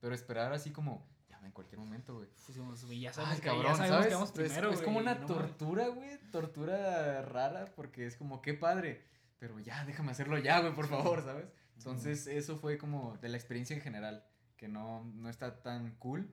[0.00, 2.28] Pero esperar así como, ya en cualquier momento, güey.
[2.44, 4.06] Pues, güey, ya Ay, ya cabrón, sabemos ¿sabes?
[4.08, 8.42] que vamos Es- primero, es, como una no tortura, güey, tortura rara, porque es como,
[8.42, 9.02] qué padre,
[9.38, 11.46] pero ya, déjame hacerlo ya, güey, por favor, ¿sabes?
[11.78, 14.26] Entonces, eso fue como de la experiencia en general,
[14.58, 16.30] que no, no está tan cool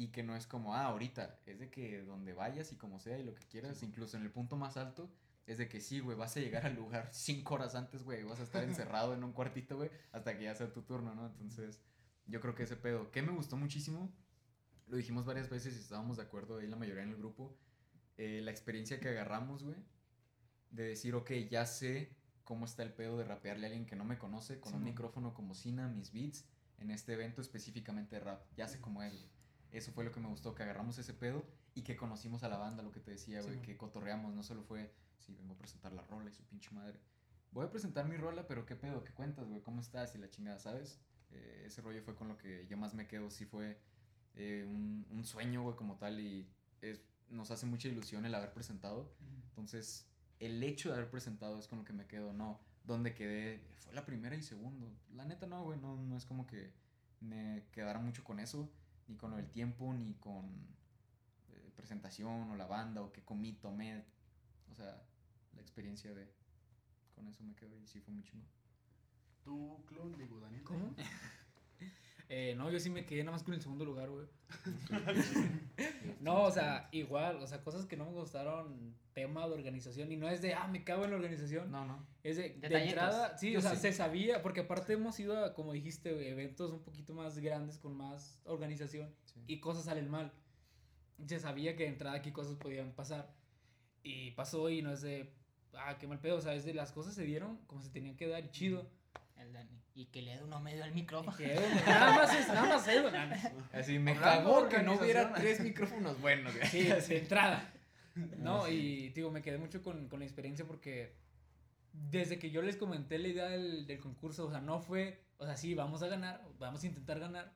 [0.00, 3.18] y que no es como, ah, ahorita, es de que donde vayas y como sea
[3.18, 5.10] y lo que quieras, incluso en el punto más alto,
[5.46, 8.40] es de que sí, güey, vas a llegar al lugar cinco horas antes, güey, vas
[8.40, 11.26] a estar encerrado en un cuartito, güey, hasta que ya sea tu turno, ¿no?
[11.26, 11.82] Entonces,
[12.24, 14.10] yo creo que ese pedo, que me gustó muchísimo,
[14.86, 17.54] lo dijimos varias veces y estábamos de acuerdo ahí la mayoría en el grupo,
[18.16, 19.76] eh, la experiencia que agarramos, güey,
[20.70, 24.04] de decir, ok, ya sé cómo está el pedo de rapearle a alguien que no
[24.06, 26.46] me conoce con un micrófono como Sina, mis beats,
[26.78, 28.46] en este evento específicamente de rap.
[28.56, 29.39] Ya sé cómo es, güey.
[29.72, 31.44] Eso fue lo que me gustó, que agarramos ese pedo
[31.74, 34.62] y que conocimos a la banda, lo que te decía, güey, que cotorreamos, no solo
[34.62, 36.98] fue, sí, vengo a presentar la rola y su pinche madre.
[37.52, 40.28] Voy a presentar mi rola, pero qué pedo, qué cuentas, güey, cómo estás y la
[40.28, 41.00] chingada, ¿sabes?
[41.30, 43.78] Eh, ese rollo fue con lo que yo más me quedo, sí fue
[44.34, 46.48] eh, un, un sueño, güey, como tal, y
[46.80, 49.12] es, nos hace mucha ilusión el haber presentado.
[49.48, 50.06] Entonces,
[50.40, 52.60] el hecho de haber presentado es con lo que me quedo, no.
[52.84, 54.90] Donde quedé, fue la primera y segundo.
[55.12, 56.72] La neta no, güey, no, no es como que
[57.20, 58.70] me quedara mucho con eso,
[59.10, 60.46] ni con lo del tiempo, ni con
[61.48, 64.04] eh, presentación o la banda, o que comí, tomé.
[64.70, 65.02] O sea,
[65.52, 66.32] la experiencia de...
[67.14, 68.46] Con eso me quedo y sí fue muy chingo.
[69.42, 70.62] Tú, Clon, digo, Daniel.
[70.62, 70.94] ¿Cómo?
[72.32, 74.26] Eh, no, yo sí me quedé nada más con el segundo lugar, güey.
[76.20, 80.16] No, o sea, igual, o sea, cosas que no me gustaron, tema de organización, y
[80.16, 82.06] no es de, ah, me cago en la organización, No, no.
[82.22, 83.80] es de, de entrada, sí, Yo o sea, sí.
[83.80, 87.96] se sabía, porque aparte hemos ido a, como dijiste, eventos un poquito más grandes, con
[87.96, 89.40] más organización, Sí.
[89.46, 90.30] y cosas salen mal.
[91.26, 93.34] Se sabía que de entrada aquí cosas podían pasar,
[94.02, 95.32] y pasó, y no es de,
[95.72, 98.16] ah, qué mal pedo, o sea, es de las cosas se dieron como se tenían
[98.16, 98.88] que dar, y chido.
[100.00, 101.36] Y que le dé uno medio al micrófono.
[101.36, 101.54] Que,
[101.86, 103.52] nada más es, nada más eso, nada más.
[103.70, 106.54] Así me cagó que no hubiera tres micrófonos buenos.
[106.70, 107.70] Sí, de entrada.
[108.38, 111.12] No, y digo, me quedé mucho con, con la experiencia porque
[111.92, 115.44] desde que yo les comenté la idea del, del concurso, o sea, no fue, o
[115.44, 117.52] sea, sí, vamos a ganar, vamos a intentar ganar,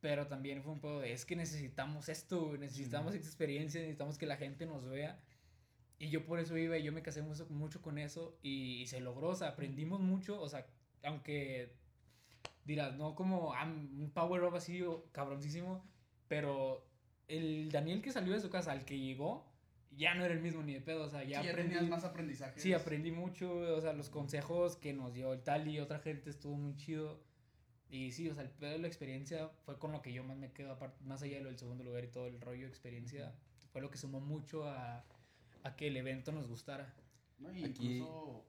[0.00, 4.26] pero también fue un poco de, es que necesitamos esto, necesitamos esta experiencia, necesitamos que
[4.26, 5.18] la gente nos vea.
[5.98, 8.86] Y yo por eso iba y yo me casé mucho, mucho con eso y, y
[8.86, 10.64] se logró, o sea, aprendimos mucho, o sea,
[11.02, 11.72] aunque
[12.64, 15.84] dirás, no como ah, un power up así o cabroncísimo,
[16.28, 16.86] pero
[17.28, 19.46] el Daniel que salió de su casa, al que llegó,
[19.96, 21.74] ya no era el mismo ni de pedo, o sea, ya Ya, ya aprendí.
[21.74, 22.60] tenías más aprendizaje.
[22.60, 26.30] Sí, aprendí mucho, o sea, los consejos que nos dio el tal y otra gente
[26.30, 27.20] estuvo muy chido.
[27.88, 30.36] Y sí, o sea, el pedo de la experiencia fue con lo que yo más
[30.36, 32.68] me quedo, aparte, más allá de lo del segundo lugar y todo el rollo de
[32.68, 33.34] experiencia,
[33.72, 35.04] fue lo que sumó mucho a,
[35.64, 36.94] a que el evento nos gustara.
[37.38, 37.50] ¿no?
[37.52, 38.44] Y Aquí- incluso,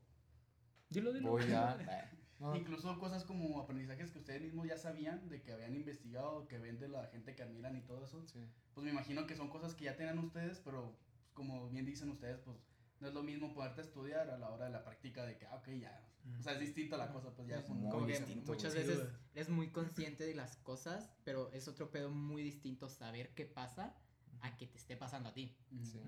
[0.89, 1.29] Dilo, dilo.
[1.31, 1.75] Voy a...
[2.55, 6.79] Incluso cosas como aprendizajes que ustedes mismos ya sabían, de que habían investigado, que ven
[6.79, 8.25] de la gente que admiran y todo eso.
[8.27, 8.39] sí.
[8.73, 10.97] Pues me imagino que son cosas que ya tenían ustedes, pero
[11.33, 12.57] como bien dicen ustedes, pues
[12.99, 15.55] no es lo mismo poderte estudiar a la hora de la práctica de que, ah,
[15.55, 16.07] ok, ya.
[16.39, 18.73] O sea, es distinta la cosa, pues ya es un Muy Como que distinto, muchas
[18.73, 18.85] güey.
[18.85, 23.33] Sí, veces eres muy consciente de las cosas, pero es otro pedo muy distinto saber
[23.33, 23.95] qué pasa
[24.41, 25.55] a que te esté pasando a ti.
[25.83, 25.99] Sí.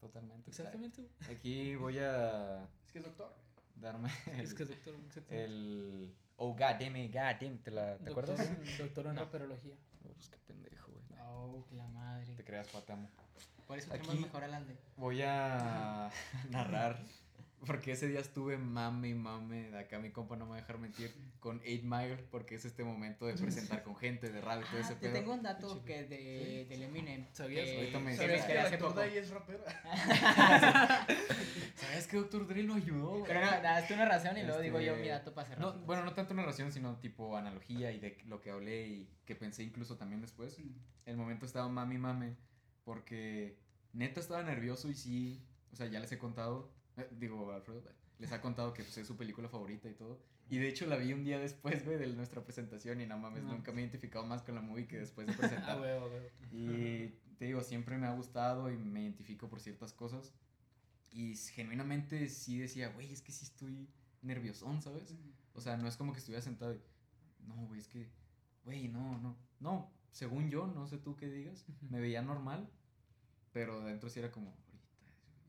[0.00, 0.50] Totalmente.
[0.50, 1.08] Exactamente.
[1.30, 3.45] Aquí voy a Es que es doctor.
[3.76, 4.94] Darme el, Es que es doctor,
[5.30, 8.38] el- Oh, god damn it, god damn, ¿te, la, ¿te Doctor- acuerdas?
[8.78, 9.20] Doctor en No.
[9.24, 9.74] raperología.
[10.04, 11.04] Oh, pues qué pendejo, güey.
[11.22, 12.34] Oh, la madre.
[12.34, 13.08] Te creas, patamo.
[13.66, 14.76] Por eso tenemos mejor adelante.
[14.96, 16.10] Voy a
[16.50, 16.98] narrar,
[17.64, 20.60] porque ese día estuve mame y mame, de acá mi compa no me va a
[20.60, 24.62] dejar mentir, con 8 Mile, porque es este momento de presentar con gente, de radio
[24.62, 25.12] y todo Ah, ese te pedo.
[25.14, 27.26] tengo un dato que de, del Eminem.
[27.32, 27.64] ¿Sabías?
[27.64, 29.00] que- Ahorita me- que ¿Sabes me que el hace poco.
[29.00, 29.64] es rapero?
[31.76, 33.10] ¿Sabes que Doctor Dre lo ayudó?
[33.18, 33.24] güey?
[33.26, 35.76] Pero no, daste una razón y luego digo yo Este, mi dato para cerrar.
[35.76, 39.34] No, bueno, no tanto narración, sino tipo analogía y de lo que hablé y que
[39.34, 40.56] pensé incluso también después.
[41.04, 42.36] El momento estaba mami mame,
[42.84, 43.58] porque
[43.92, 45.42] neta estaba nervioso y sí,
[45.72, 47.82] o sea, ya les he contado, eh, digo, Alfredo,
[48.18, 50.18] les ha contado que pues, es su película favorita y todo.
[50.48, 53.42] Y de hecho la vi un día después, güey, de nuestra presentación y no mames,
[53.42, 53.52] No.
[53.52, 55.78] nunca me he identificado más con la movie que después de Ah, presentar.
[55.78, 56.30] güey.
[56.52, 57.08] Y
[57.38, 60.32] te digo, siempre me ha gustado y me identifico por ciertas cosas.
[61.12, 63.88] Y genuinamente sí decía, güey, es que sí estoy
[64.22, 65.14] nerviosón, ¿sabes?
[65.54, 66.80] O sea, no es como que estuviera sentado y,
[67.46, 68.08] no, güey, es que,
[68.64, 69.36] güey, no, no.
[69.60, 72.68] No, según yo, no sé tú qué digas, me veía normal,
[73.52, 74.88] pero dentro sí era como, ahorita,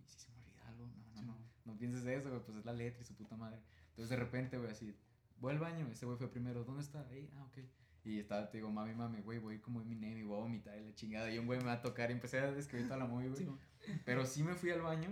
[0.01, 0.87] ¿y si se me olvida algo?
[1.15, 1.35] No,
[1.67, 3.59] no, pienses de eso, güey, pues es la letra y su puta madre.
[3.89, 4.95] Entonces de repente, güey, así,
[5.39, 7.05] voy al baño, ese güey fue primero, ¿dónde está?
[7.09, 7.59] Ahí, ah, ok.
[8.05, 10.85] Y estaba, te digo, mami, mami, güey, voy como Eminem y voy a vomitar y
[10.85, 11.29] la chingada.
[11.29, 13.45] Y un güey me va a tocar y empecé a describir toda la movie, güey.
[13.45, 13.91] Sí.
[14.05, 15.09] Pero sí me fui al baño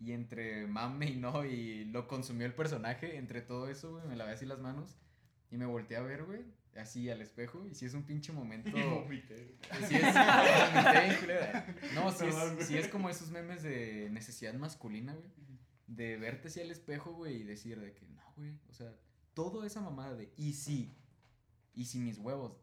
[0.00, 4.16] y entre mame y no y lo consumió el personaje, entre todo eso, güey, me
[4.16, 4.96] lavé así las manos
[5.50, 6.44] y me volteé a ver, güey,
[6.76, 8.70] así al espejo y sí es un pinche momento...
[8.74, 9.56] Y vomité.
[9.86, 15.12] Sí es, vomité no, sí Perdón, es, sí es como esos memes de necesidad masculina,
[15.12, 15.28] güey.
[15.90, 18.58] De verte así al espejo, güey, y decir de que no, güey.
[18.68, 18.94] O sea,
[19.34, 20.96] toda esa mamada de y sí,
[21.74, 22.56] y si mis huevos,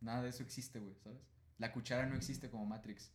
[0.00, 1.18] nada de eso existe, güey, ¿sabes?
[1.56, 3.10] La cuchara no existe como Matrix.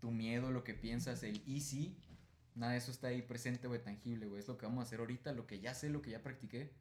[0.00, 1.96] Tu miedo, lo que piensas, el y sí,
[2.54, 4.40] nada de eso está ahí presente, güey, tangible, güey.
[4.40, 6.72] Es lo que vamos a hacer ahorita, lo que ya sé, lo que ya practiqué.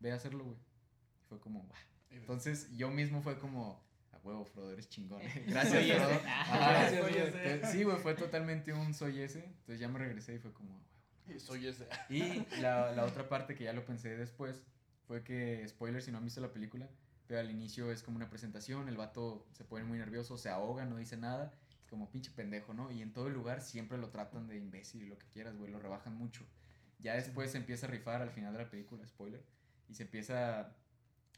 [0.00, 0.56] Ve a hacerlo, güey.
[0.56, 1.78] Y fue como, "Buah".
[2.10, 5.20] Entonces yo mismo fue como, a huevo, Frodo, eres chingón.
[5.48, 5.98] Gracias, Soy ese.
[6.00, 6.20] Frodo.
[6.26, 7.66] Ah, Ajá, gracias, soy ese.
[7.72, 9.44] Sí, güey, fue totalmente un soy ese.
[9.44, 10.80] Entonces ya me regresé y fue como.
[11.38, 11.88] Soy ese.
[12.08, 12.20] Y
[12.60, 14.62] la, la otra parte que ya lo pensé después
[15.06, 16.88] fue que, spoiler si no han visto la película,
[17.26, 20.84] pero al inicio es como una presentación, el vato se pone muy nervioso, se ahoga,
[20.84, 21.52] no dice nada,
[21.88, 22.90] como pinche pendejo, ¿no?
[22.90, 25.70] Y en todo el lugar siempre lo tratan de imbécil y lo que quieras, güey,
[25.70, 26.44] lo rebajan mucho.
[26.98, 29.44] Ya después se empieza a rifar al final de la película, spoiler,
[29.88, 30.60] y se empieza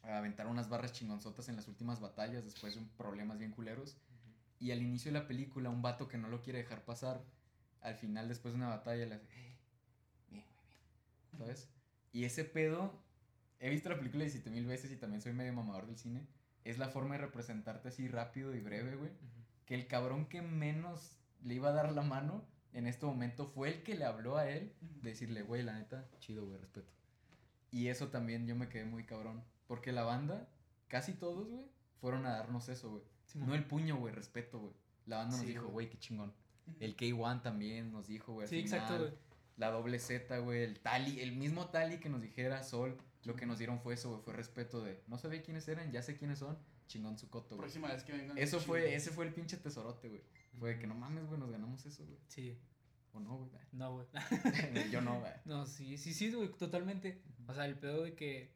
[0.03, 3.97] a aventar unas barras chingonzotas en las últimas batallas después de problemas bien culeros.
[4.59, 7.23] Y al inicio de la película, un vato que no lo quiere dejar pasar,
[7.83, 9.59] al final, después de una batalla, le hace, "Eh,
[10.31, 11.26] bien, güey, bien.
[11.39, 11.69] ¿Sabes?
[12.13, 12.93] Y ese pedo,
[13.61, 16.27] he visto la película 17 mil veces y también soy medio mamador del cine.
[16.65, 19.11] Es la forma de representarte así rápido y breve, güey.
[19.67, 23.69] Que el cabrón que menos le iba a dar la mano en este momento fue
[23.69, 24.73] el que le habló a él.
[25.03, 26.91] De decirle, güey, la neta, chido, güey, respeto.
[27.71, 29.43] Y eso también yo me quedé muy cabrón.
[29.67, 30.49] Porque la banda,
[30.89, 31.65] casi todos, güey,
[32.01, 33.03] fueron a darnos eso, güey.
[33.27, 33.49] Simón.
[33.49, 34.73] No el puño, güey, respeto, güey.
[35.07, 35.89] La banda nos Sí, dijo, güey.
[35.91, 36.33] qué chingón.
[36.81, 38.49] El K1 también nos dijo, güey.
[38.49, 39.01] Sí, exacto, final.
[39.11, 39.19] güey.
[39.57, 40.63] La doble Z, güey.
[40.63, 42.97] El Tali, el mismo Tali que nos dijera Sol.
[43.25, 44.23] Lo que nos dieron fue eso, güey.
[44.23, 45.03] Fue respeto de.
[45.09, 46.59] No sabía quiénes eran, ya sé quiénes son.
[46.87, 47.61] Chingón su coto, güey.
[47.61, 48.39] Próxima vez que vengan.
[48.39, 50.23] Eso fue, ese fue el pinche tesorote, güey.
[50.59, 52.19] Fue de que no mames, güey, nos ganamos eso, güey.
[52.29, 52.57] Sí.
[53.13, 53.51] O no, güey.
[53.73, 54.07] No, güey.
[54.93, 55.33] Yo no, güey.
[55.45, 57.23] No, sí, sí, sí, güey, totalmente.
[57.49, 58.53] O sea, el pedo de que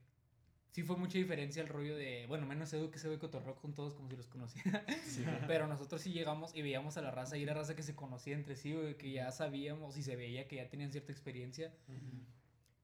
[0.71, 3.75] sí fue mucha diferencia el rollo de, bueno, menos Edu que se ve cotorreo con
[3.75, 4.85] todos como si los conociera.
[5.05, 7.95] Sí, Pero nosotros sí llegamos y veíamos a la raza y era raza que se
[7.97, 11.73] conocía entre sí, güey, que ya sabíamos y se veía que ya tenían cierta experiencia.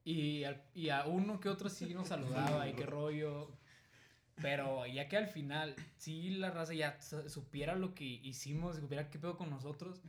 [0.05, 3.51] Y, al- y a uno que otro sí nos saludaba y qué rollo.
[4.43, 9.09] Pero ya que al final sí la raza ya su- supiera lo que hicimos, supiera
[9.11, 10.03] qué pedo con nosotros.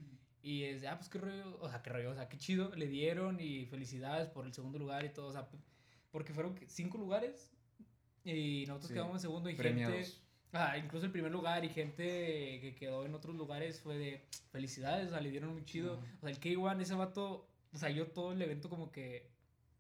[0.44, 2.74] Y es, de, ah, pues qué rollo, o sea, qué rollo, o sea, qué chido,
[2.76, 5.48] le dieron y felicidades por el segundo lugar y todo, o sea,
[6.12, 7.52] porque fueron cinco lugares
[8.36, 10.22] y nosotros Sí, quedamos en segundo y gente, Premiados.
[10.54, 12.04] ah, incluso el primer lugar y gente
[12.62, 14.22] que quedó en otros lugares fue de
[14.52, 17.90] felicidades, o sea, le dieron muy chido, o sea, el K1, ese vato, o sea,
[17.90, 19.30] yo todo el evento como que,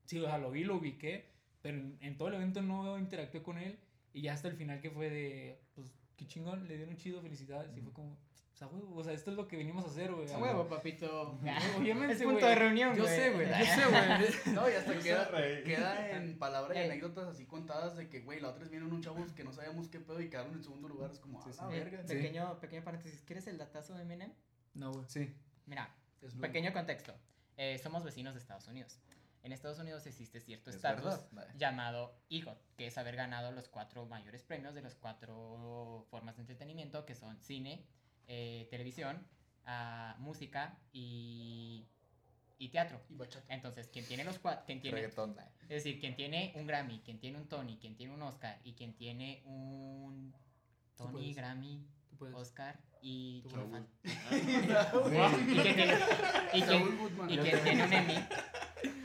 [0.05, 1.25] sí, o sea, lo vi, lo ubiqué,
[1.61, 3.77] pero en, en todo el evento no interactué con él
[4.13, 7.75] y ya hasta el final que fue de, pues, qué chingón, le dieron chido, felicidades
[7.77, 8.17] y fue como...
[8.57, 10.31] O sea, güey, o sea, esto es lo que venimos a hacer, güey.
[10.33, 11.37] A huevo, papito.
[11.77, 13.15] Obviamente, Es punto de reunión, Yo güey.
[13.15, 13.47] sé, güey.
[13.47, 14.55] Yo sé, güey.
[14.55, 15.29] No, y hasta Yo queda,
[15.63, 16.85] queda en palabras y Ey.
[16.89, 19.89] anécdotas así contadas de que, güey, la otra vez vinieron un chavos que no sabíamos
[19.89, 21.11] qué pedo y quedaron en segundo lugar.
[21.11, 21.59] Es como, Sí, ah, sí.
[21.69, 22.01] la Eh, verga.
[22.07, 22.15] Sí.
[22.15, 23.21] pequeño, pequeño paréntesis.
[23.27, 24.33] ¿Quieres el datazo de Eminem?
[24.73, 25.05] No, güey.
[25.07, 25.31] Sí.
[25.67, 25.93] Mira,
[26.23, 26.41] Es blanco.
[26.51, 27.13] pequeño contexto.
[27.57, 28.99] eh, somos vecinos de Estados Unidos.
[29.43, 31.19] En Estados Unidos existe cierto Es estatus
[31.57, 36.41] llamado EGOT, que es haber ganado los cuatro mayores premios de las cuatro formas de
[36.41, 37.85] entretenimiento, que son cine,
[38.27, 39.25] eh, televisión,
[40.19, 41.85] música y,
[42.57, 43.01] y teatro.
[43.09, 43.53] Y bachata.
[43.53, 45.49] Entonces, quien tiene los cuatro, quien tiene, Reggaetón, vale.
[45.63, 48.73] es decir, quien tiene un Grammy, quien tiene un Tony, quien tiene un Oscar y
[48.73, 50.33] quien tiene un
[50.95, 51.33] Tony.
[51.33, 51.85] Grammy,
[52.17, 52.35] Tú puedes.
[52.35, 53.87] Oscar y Tú ¿quién me puedes.
[54.31, 55.37] falta?
[55.43, 55.93] y quien tiene,
[57.29, 58.15] y quien tiene un Emmy,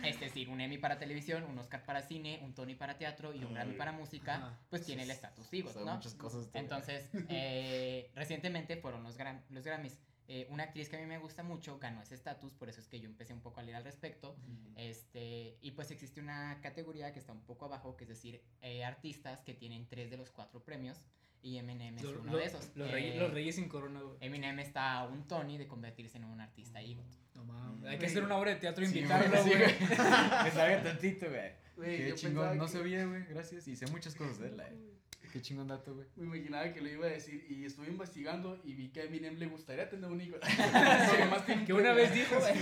[0.04, 3.44] es decir, un Emmy para televisión, un Oscar para cine, un Tony para teatro y
[3.44, 4.58] un Grammy para música, Ajá.
[4.70, 5.94] pues tiene el estatus Son ¿no?
[5.96, 6.48] muchas cosas.
[6.54, 9.98] Entonces, eh, recientemente fueron los, Gram- los Grammys.
[10.28, 12.86] Eh, una actriz que a mí me gusta mucho ganó ese estatus, por eso es
[12.88, 14.34] que yo empecé un poco a leer al respecto.
[14.76, 18.84] Este, y pues existe una categoría que está un poco abajo, que es decir, eh,
[18.84, 20.98] artistas que tienen tres de los cuatro premios,
[21.42, 22.70] y Eminem es Lo- uno lo- de esos.
[22.76, 24.16] Los, Eh, reyes, los reyes sin corona, güey.
[24.20, 27.04] Eminem está a un Tony de convertirse en un artista EGOT.
[27.34, 27.80] No mames.
[27.82, 27.86] Mm.
[27.86, 29.50] Hay que hacer una obra de teatro y Sí, invitarlo, güey, sí.
[30.44, 31.96] Que salga tantito, güey.
[31.96, 32.56] Qué chingón.
[32.58, 33.24] No que- sabía, güey.
[33.26, 33.66] Gracias.
[33.66, 34.88] Y sé muchas cosas de él, eh.
[35.32, 36.06] Qué chingón dato, güey.
[36.16, 39.36] Me imaginaba que lo iba a decir y estuve investigando y vi que a Eminem
[39.38, 40.36] le gustaría tener un hijo.
[41.66, 42.52] Que una vez dijo, güey.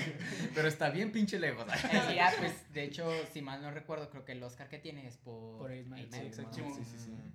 [0.54, 1.66] Pero está bien pinche lejos.
[1.74, 4.78] Es decir, ah, pues de hecho, si mal no recuerdo, creo que el Oscar que
[4.78, 6.20] tiene es por, Por Eight sí.
[6.32, 7.10] Sí, sí.
[7.10, 7.32] Dale.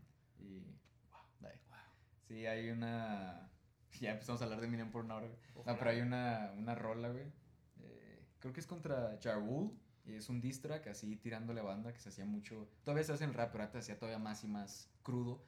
[2.27, 3.51] Sí, hay una.
[4.01, 5.39] Ya empezamos a hablar de Eminem por una hora, güey.
[5.65, 7.31] No, pero hay una, una rola, güey.
[7.79, 9.71] eh, creo que es contra Ja Rule,
[10.03, 12.67] Y es un diss track así tirándole banda que se hacía mucho.
[12.83, 15.45] Todavía se hace en rap, pero antes se hacía todavía más y más crudo.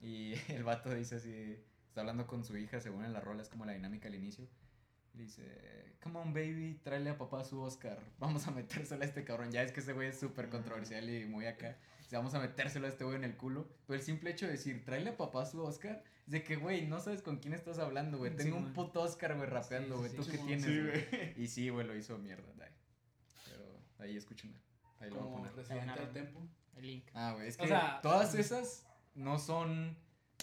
[0.00, 1.62] Y el vato dice así.
[1.88, 4.48] Está hablando con su hija, según en la rola, es como la dinámica al inicio.
[5.14, 7.98] Y dice, come on baby, tráele a papá su Oscar.
[8.18, 9.50] Vamos a metérselo a este cabrón.
[9.52, 11.76] Ya es que ese güey es súper controversial y muy acá.
[12.16, 13.68] Vamos a metérselo a este güey en el culo.
[13.86, 16.86] Pero el simple hecho de decir, tráele a papá su Oscar, es de que, güey,
[16.86, 18.30] no sabes con quién estás hablando, güey.
[18.32, 20.10] Sí, Tengo un puto Oscar, güey, rapeando, güey.
[20.10, 20.30] sí, ¿Tú sí.
[20.32, 21.34] qué Sí, tienes, Sí, güey?
[21.36, 22.70] Y sí, güey, lo hizo mierda, dai.
[23.48, 23.64] Pero
[23.98, 24.58] ahí escúchenla.
[25.00, 25.54] Ahí lo voy a poner.
[25.54, 26.40] residente del tempo.
[26.76, 27.04] El link.
[27.14, 29.96] Ah, güey, es O que sea- todas esas no son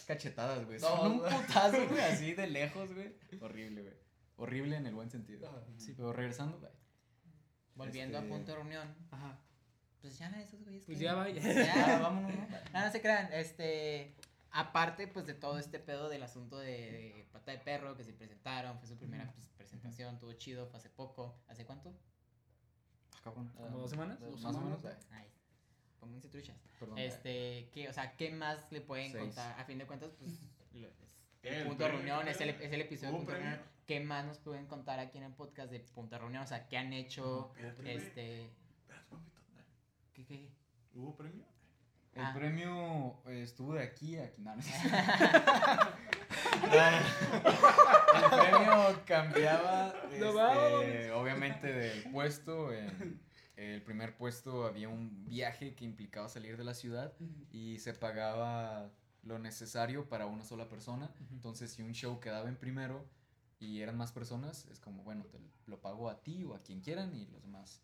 [0.06, 0.80] cachetadas, güey.
[0.80, 3.14] No, Son un putazo, güey, así de lejos, güey.
[3.42, 3.94] Horrible, güey.
[4.38, 5.48] Horrible en el buen sentido.
[5.50, 5.64] Ajá.
[5.78, 6.72] Sí, pero regresando, güey.
[7.76, 9.27] Volviendo Este- a punto de reunión, Ajá.
[10.02, 10.86] Pues ya esos güeyes.
[10.86, 11.42] Pues que- ya vaya.
[11.42, 12.48] Ya, vámonos, ¿no?
[12.74, 14.16] No, no se crean, este,
[14.52, 18.14] aparte pues de todo este pedo del asunto de, de Pata de Perro que se
[18.14, 21.94] presentaron, fue su primera pues, presentación, tuvo chido, fue hace poco, ¿hace cuánto?
[23.16, 23.52] Ah, cabrón.
[23.56, 24.20] ¿Como dos semanas?
[24.20, 24.82] Más Dos o menos, semanas.
[25.10, 25.22] güey.
[25.22, 25.30] Ay,
[26.00, 26.58] pónganse truchas.
[26.80, 26.98] Perdón.
[27.00, 29.24] Este, ¿qué, o sea, ¿qué más le pueden Seis.
[29.24, 29.60] contar?
[29.60, 30.32] A fin de cuentas, pues,
[30.74, 32.68] lo- es el El punto de reunión, es el, creo.
[32.68, 33.62] es el episodio de ¿Hubo punto de reunión.
[33.86, 36.44] ¿Qué más nos pueden contar aquí en el podcast de punto de reunión?
[36.44, 37.54] O sea, ¿qué han hecho?
[37.86, 38.50] Este.
[40.18, 40.50] ¿Qué, qué?
[40.96, 41.46] ¿Hubo premio?
[42.14, 42.34] El Ah.
[42.36, 44.42] premio eh, estuvo de aquí a aquí.
[44.42, 44.62] No, no
[48.16, 52.74] el premio cambiaba, No este, obviamente, del puesto.
[52.74, 53.20] En
[53.56, 57.14] el primer puesto había un viaje que implicaba salir de la ciudad
[57.52, 58.90] y se pagaba
[59.24, 61.12] lo necesario para una sola persona.
[61.32, 63.06] Entonces, si un show quedaba en primero
[63.60, 66.82] y eran más personas, es como, bueno, te lo pago a ti o a quien
[66.82, 67.82] quieran y los demás,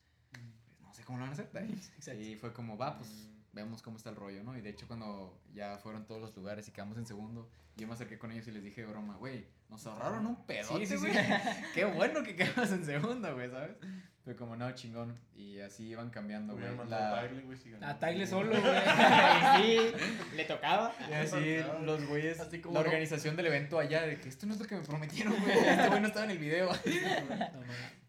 [0.94, 1.50] no sé cómo lo van a hacer.
[1.98, 2.22] Exacto.
[2.22, 4.56] Y fue como, va, pues vemos cómo está el rollo, ¿no?
[4.56, 7.94] Y de hecho, cuando ya fueron todos los lugares y quedamos en segundo, yo me
[7.94, 11.08] acerqué con ellos y les dije broma, güey, nos ahorraron un pedote, Sí, sí.
[11.74, 13.76] Qué bueno que quedamos en segundo, güey, ¿sabes?
[14.24, 15.20] Fue como, no, chingón.
[15.36, 16.66] Y así iban cambiando, güey.
[16.88, 17.18] La...
[17.18, 17.94] a Tyler, güey, si ganaba.
[17.94, 18.62] A Tyler solo, güey.
[19.58, 20.94] sí, le tocaba.
[21.10, 22.86] Y así los güeyes, Así como la no.
[22.86, 25.58] organización del evento allá, de que esto no es lo que me prometieron, güey.
[25.58, 26.72] Este güey no estaba en el video.
[26.72, 26.80] No.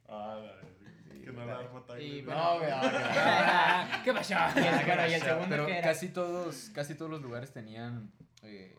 [0.06, 0.73] Ah, la.
[1.24, 1.84] Que no la arma.
[2.00, 2.70] Y bueno, No, güey.
[2.72, 4.34] Ah, ¿Qué pasó?
[4.34, 5.88] Y el- bueno, y el segundo Pero que era.
[5.88, 8.76] casi todos, casi todos los lugares tenían eh,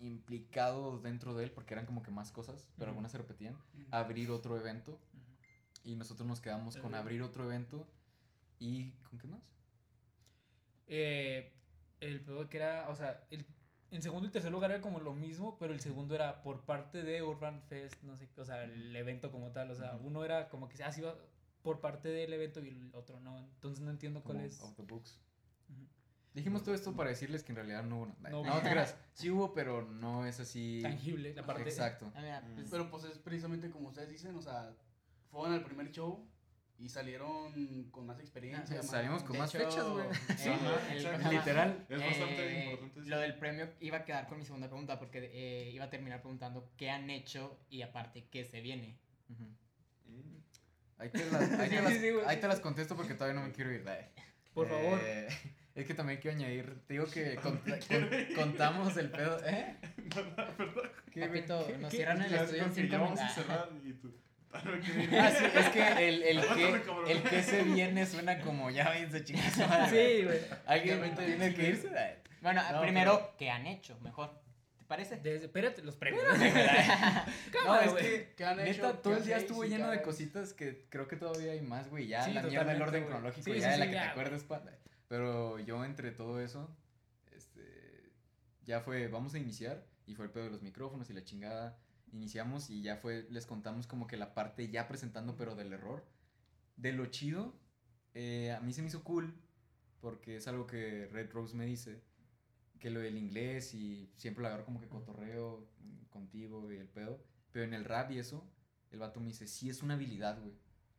[0.00, 3.56] implicado dentro de él, porque eran como que más cosas, pero algunas se repetían,
[3.90, 4.98] abrir otro evento.
[5.84, 7.88] Y nosotros nos quedamos con abrir otro evento.
[8.58, 9.42] ¿Y con qué más?
[10.86, 11.52] Eh,
[12.00, 13.46] el peor que era, o sea, el,
[13.90, 17.02] en segundo y tercer lugar era como lo mismo, pero el segundo era por parte
[17.02, 20.24] de Urban Fest, no sé, qué, o sea, el evento como tal, o sea, uno
[20.24, 21.18] era como que se ha sido
[21.62, 24.60] por parte del evento y el otro no, entonces no entiendo cuál Como es.
[24.60, 25.18] Off the books.
[25.70, 25.86] Ujú.
[26.34, 28.30] Dijimos todo esto para decirles que en realidad no hubo nada.
[28.30, 28.96] No No, te creas.
[29.12, 30.80] Sí hubo, pero no es así.
[30.82, 31.62] Tangible, la parte.
[31.62, 32.10] Exacto.
[32.14, 32.54] Ah, mira, Mm.
[32.54, 34.74] pues, Pero pues es precisamente como ustedes dicen, o sea,
[35.30, 36.26] fueron al primer show
[36.78, 38.80] y salieron con más experiencia.
[38.80, 40.06] Ah, salimos con de más hecho, fechas, güey.
[40.06, 41.30] eh, el- exacto.
[41.30, 41.86] Literal.
[41.88, 43.00] Es bastante Eh, importante.
[43.00, 43.08] eso.
[43.08, 46.20] Lo del premio iba a quedar con mi segunda pregunta porque eh, iba a terminar
[46.22, 48.98] preguntando qué han hecho y aparte qué se viene.
[49.28, 49.44] Ujú.
[49.44, 49.56] Mm.
[51.02, 52.24] Ahí te, las, ahí, te Sí, las, sí, sí, güey.
[52.26, 53.82] ahí te las contesto porque todavía no me quiero ir.
[53.84, 54.08] dale.
[54.54, 55.00] Por favor.
[55.02, 55.28] Eh,
[55.74, 57.58] es que también quiero añadir, te digo que con-
[57.88, 59.38] con- contamos el pedo.
[59.44, 59.76] ¿Eh?
[61.12, 61.42] ¿Qué, güey?
[61.46, 61.96] Papito, nos qué?
[61.96, 63.32] cierran el estudio en cinco minutos.
[63.34, 64.14] cerrar y tú.
[64.54, 64.60] Ah,
[65.32, 69.24] sí, es que el, el, que, el que se viene suena como ya váyanse
[69.66, 70.18] madre.
[70.18, 70.38] Sí, güey.
[70.66, 71.90] Alguien tiene que irse.
[72.42, 73.98] Bueno, No, primero, ¿qué han hecho?
[74.00, 74.30] Mejor.
[74.92, 75.16] ¿Te parece?
[75.16, 76.22] Desde, espérate, los premios.
[76.36, 80.02] No, Cámara, es que ¿Qué han neta, todo ¿Qué el día estuvo ¿Y lleno de
[80.02, 82.08] cositas que creo que todavía hay más, güey.
[82.08, 83.10] Ya Sí, la mierda del orden güey.
[83.10, 84.62] cronológico, Sí, ya sí, de la que ya, te pa.
[85.08, 86.76] Pero yo entre todo eso,
[87.34, 88.12] este,
[88.66, 91.78] ya fue, vamos a iniciar, y fue el pedo de los micrófonos y la chingada.
[92.12, 96.04] Iniciamos y ya fue, les contamos como que la parte ya presentando, pero del error.
[96.76, 97.54] De lo chido,
[98.12, 99.34] eh, a mí se me hizo cool,
[100.00, 102.02] porque es algo que Red Rose me dice,
[102.82, 105.68] que lo del inglés y siempre lo agarro como que cotorreo
[106.10, 107.22] contigo y el pedo.
[107.52, 108.44] Pero en el rap y eso,
[108.90, 110.52] el vato me dice, sí es una habilidad, güey.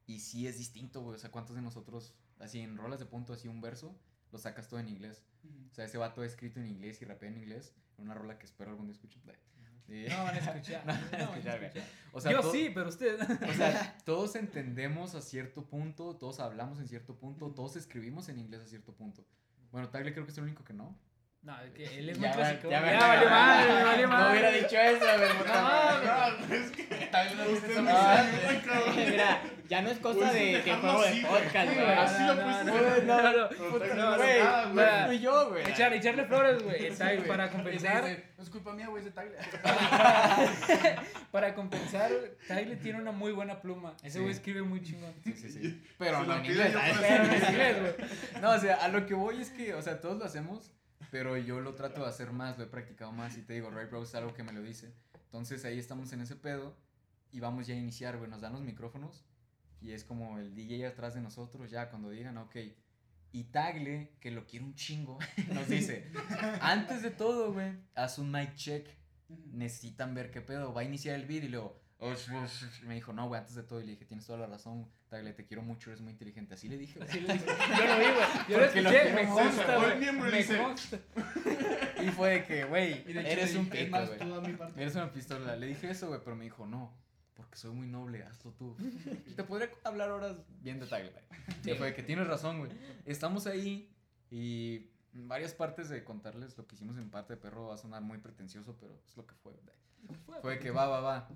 [0.05, 1.15] Y sí es distinto, güey.
[1.15, 3.99] O sea, ¿cuántos de nosotros, así en rolas de punto, así un verso,
[4.31, 5.25] lo sacas todo en inglés?
[5.71, 7.73] O sea, ese vato ha escrito en inglés y rapea en inglés.
[7.97, 9.21] En una rola que espero algún día escuchen.
[9.89, 10.85] Y- No van a escuchar.
[10.87, 11.87] No No, van a van a escuchar, escuchar.
[12.13, 13.19] O sea, Yo sí, pero usted.
[13.21, 18.39] o sea, todos entendemos a cierto punto, todos hablamos en cierto punto, todos escribimos en
[18.39, 19.27] inglés a cierto punto.
[19.71, 20.97] Bueno, Tagle creo que es el único que no.
[21.43, 22.69] No, es que él es Ya muy clásico.
[22.69, 24.31] ya me- vale madre, me vale No madre.
[24.31, 25.05] hubiera dicho eso,
[25.45, 26.03] No.
[26.03, 26.83] No, es que
[27.13, 27.77] Tal vez no usted.
[27.77, 28.95] "Ay, cabrón".
[28.95, 31.77] Mira, ya no es cosa Pues de que juego de así, podcast, güey.
[31.85, 32.65] lo no, pusiste.
[32.65, 33.49] no, no, no, no.
[33.93, 35.05] No, no güey, hace nada, no güey.
[35.07, 35.69] fui yo, güey.
[35.69, 37.27] Echar, echarle flores, güey.
[37.27, 38.03] Para compensar.
[38.37, 39.37] No es culpa mía, güey, es de Tagle.
[41.31, 42.09] Para compensar,
[42.47, 43.95] Tyler tiene una muy buena pluma.
[44.03, 45.13] Ese güey escribe muy chingón.
[45.23, 45.83] Sí, sí, sí.
[45.97, 46.73] Pero no en inglés.
[46.73, 48.41] güey.
[48.41, 50.71] No, o sea, a lo que voy es que, o sea, todos lo hacemos,
[51.13, 53.85] pero yo lo trato de hacer más, lo he practicado más y te digo, Ray
[53.85, 54.91] Rose es algo que me lo dice.
[55.25, 56.75] Entonces ahí estamos en ese pedo
[57.31, 59.23] y vamos ya a iniciar, güey, nos dan los micrófonos
[59.79, 62.55] y es como el DJ atrás de nosotros, ya cuando digan, ok.
[63.31, 65.19] Y Tagle, que lo quiere un chingo,
[65.53, 66.11] nos dice,
[66.61, 68.87] antes de todo, güey, haz un mic check,
[69.51, 71.79] necesitan ver qué pedo, va a iniciar el beat y luego...
[71.99, 72.83] "Oh, sh- sh- sh".
[72.85, 73.79] Me dijo, no, güey, antes de todo.
[73.81, 76.55] Y le dije, tienes toda la razón, Tagle, te quiero mucho, eres muy inteligente.
[76.55, 77.21] Así le dije, güey.
[77.21, 78.27] Yo lo vi, güey.
[78.49, 80.11] Yo lo Porque lo escuché, me consta, güey.
[80.11, 80.99] Me consta.
[82.03, 84.57] Y fue de que, güey, eres un pito, güey.
[84.75, 85.55] Eres una pistola.
[85.55, 86.97] Le dije eso, güey, pero me dijo, no,
[87.35, 88.75] porque soy muy noble, hazlo tú.
[89.27, 91.25] Y te podría hablar horas bien de Tagle, güey.
[91.61, 91.69] Sí.
[91.69, 92.71] Y fue de que tienes razón, güey.
[93.05, 93.95] Estamos ahí
[94.31, 98.01] y varias partes de contarles lo que hicimos en parte de perro va a sonar
[98.01, 100.41] muy pretencioso, pero es lo que fue, güey.
[100.41, 101.29] Fue de que va, va, va.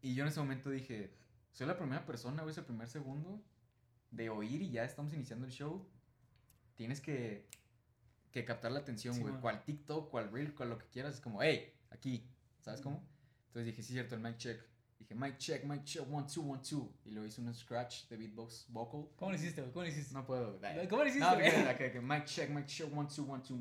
[0.00, 1.12] Y yo en ese momento dije,
[1.54, 3.40] soy la primera persona, güey, es el primer segundo
[4.10, 5.88] de oír y ya estamos iniciando el show.
[6.74, 7.48] Tienes que,
[8.32, 9.34] que captar la atención, güey.
[9.40, 11.14] cual TikTok, cual Reel, cual lo que quieras.
[11.14, 12.28] Es como, hey, aquí.
[12.60, 13.08] ¿Sabes cómo?
[13.46, 14.60] Entonces dije, sí, cierto, el mic check.
[14.98, 16.92] Dije, mic check, mic check, one, two, one, two.
[17.04, 19.08] Y luego hice un scratch de beatbox vocal.
[19.16, 19.72] ¿Cómo lo hiciste, güey?
[19.72, 20.12] ¿Cómo lo hiciste?
[20.12, 20.88] No puedo, güey.
[20.88, 23.56] ¿Cómo lo hiciste, No, que, que, que mic check, mic check, one, two, one, two.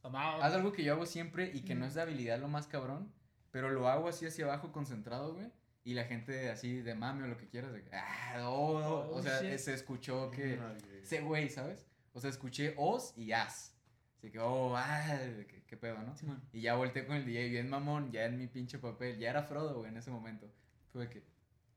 [0.00, 0.42] Tomado.
[0.42, 3.12] Haz algo que yo hago siempre y que no es de habilidad lo más cabrón,
[3.50, 5.50] pero lo hago así hacia abajo concentrado, güey.
[5.84, 9.10] Y la gente así de mame o lo que quieras, de que, ah, oh, oh",
[9.10, 9.58] Oh, o sea, shit.
[9.58, 10.58] se escuchó que,
[11.02, 11.86] ese güey, ¿sabes?
[12.14, 13.74] O sea, escuché os y as.
[14.16, 16.16] Así que, oh, ah, qué, qué pedo, ¿no?
[16.16, 16.26] Sí.
[16.52, 19.42] Y ya volteé con el DJ bien mamón, ya en mi pinche papel, ya era
[19.42, 20.50] Frodo, güey, en ese momento.
[20.90, 21.22] Fue que,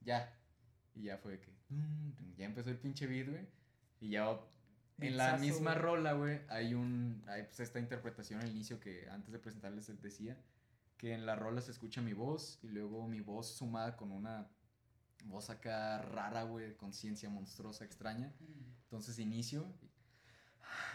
[0.01, 0.33] ya.
[0.95, 1.51] Y ya fue que,
[2.37, 3.45] ya empezó el pinche beat, güey.
[3.99, 4.39] Y ya
[4.99, 5.83] en la misma güey.
[5.83, 10.01] rola, güey, hay un, hay pues esta interpretación al inicio que antes de presentarles les
[10.01, 10.37] decía,
[10.97, 14.47] que en la rola se escucha mi voz y luego mi voz sumada con una
[15.25, 18.33] voz acá rara, güey, conciencia monstruosa, extraña.
[18.83, 19.91] Entonces inicio, y-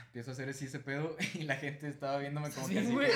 [0.06, 2.92] empiezo a hacer así ese pedo y la gente estaba viéndome como Sí, que así,
[2.92, 3.10] güey.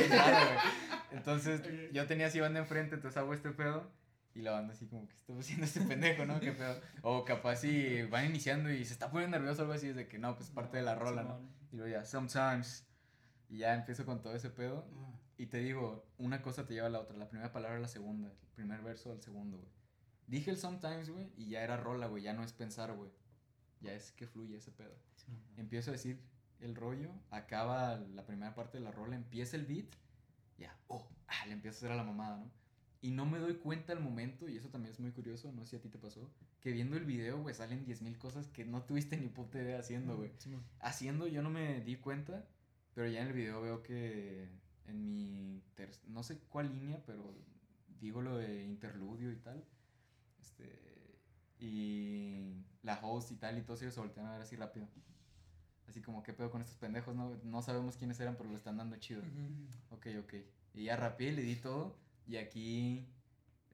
[1.13, 3.91] Entonces yo tenía así banda enfrente, entonces hago este pedo
[4.35, 6.39] y la banda así como que está haciendo este pendejo, ¿no?
[6.41, 6.81] ¿Qué pedo?
[7.03, 10.09] O capaz si van iniciando y se está poniendo nervioso o algo así, es de
[10.09, 11.41] que no, pues parte de la rola, ¿no?
[11.73, 12.87] Y luego ya, sometimes.
[13.49, 14.87] Y ya empiezo con todo ese pedo.
[15.39, 17.17] Y te digo, una cosa te lleva a la otra.
[17.17, 18.29] La primera palabra a la segunda.
[18.29, 19.71] El primer verso al segundo, güey.
[20.27, 22.23] Dije el sometimes, güey, y ya era rola, güey.
[22.23, 23.11] Ya no es pensar, güey.
[23.81, 24.95] Ya es que fluye ese pedo.
[25.57, 26.21] Empiezo a decir
[26.61, 29.87] el rollo, acaba la primera parte de la rola, empieza el beat,
[30.59, 32.51] ya, oh, ah, le empiezo a hacer a la mamada, ¿no?
[33.03, 35.71] Y no me doy cuenta al momento, y eso también es muy curioso, no sé
[35.71, 36.31] si a ti te pasó,
[36.61, 40.17] que viendo el video, güey, salen 10.000 cosas que no tuviste ni puta idea haciendo,
[40.17, 40.33] güey
[40.81, 42.47] haciendo yo no me di cuenta,
[42.95, 44.49] pero ya en el video veo que
[44.89, 47.35] en mi, ter- no sé cuál línea, pero
[48.01, 49.65] digo lo de interludio y tal,
[50.41, 51.19] este,
[51.59, 54.87] y la host y tal, y todos ellos se voltean a ver así rápido.
[55.89, 57.15] Así como, ¿qué pedo con estos pendejos?
[57.15, 59.23] No, no sabemos quiénes eran, pero lo están dando chido.
[59.91, 60.35] Ok, ok.
[60.75, 61.97] Y ya rapeé, le di todo.
[62.27, 63.07] Y aquí.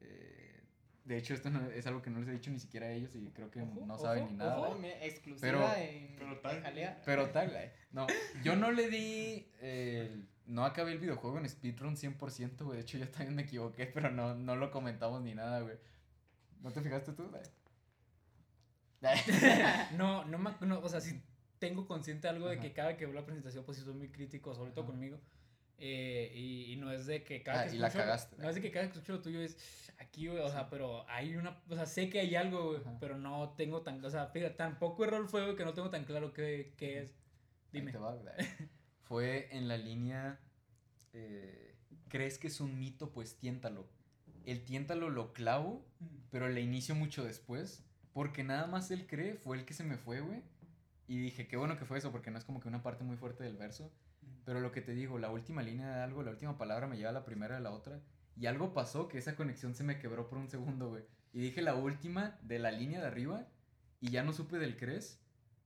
[0.01, 0.61] eh,
[1.05, 3.15] de hecho, esto no- es algo que no les he dicho ni siquiera a ellos
[3.17, 4.59] y creo que Ojo, no saben ojo, ni nada.
[4.61, 7.03] Ojo, exclusiva Pero- en pero tal- en Jalea.
[7.05, 7.71] Pero tal, güey.
[7.93, 8.07] No,
[8.45, 9.49] yo no le di.
[9.61, 12.77] eh, no acabé el videojuego en speedrun 100%, güey.
[12.79, 15.77] De hecho, yo también me equivoqué, pero no, no lo comentamos ni nada, güey.
[16.61, 17.31] ¿No te fijaste tú?
[19.97, 21.21] No, no, me, no, o sea, sí
[21.59, 24.55] tengo consciente algo de que cada que veo la presentación, pues sí soy muy crítico,
[24.55, 24.93] sobre todo Ajá.
[24.93, 25.21] conmigo.
[25.79, 28.37] Eh, y, y no es de que cada Ah, que y la escucho, cagaste.
[28.39, 29.57] no es de que cada que escucho lo tuyo es
[29.99, 32.97] aquí, güey, o sea, pero hay una, o sea, sé que hay algo, güey, Ajá.
[33.01, 36.05] pero no tengo tan, o sea, fíjate, tampoco error fue, güey, que no tengo tan
[36.05, 37.11] claro qué, qué es.
[37.73, 37.91] Dime.
[37.91, 38.33] te va, güey.
[39.03, 40.41] Fue en la línea.
[41.13, 41.75] eh,
[42.09, 43.11] ¿Crees que es un mito?
[43.13, 43.87] Pues tiéntalo.
[44.45, 45.87] El tiéntalo lo clavo,
[46.31, 47.85] pero le inicio mucho después.
[48.13, 50.43] Porque nada más él cree, fue el que se me fue, güey.
[51.09, 53.17] Y dije, qué bueno que fue eso, porque no es como que una parte muy
[53.17, 53.91] fuerte del verso.
[54.45, 57.11] Pero lo que te digo, la última línea de algo, la última palabra me lleva
[57.11, 58.01] a la primera de la otra.
[58.37, 61.05] Y algo pasó que esa conexión se me quebró por un segundo, güey.
[61.33, 63.47] Y dije la última de la línea de arriba
[64.01, 65.21] y ya no supe del crees.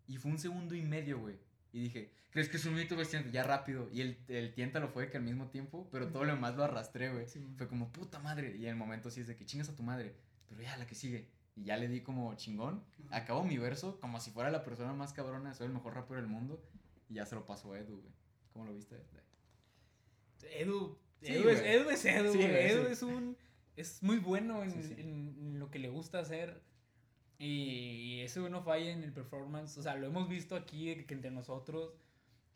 [0.06, 1.36] Y fue un segundo y medio, güey.
[1.76, 2.96] Y dije, ¿crees que es un mito?
[2.96, 3.88] Tienta- ya rápido.
[3.92, 7.12] Y el, el tiéntalo fue que al mismo tiempo, pero todo lo demás lo arrastré,
[7.12, 7.28] güey.
[7.28, 7.46] Sí.
[7.58, 8.56] Fue como, puta madre.
[8.56, 10.14] Y en el momento sí es de que chingas a tu madre.
[10.48, 11.28] Pero ya, la que sigue.
[11.54, 12.82] Y ya le di como chingón.
[13.10, 15.52] Acabo mi verso como si fuera la persona más cabrona.
[15.54, 16.62] Soy el mejor rapero del mundo.
[17.10, 18.12] Y ya se lo paso a Edu, güey.
[18.52, 18.96] ¿Cómo lo viste?
[20.58, 21.60] Edu, Sí, Edu, es.
[21.60, 22.70] Edu es Edu, Sí, güey.
[22.70, 23.36] Edu es un,
[23.76, 26.60] es muy bueno en- en lo que le gusta hacer.
[27.38, 29.76] Y, güey no falla en el performance.
[29.78, 31.94] O sea, lo hemos visto aquí entre nosotros.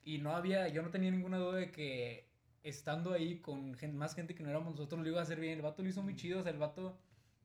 [0.05, 2.29] Y no había, yo no tenía ninguna duda de que
[2.63, 5.55] estando ahí con gen- más gente que no éramos nosotros lo iba a hacer bien.
[5.55, 6.41] El vato lo hizo muy chido.
[6.41, 6.99] O sea, el vato,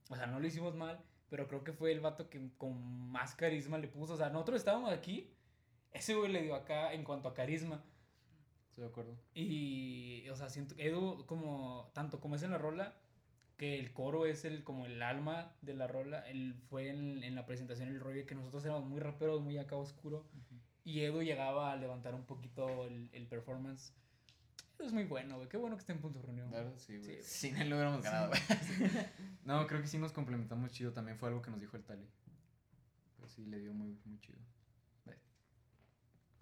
[0.10, 1.04] o sea, no lo hicimos mal.
[1.30, 2.82] Pero creo que fue el vato que con
[3.12, 4.14] más carisma le puso.
[4.14, 5.32] O sea, nosotros estábamos aquí.
[5.92, 7.84] Ese güey le dio acá en cuanto a carisma.
[8.70, 9.18] Estoy de acuerdo.
[9.34, 12.94] Y, o sea, siento que Edu, como, tanto como es en la rola,
[13.58, 17.36] que el coro es el, como el alma de la rola, él fue en, en
[17.36, 20.28] la presentación el rollo que nosotros éramos muy raperos, muy acá oscuro,
[20.84, 23.94] y Edu llegaba a levantar un poquito el, el performance.
[24.78, 26.50] Edu es muy bueno, güey, qué bueno que esté en punto de reunión.
[26.50, 27.24] Claro, sí, güey.
[27.24, 28.42] Sí, Sin él lo hubiéramos ganado, güey.
[29.46, 30.94] no, creo que sí nos complementamos chido.
[30.94, 32.08] También fue algo que nos dijo el Tali.
[33.16, 34.38] Pero sí, le dio muy, muy chido.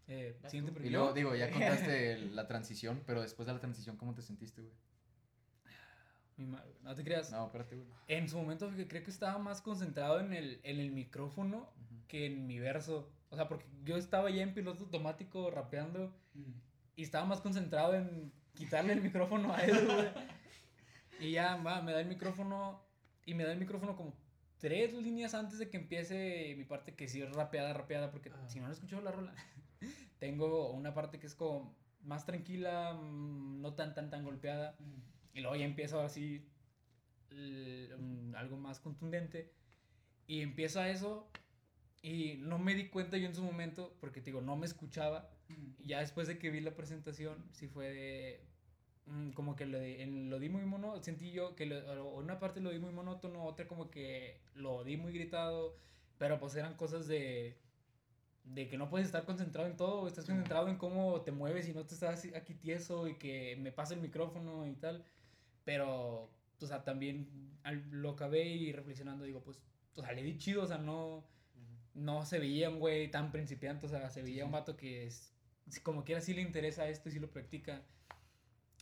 [0.07, 0.85] Eh, siguiente.
[0.85, 4.61] Y luego, digo, ya contaste la transición, pero después de la transición, ¿cómo te sentiste,
[4.61, 4.73] güey?
[6.37, 7.31] Mi madre, no te creas.
[7.31, 7.87] No, espérate, güey.
[8.07, 12.07] En su momento creo que estaba más concentrado en el, en el micrófono Ujú.
[12.07, 13.09] que en mi verso.
[13.29, 16.13] O sea, porque yo estaba ya en piloto automático rapeando
[16.95, 20.07] y estaba más concentrado en quitarle el micrófono a Edu, güey.
[21.19, 22.83] Y ya, va, me da el micrófono
[23.25, 24.13] y me da el micrófono como
[24.59, 28.47] tres líneas antes de que empiece mi parte que sí es rapeada, rapeada, porque Ah.
[28.47, 29.33] si no lo escuchado la rola,
[30.19, 34.75] tengo una parte que es como más tranquila, mm, no tan, tan, tan golpeada.
[35.33, 36.45] Y luego ya empiezo así
[37.31, 39.51] l- mm, algo más contundente.
[40.27, 41.27] Y empieza eso.
[42.01, 45.29] Y no me di cuenta yo en su momento, porque te digo, no me escuchaba.
[45.79, 48.39] Y ya después de que vi la presentación, sí fue de.
[49.05, 51.01] mm, como que lo, de- en- lo di muy mono.
[51.03, 54.97] Sentí yo que lo- una parte lo di muy monótono, otra como que lo di
[54.97, 55.75] muy gritado.
[56.17, 57.57] Pero pues eran cosas de.
[58.45, 61.73] De que no puedes estar concentrado en todo, estás concentrado en cómo te mueves y
[61.73, 65.05] no te estás aquí tieso y que me pasa el micrófono y tal.
[65.63, 66.29] Pero,
[66.59, 67.57] o sea, también
[67.91, 69.61] lo acabé y reflexionando digo, pues,
[69.95, 71.25] o sea, le di chido, o sea, no,
[71.93, 75.33] no se veía un güey tan principiante, o sea, se veía un vato que es,
[75.83, 77.81] como quiera sí le interesa esto y sí lo practica.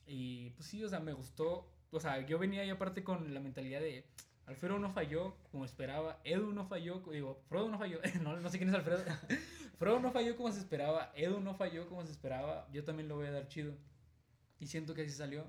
[0.07, 3.39] Y pues sí, o sea, me gustó, o sea, yo venía ahí aparte con la
[3.39, 4.05] mentalidad de,
[4.47, 8.57] Alfredo no falló como esperaba, Edu no falló, digo, Frodo no falló, no, no sé
[8.57, 9.03] quién es Alfredo,
[9.79, 13.15] Frodo no falló como se esperaba, Edu no falló como se esperaba, yo también lo
[13.15, 13.73] voy a dar chido.
[14.59, 15.45] Y siento que así salió.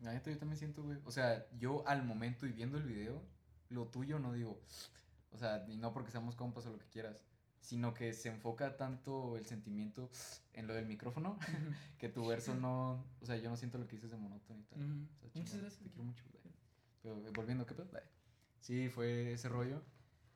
[0.00, 0.98] La neta, yo también siento, güey.
[1.04, 3.22] O sea, yo al momento y viendo el video,
[3.68, 4.60] lo tuyo no digo.
[5.32, 7.16] O sea, y no porque seamos compas o lo que quieras,
[7.60, 10.10] sino que se enfoca tanto el sentimiento
[10.54, 11.38] en lo del micrófono
[11.98, 13.04] que tu verso no.
[13.20, 14.80] O sea, yo no siento lo que dices de monótono y tal.
[14.80, 15.82] O sea, Muchas chingón, gracias.
[15.82, 16.54] Te quiero mucho, güey.
[17.02, 17.88] Pero eh, volviendo, ¿qué pedo?
[18.60, 19.82] Sí, fue ese rollo.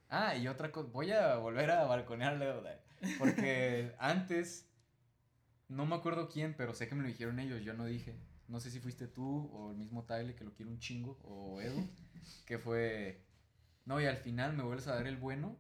[0.09, 4.69] Ah, y otra cosa, voy a volver a balconearle, güey, porque antes,
[5.69, 8.15] no me acuerdo quién, pero sé que me lo dijeron ellos, yo no dije.
[8.49, 11.61] No sé si fuiste tú o el mismo Tyler que lo quiere un chingo, o
[11.61, 11.89] Edu,
[12.47, 13.25] que fue,
[13.85, 15.57] no, y al final me vuelves a dar el bueno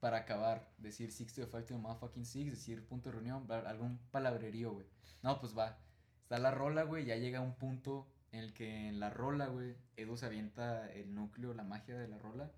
[0.00, 3.46] para acabar, decir six to the five to the motherfucking six, decir punto de reunión,
[3.50, 4.86] algún palabrerío, güey.
[5.22, 5.78] No, pues va,
[6.22, 9.76] está la rola, güey, ya llega un punto en el que en la rola, güey,
[9.96, 12.50] Edu se avienta el núcleo, la magia de la rola,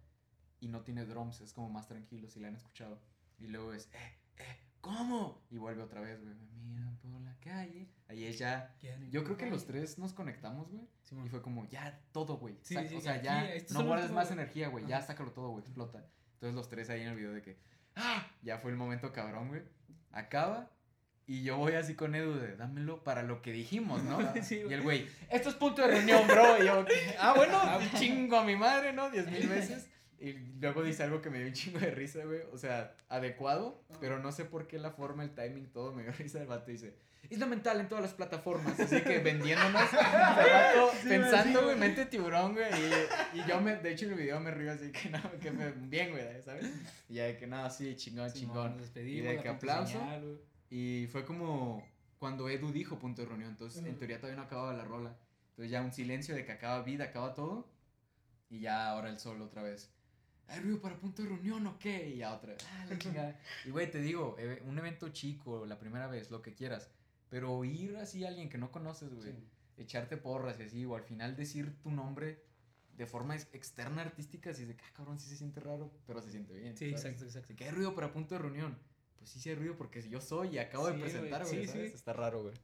[0.60, 2.98] y no tiene drums, es como más tranquilo, si la han escuchado.
[3.38, 5.44] Y luego es, eh, eh, ¿cómo?
[5.50, 6.93] Y vuelve otra vez, güey, me
[7.44, 7.86] calle.
[8.08, 8.74] Ahí es ya,
[9.10, 10.84] yo creo que los tres nos conectamos, güey,
[11.24, 12.58] y fue como, ya, todo, güey.
[12.62, 15.62] Sí, Saca- sí, o sea, ya, no guardes más energía, güey, ya sácalo todo, güey,
[15.62, 16.04] explota.
[16.34, 17.56] Entonces los tres ahí en el video de que,
[17.96, 18.26] ¡ah!
[18.42, 19.62] Ya fue el momento cabrón, güey.
[20.10, 20.70] Acaba
[21.26, 24.18] Y yo voy así con Edu de, dámelo para lo que dijimos, ¿no?
[24.42, 26.62] Sí, y el güey, esto es punto de reunión, bro.
[26.62, 26.84] Y yo,
[27.18, 27.58] ah, bueno,
[27.98, 29.10] chingo a mi madre, ¿no?
[29.10, 29.88] Diez mil veces.
[30.16, 32.40] Y luego dice algo que me dio un chingo de risa, güey.
[32.52, 36.12] O sea, adecuado, pero no sé por qué la forma, el timing, todo me dio
[36.12, 36.40] risa.
[36.40, 36.96] El vato dice,
[37.30, 38.78] es lamentable en todas las plataformas.
[38.78, 42.66] Así que vendiéndonos, el vato pensando, güey, mente tiburón, güey.
[43.34, 45.50] Y, y yo, me, de hecho, en el video me río así que no, que
[45.50, 46.66] me, bien, güey, ¿sabes?
[47.08, 48.70] Y ya de que nada, sí, chingón, Simón, chingón.
[48.72, 49.92] nos despedimos, Y de que aplauso.
[49.92, 50.40] señal.
[50.70, 51.86] Y fue como
[52.18, 53.50] cuando Edu dijo punto de reunión.
[53.50, 55.16] Entonces, en teoría todavía no acababa la rola.
[55.50, 57.68] Entonces, ya un silencio de que acaba vida, acaba todo.
[58.50, 59.90] Y ya ahora el solo otra vez.
[60.48, 62.08] ¿Hay ruido para punto de reunión o qué?
[62.10, 62.66] Y ya otra vez.
[62.70, 63.40] Ah, la chingada.
[63.64, 64.36] Y güey, te digo,
[64.66, 66.90] un evento chico, la primera vez, lo que quieras.
[67.34, 69.32] Pero oír así a alguien que no conoces, güey.
[69.32, 69.48] Sí.
[69.76, 72.44] Echarte porras y así, o al final decir tu nombre
[72.96, 76.22] de forma ex- externa artística, así de que, ah, cabrón, sí se siente raro, pero
[76.22, 76.76] se siente bien.
[76.76, 77.04] Sí, ¿sabes?
[77.04, 77.56] exacto, exacto.
[77.56, 78.78] Que hay ruido para punto de reunión.
[79.18, 81.56] Pues sí, sí hay ruido porque yo soy y acabo Sí, de güey, presentar, sí,
[81.56, 81.66] güey.
[81.66, 81.72] sí.
[81.72, 81.94] ¿sabes?
[81.94, 82.54] Está raro, güey.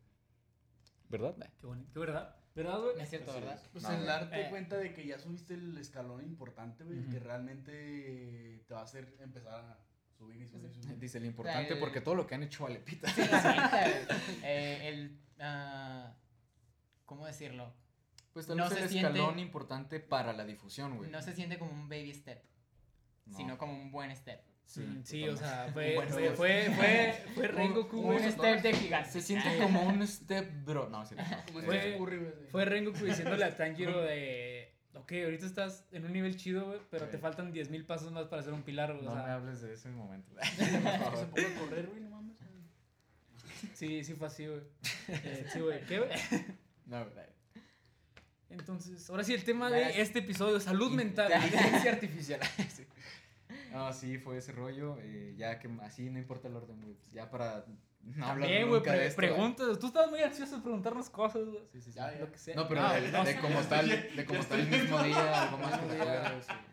[1.09, 1.35] ¿Verdad?
[1.61, 2.37] Qué bonito, qué verdad.
[2.55, 3.01] ¿Verdad, güey?
[3.01, 3.55] Es cierto, ¿verdad?
[3.61, 3.69] es.
[3.73, 4.51] Pues No, el darte Eh.
[4.51, 9.17] cuenta de que ya subiste el escalón importante, güey, que realmente te va a hacer
[9.19, 9.79] empezar a
[10.21, 10.99] subir y subir y subir.
[10.99, 13.09] Dice el importante el- porque todo lo que han hecho vale pita.
[13.11, 13.23] Sí,
[14.45, 16.15] eh, el, ah,
[17.07, 17.73] ¿cómo decirlo?
[18.33, 21.11] Pues tal No vez se el siente- escalón importante para la difusión, güey.
[21.11, 22.43] No se siente como un baby step,
[23.27, 23.37] No.
[23.37, 24.41] sino como un buen step.
[24.67, 28.73] Sí, Mm, Sí, o sea, fue, Bueno, fue, fue, fue, fue Rengoku, un step de
[28.73, 29.11] gigante.
[29.11, 30.89] Se siente como un step bro.
[30.89, 31.25] No, sí, no.
[31.53, 32.33] Fue- güey.
[32.51, 34.50] Fue Rengoku diciéndole a Tanjiro de...
[34.95, 37.13] Ok, ahorita estás en un nivel chido, güey, pero Sí.
[37.13, 39.05] te faltan 10.000 pasos más para ser un pilar, güey.
[39.05, 40.33] No o me hables de ese momento.
[40.57, 42.37] Se a correr, güey, no mames.
[43.75, 44.61] sí, sí fue así, güey.
[45.09, 45.85] Eh, sí, güey.
[45.87, 46.11] ¿Qué, güey?
[46.87, 47.27] No, güey.
[48.51, 51.31] Entonces, ahora sí, el tema de este episodio, salud mental.
[51.33, 52.41] Inteligencia artificial.
[52.69, 52.85] Sí.
[53.71, 54.97] No, sí, fue ese rollo.
[55.01, 56.95] eh, ya que así no importa el orden, güey.
[56.95, 57.65] pues Ya para
[58.03, 59.79] no También, güey, pre- preguntas.
[59.79, 61.63] Tú estabas muy ansioso de preguntarnos cosas, güey.
[61.73, 61.99] Sí, sí, sí.
[61.99, 62.21] Ya, ya.
[62.21, 62.55] Lo que sea.
[62.57, 65.59] No, pero Ah, de, no, ya tal, estoy- de ya tal el mismo día, algo
[65.59, 65.81] más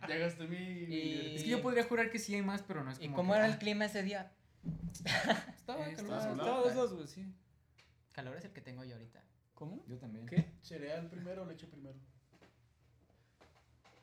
[0.08, 0.16] Ya.
[0.18, 0.58] gasté mi.
[0.58, 3.16] Y- Es que yo podría jurar que sí hay más, pero no es ¿Y como
[3.18, 4.32] cómo que, era ah, el clima ese día?
[5.56, 6.32] Estaba Eh, calmado.
[6.32, 7.34] estaba- de esos, güey, sí.
[8.14, 9.24] Calor es el que tengo yo ahorita.
[9.54, 9.84] ¿Cómo?
[9.88, 10.26] Yo también.
[10.28, 10.54] ¿Qué?
[10.62, 11.98] ¿Cereal primero o leche primero?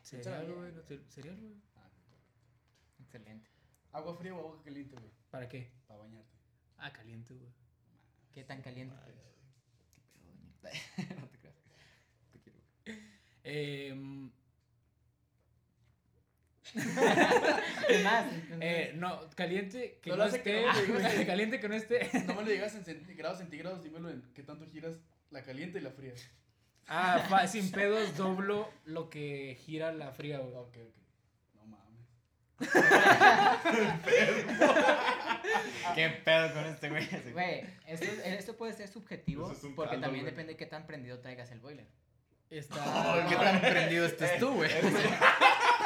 [0.03, 0.73] Cereal, güey.
[1.09, 1.55] Cereal, güey.
[1.77, 1.89] Ah,
[3.01, 3.51] Excelente.
[3.93, 5.11] ¿Agua fría o agua caliente, güey?
[5.31, 5.73] ¿Para qué?
[5.87, 6.34] Para bañarte.
[6.79, 7.53] Ah, caliente, güey.
[8.33, 8.95] ¿Qué tan caliente?
[10.63, 11.57] no te creas.
[12.33, 12.59] Te quiero.
[13.45, 14.31] Eh,
[16.73, 18.27] ¿Qué más?
[18.61, 20.51] eh, no, caliente que No no, lo hace esté.
[20.53, 21.27] que no, güey.
[21.27, 22.11] caliente que no esté.
[22.27, 24.99] No me lo digas en grados centígrados, dímelo en qué tanto giras
[25.31, 26.15] la caliente y la fría.
[26.87, 30.55] Ah, sin pedos doblo lo que gira la fría, güey.
[30.55, 31.04] Ok, ok.
[35.95, 37.09] ¿Qué pedo con este güey?
[37.33, 40.33] Güey, esto, esto puede ser subjetivo es porque caldo, también güey.
[40.33, 41.87] depende de qué tan prendido traigas el boiler.
[42.51, 43.27] Está.
[43.29, 44.71] ¿Qué tan prendido estés tú, güey?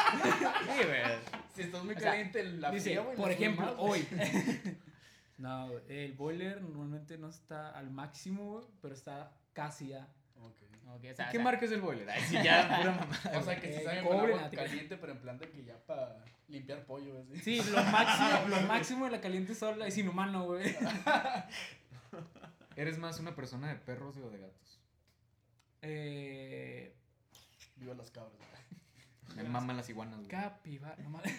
[0.09, 1.03] Sí, güey.
[1.55, 3.17] Si estás muy O sea, caliente, la Dice, fría, güey.
[3.17, 4.07] por ejemplo, güey.
[4.11, 4.79] hoy.
[5.39, 10.09] No, el boiler normalmente no está al máximo, güey, pero está casi ya.
[10.41, 10.57] Ok.
[10.89, 12.09] Ok, o sea, ¿Qué o sea, marca es el boiler?
[12.11, 13.39] Ay, sí, ya, pura mamada.
[13.39, 16.17] O sea, que Eh, se sabe caliente, pero en plan de que ya para
[16.49, 17.41] limpiar pollo, güey.
[17.41, 20.75] Sí, lo máximo, lo máximo de la caliente sola es inhumano, güey.
[22.77, 24.81] ¿Eres más una persona de perros o de gatos?
[25.83, 26.95] Eh.
[27.77, 28.33] Viva las cabras.
[28.37, 29.37] güey.
[29.45, 30.29] Me maman las iguanas, güey.
[30.29, 30.97] Capibara.
[31.03, 31.33] No mames.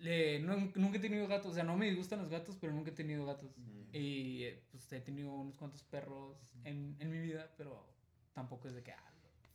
[0.00, 1.52] eh, no- nunca he tenido gatos.
[1.52, 3.50] O sea, no me disgustan los gatos, pero nunca he tenido gatos.
[3.92, 7.88] Y eh, pues he tenido unos cuantos perros en, en mi vida, pero
[8.34, 9.09] tampoco es de que, ah,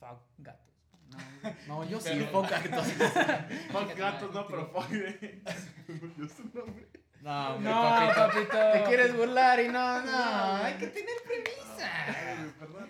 [0.09, 0.65] fuck gatos.
[1.09, 2.87] No, No, yo sí, Pero- fuck gatos.
[3.71, 4.89] Fuck gatos, no, pero fuck.
[4.91, 6.87] Yo nombre.
[7.21, 8.15] No, hombre, no, papito.
[8.15, 8.71] papito.
[8.73, 11.89] Te quieres burlar y no, no, hay que tener premisa.
[12.07, 12.89] Ay, perdón.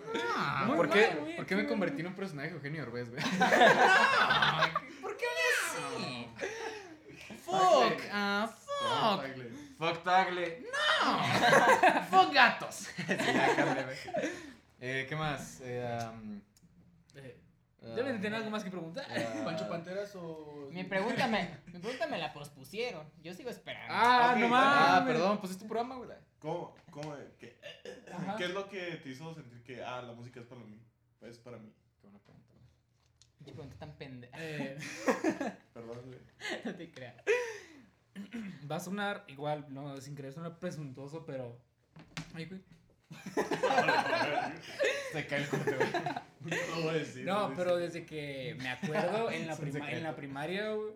[0.68, 3.10] No, ¿Por qué, mal, güey, ¿por qué me convertí en un personaje de Eugenio Derbez,
[3.10, 3.24] güey?
[5.02, 5.26] ¿Por qué
[5.62, 6.28] así?
[7.46, 9.26] Fuck, ah, fuck.
[9.78, 10.64] Fuck Tagle.
[10.72, 11.24] No.
[12.10, 12.76] fuck gatos.
[12.76, 13.88] Sí, ya.
[14.82, 15.62] Eh, ¿qué más?
[15.64, 16.42] Eh, um, uh,
[17.94, 19.06] Deben de tener algo más que preguntar.
[19.10, 20.70] uh, ¿Pancho Panteras o.?
[20.72, 23.08] Mi pregunta me, mi pregunta me la pospusieron.
[23.22, 23.94] Yo sigo esperando.
[23.94, 25.14] Ah, Ok, no Ah, mames.
[25.14, 26.10] perdón, pues es tu programa, güey.
[26.40, 26.76] ¿Cómo?
[26.92, 27.16] ¿Cómo?
[27.40, 27.58] ¿Qué,
[28.12, 28.36] Ajá.
[28.38, 30.80] ¿Qué es lo que te hizo sentir que, ah, la música es para mí?
[31.20, 31.72] Pues para mí.
[32.02, 32.66] Qué buena pregunta, güey.
[33.46, 34.38] Qué pregunta tan pendeja.
[34.40, 34.78] Eh,
[35.74, 36.20] Perdón, güey.
[36.66, 37.16] No te creas.
[38.70, 41.60] va a sonar igual, no, sin querer sonar presuntuoso, pero.
[42.34, 42.62] Ay, güey.
[45.12, 46.60] Se cae el corte, güey.
[46.70, 47.26] No voy a decir.
[47.26, 48.04] No, a pero decir.
[48.04, 50.94] desde que me acuerdo en la, prima- en la primaria, güey,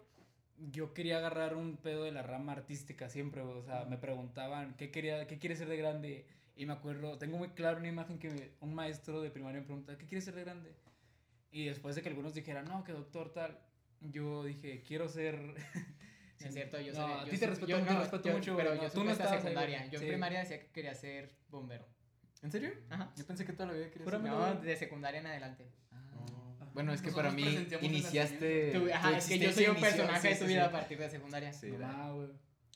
[0.72, 4.76] yo quería agarrar un pedo de la rama artística siempre, güey, o sea, me preguntaban
[4.76, 6.26] qué quería, qué quiere ser de grande
[6.56, 9.98] y me acuerdo, tengo muy claro una imagen que un maestro de primaria me pregunta,
[9.98, 10.76] ¿qué quieres ser de grande?
[11.52, 13.58] Y después de que algunos dijeran, no, que doctor tal,
[14.02, 15.36] yo dije, quiero ser...
[16.42, 18.56] No es cierto, yo No, a ti te respeto, yo te no, respeto yo- mucho,
[18.56, 19.80] pero güey, yo no, tú no ahí, secundaria.
[19.80, 19.90] güey.
[19.92, 20.08] Yo en Sí.
[20.08, 21.86] primaria decía que quería ser bombero.
[22.42, 22.72] ¿En serio?
[22.90, 23.12] Ajá.
[23.18, 25.66] Yo pensé que toda la vida querías ser- No, de secundaria en adelante.
[26.74, 28.72] Bueno, es que Nosotros para mí iniciaste.
[28.74, 30.54] Tú- tu ajá, es que yo soy un personaje sí, de tu sí.
[30.54, 31.52] vida a partir de secundaria.
[31.52, 31.68] Sí.
[31.68, 32.30] Mamá, güey.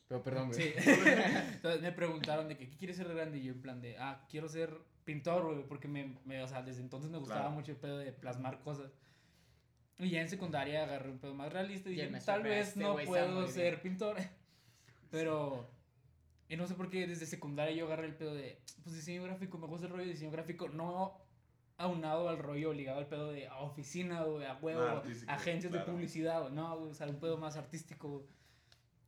[0.07, 0.61] Pero perdón, güey.
[0.61, 0.73] Sí.
[1.53, 3.37] Entonces me preguntaron de que, ¿qué quieres ser de grande?
[3.37, 4.75] Y yo en plan de, ah, quiero ser
[5.05, 7.55] pintor, güey, porque me, me- o sea, desde entonces me gustaba Claro.
[7.55, 8.91] mucho el pedo de plasmar cosas.
[9.99, 12.67] Y ya en secundaria agarré un pedo más realista y Y dije, tal "Pero vez
[12.69, 13.81] este no puedo ser bien".
[13.83, 14.17] pintor.
[15.11, 15.69] Pero,
[16.49, 19.57] y no sé por qué desde secundaria yo agarré el pedo de, pues diseño gráfico,
[19.57, 21.17] me gusta el rollo de diseño gráfico, no
[21.77, 25.79] aunado al rollo ligado al pedo de a oficina, güey, a huevo, Ah, agencias de
[25.79, 25.91] claro.
[25.91, 28.27] publicidad, güey, no, o sea, un pedo más artístico,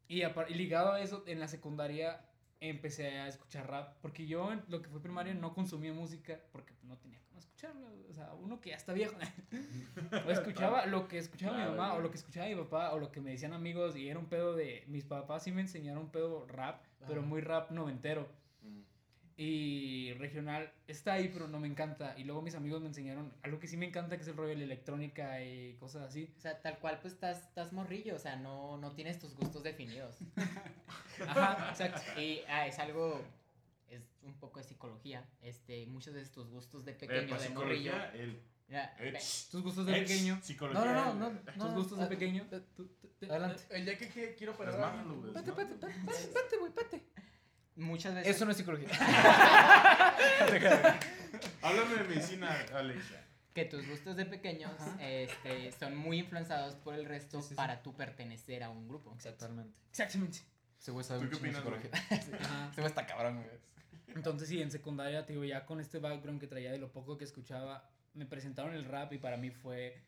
[0.08, 2.26] y ligado a eso, en la secundaria
[2.60, 6.74] empecé a escuchar rap, porque yo en lo que fue primaria no consumía música, porque
[6.84, 9.16] no tenía cómo escucharla, güey, o sea, uno que ya está viejo.
[10.28, 13.00] o escuchaba lo que escuchaba mi Claro, mamá, o lo que escuchaba mi papá, o
[13.00, 16.04] lo que me decían amigos, y era un pedo de, mis papás sí me enseñaron
[16.04, 18.28] un pedo rap, pero muy rap noventero.
[18.62, 18.82] Mm.
[19.38, 22.16] Y regional está ahí, pero no me encanta.
[22.18, 24.50] Y luego mis amigos me enseñaron algo que sí me encanta, que es el rollo
[24.50, 26.34] de la electrónica y cosas así.
[26.38, 29.64] O sea, tal cual, pues estás, estás morrillo, o sea, no, no tienes tus gustos
[29.64, 30.20] definidos.
[31.28, 32.02] Ajá, exacto.
[32.20, 33.22] Y ah, es algo,
[34.26, 35.28] un poco de psicología.
[35.42, 37.94] Este, muchos de tus gustos de Eh, pequeño, de morrillo.
[38.14, 38.42] el.
[38.68, 39.20] Eh, ve-
[39.52, 40.40] Tus gustos de eh, pequeño.
[40.42, 40.84] Psicología.
[40.84, 41.66] No, no, no, no.
[41.66, 42.48] Tus gustos de pequeño.
[42.52, 43.64] eh, tú- tú- Te- Adelante.
[43.70, 47.04] El día que, quiero pues, Pate, pate, pate, pate, pate, güey, pate.
[47.76, 48.36] muchas veces.
[48.36, 48.90] Eso no es psicología.
[51.62, 53.22] Háblame de medicina, Alexa.
[53.54, 57.56] que tus gustos de pequeños este, son muy influenciados por el resto Sí, sí, sí.
[57.56, 59.14] para tú pertenecer a un grupo.
[59.16, 59.78] Exactamente.
[59.92, 60.40] Exactamente.
[60.80, 61.92] Ese güey sabe ¿Tú qué opinas, psicología.
[62.10, 63.58] Ese güey está cabrón, güey.
[64.14, 67.24] Entonces sí, en secundaria, digo, ya con este background que traía de lo poco que
[67.24, 70.02] escuchaba, me presentaron el rap y para mí fue...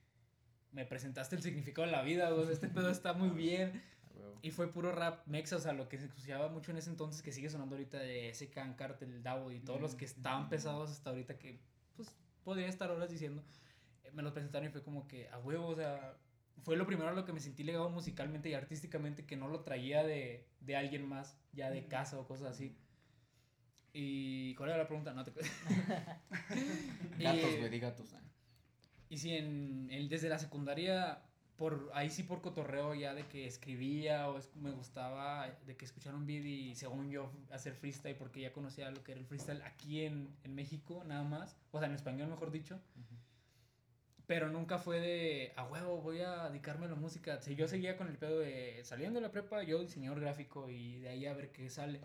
[0.71, 2.51] Me presentaste el significado de la vida, güey.
[2.51, 3.81] Este pedo está muy bien.
[4.41, 7.21] Y fue puro rap mexa, o sea, lo que se escuchaba mucho en ese entonces,
[7.21, 11.09] que sigue sonando ahorita de SK, Cartel, Davo y todos los que estaban pesados hasta
[11.09, 11.59] ahorita, que
[11.95, 12.13] pues
[12.43, 13.43] podría estar horas diciendo,
[14.03, 16.17] eh, me los presentaron y fue como que a huevo, o sea,
[16.63, 19.61] fue lo primero a lo que me sentí legado musicalmente y artísticamente, que no lo
[19.61, 22.77] traía de, de alguien más, ya de casa o cosas así.
[23.99, 25.11] Y, ¿cuál era la pregunta?
[25.11, 25.31] No te
[27.17, 28.13] Gatos, güey, di gatos.
[28.13, 28.21] ah.
[29.09, 31.23] y sí, en, en- desde la secundaria,
[31.55, 35.85] por ahí sí por cotorreo ya de que escribía o es- me gustaba de que
[35.85, 39.25] escuchara un beat y según yo hacer freestyle porque ya conocía lo que era el
[39.25, 42.79] freestyle aquí en, en México nada más, o sea en español mejor dicho,
[44.27, 47.97] pero nunca fue de a huevo voy a dedicarme a la música, si yo seguía
[47.97, 51.33] con el pedo de saliendo de la prepa yo diseñador gráfico y de ahí a
[51.33, 52.01] ver qué sale.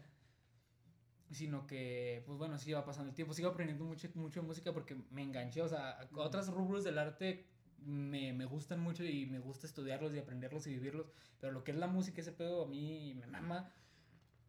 [1.32, 4.72] Sino que, pues bueno, sí iba pasando el tiempo, sigo aprendiendo mucho, mucho de música
[4.72, 7.46] porque me enganché, o sea, a otros rubros del arte
[7.86, 11.06] me, me gustan mucho y me gusta estudiarlos y aprenderlos y vivirlos,
[11.40, 13.72] pero lo que es la música, ese pedo a mí me mama.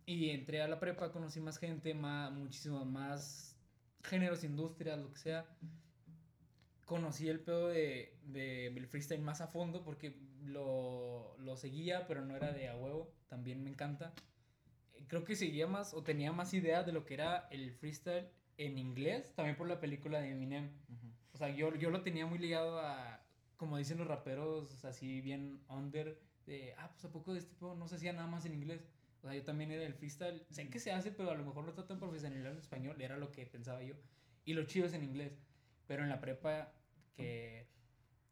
[0.06, 3.58] Y entré a la prepa, conocí más gente, más, muchísimo más
[4.04, 5.46] géneros, industrias, lo que sea.
[6.86, 12.26] Conocí el pedo de, de el freestyle más a fondo porque lo, lo seguía, pero
[12.26, 14.14] no era de a huevo, también me encanta.
[15.08, 18.78] Creo que seguía más o tenía más idea de lo que era el freestyle en
[18.78, 20.70] inglés, también por la película de Eminem.
[21.34, 23.24] O sea, yo, yo lo tenía muy ligado a,
[23.58, 27.76] como dicen los raperos, así bien under, de, ah, pues a poco de este pedo
[27.76, 28.86] no se hacía nada más en inglés.
[29.20, 30.46] O sea, yo también era el freestyle.
[30.50, 33.18] Sé que se hace, pero a lo mejor no está tan profesional en español, era
[33.18, 33.96] lo que pensaba yo.
[34.44, 35.40] Y lo chido es en inglés.
[35.88, 36.74] Pero en la prepa,
[37.16, 37.68] que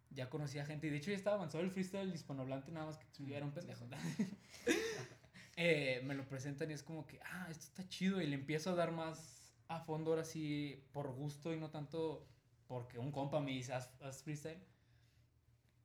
[0.10, 3.26] ya conocía gente, y de hecho ya estaba avanzado el freestyle hispanohablante, nada más que
[3.26, 3.86] yo era un pendejo.
[5.64, 8.72] Eh, me lo presentan y es como que, ah, esto está chido, y le empiezo
[8.72, 12.28] a dar más a fondo ahora sí por gusto y no tanto
[12.68, 14.60] porque un compa me dice, haz, haz freestyle.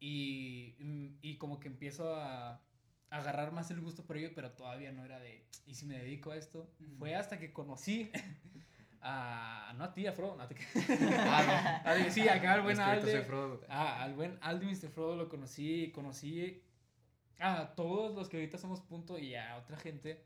[0.00, 2.60] Y, mm, y como que empiezo a, a
[3.10, 6.30] agarrar más el gusto por ello, pero todavía no era de, ¿y si me dedico
[6.30, 6.70] a esto?
[6.80, 6.96] Ujú.
[7.00, 8.10] Fue hasta que conocí
[9.02, 10.44] a, no a ti, a Frodo, no.
[10.44, 12.64] Ah, A- sí, acá al no.
[12.64, 13.24] buen.
[13.26, 13.60] Frodo.
[13.68, 14.88] Ah, al buen Aldo Mr.
[14.88, 16.62] Frodo lo conocí, conocí
[17.38, 20.24] a todos los que ahorita somos punto y a otra gente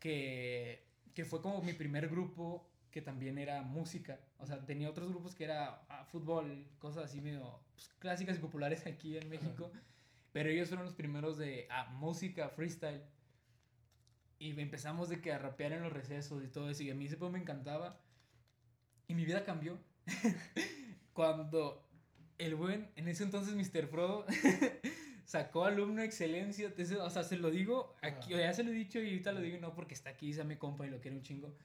[0.00, 4.20] que, que fue como mi primer grupo que también era música.
[4.38, 8.40] O sea, tenía otros grupos que era ah, fútbol, cosas así medio pues, clásicas y
[8.40, 9.72] populares aquí en México.
[10.32, 13.02] Pero ellos fueron los primeros de ah, música, freestyle.
[14.38, 16.84] Y empezamos de que a rapear en los recesos y todo eso.
[16.84, 18.00] Y a mí ese pedo me encantaba.
[19.08, 19.76] Y mi vida cambió.
[21.14, 21.88] Cuando
[22.38, 23.88] el buen, en ese entonces Mr.
[23.88, 24.24] Frodo,
[25.34, 26.66] sacó alumno excelencia.
[26.66, 29.40] Entonces, o sea, se lo digo aquí, ya se lo he dicho y ahorita lo
[29.40, 31.56] digo no porque está aquí, sea mi compa y lo quiere un chingo.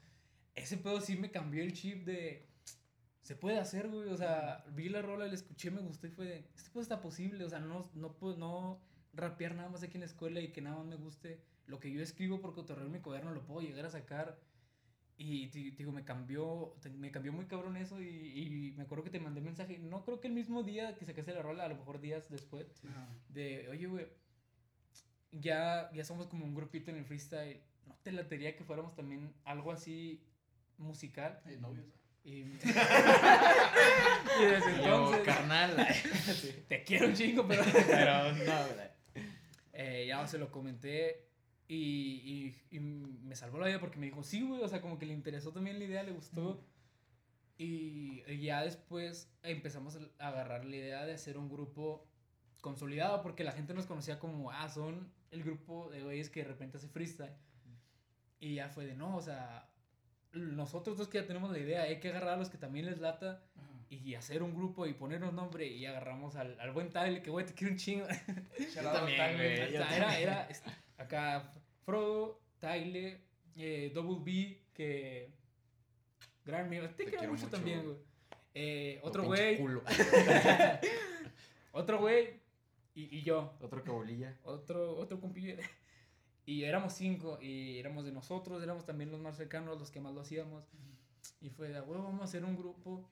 [0.56, 2.48] Ese pedo sí me cambió el chip de.
[3.22, 4.10] Se puede hacer, güey.
[4.10, 6.38] O sea, vi la rola, la escuché, me gustó y fue de.
[6.56, 7.46] Este pedo está posible.
[7.46, 8.82] O sea, no, no puedo no
[9.14, 11.40] rapear nada más aquí en la escuela y que nada más me guste.
[11.68, 14.40] Lo que yo escribo por cotorreo en mi cuaderno lo puedo llegar a sacar.
[15.22, 19.20] Y digo, me cambió, me cambió muy cabrón eso y, y me acuerdo que te
[19.20, 22.00] mandé mensaje, no creo que el mismo día que sacaste la rola, a lo mejor
[22.00, 22.66] días después,
[23.28, 24.08] de, oye, güey,
[25.34, 29.34] ya, ya somos como un grupito en el freestyle, ¿no te latería que fuéramos también
[29.44, 30.24] algo así
[30.78, 31.41] musical?
[31.48, 31.86] Eh, novios.
[32.24, 32.44] Y, y
[34.46, 35.86] desde Yo, carnal.
[36.70, 37.66] te quiero un chingo, pero...
[37.74, 38.66] Pero no.
[39.74, 41.29] Eh, ya se lo comenté
[41.72, 44.98] y, y, y me salvó la vida porque me dijo, sí, güey, o sea, como
[44.98, 46.66] que le interesó también la idea, le gustó.
[47.60, 52.08] Y, y ya después empezamos a agarrar la idea de hacer un grupo
[52.62, 56.48] consolidado porque la gente nos conocía como, ah, son el grupo de güeyes que de
[56.48, 57.36] repente hace freestyle.
[58.40, 59.70] Y ya fue de, no, o sea,
[60.32, 63.00] nosotros dos que ya tenemos la idea, hay que agarrar a los que también les
[63.00, 63.44] lata
[63.91, 67.46] y hacer un grupo y ponernos nombre y agarramos al, al buen Tyler, que güey,
[67.46, 68.08] te quiero un chingo.
[68.76, 69.62] Yo también, güey.
[69.62, 70.48] O yo sea, era, era
[70.98, 71.52] acá
[71.90, 73.20] Frodo, Tyler,
[73.56, 75.34] eh, Double B, que.
[76.45, 76.88] Gran amigo.
[76.90, 77.98] Te, quiero, quiero mucho, mucho, también, güey.
[78.53, 79.60] Eh, otro güey.
[81.72, 82.41] Otro güey.
[82.94, 83.53] Y, y yo.
[83.60, 84.38] Otro cabolilla.
[84.44, 85.56] Otro, otro compillo.
[86.45, 87.40] Y éramos cinco.
[87.41, 88.61] Y éramos de nosotros.
[88.61, 90.64] Éramos también los más cercanos, los que más lo hacíamos.
[91.41, 93.10] Y fue de, güey, vamos a hacer un grupo.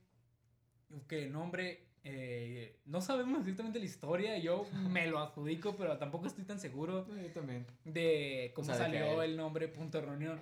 [1.07, 1.86] Que el nombre.
[2.09, 4.37] Eh, no sabemos exactamente la historia.
[4.37, 7.65] Yo me lo adjudico, pero tampoco estoy tan seguro No, yo también.
[7.83, 10.41] de cómo O sea, salió el nombre Punto de Reunión.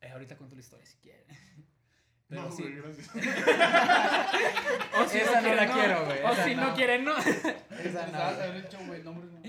[0.00, 1.24] Eh, ahorita cuento la historia si quieren.
[2.28, 2.62] Pero No, sí.
[2.62, 3.08] güey, gracias.
[5.00, 6.74] O si Esa no quieren, la quiero, güey, O esa si no no.
[6.74, 7.16] quieren, no.
[7.18, 9.40] Esa Necesitabas haber hecho, güey, nombres, no.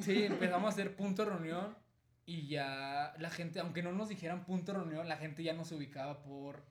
[0.00, 1.76] Sí, empezamos a hacer Punto Reunión.
[2.28, 6.22] Y ya la gente, aunque no nos dijeran Punto Reunión, la gente ya nos ubicaba
[6.22, 6.64] por.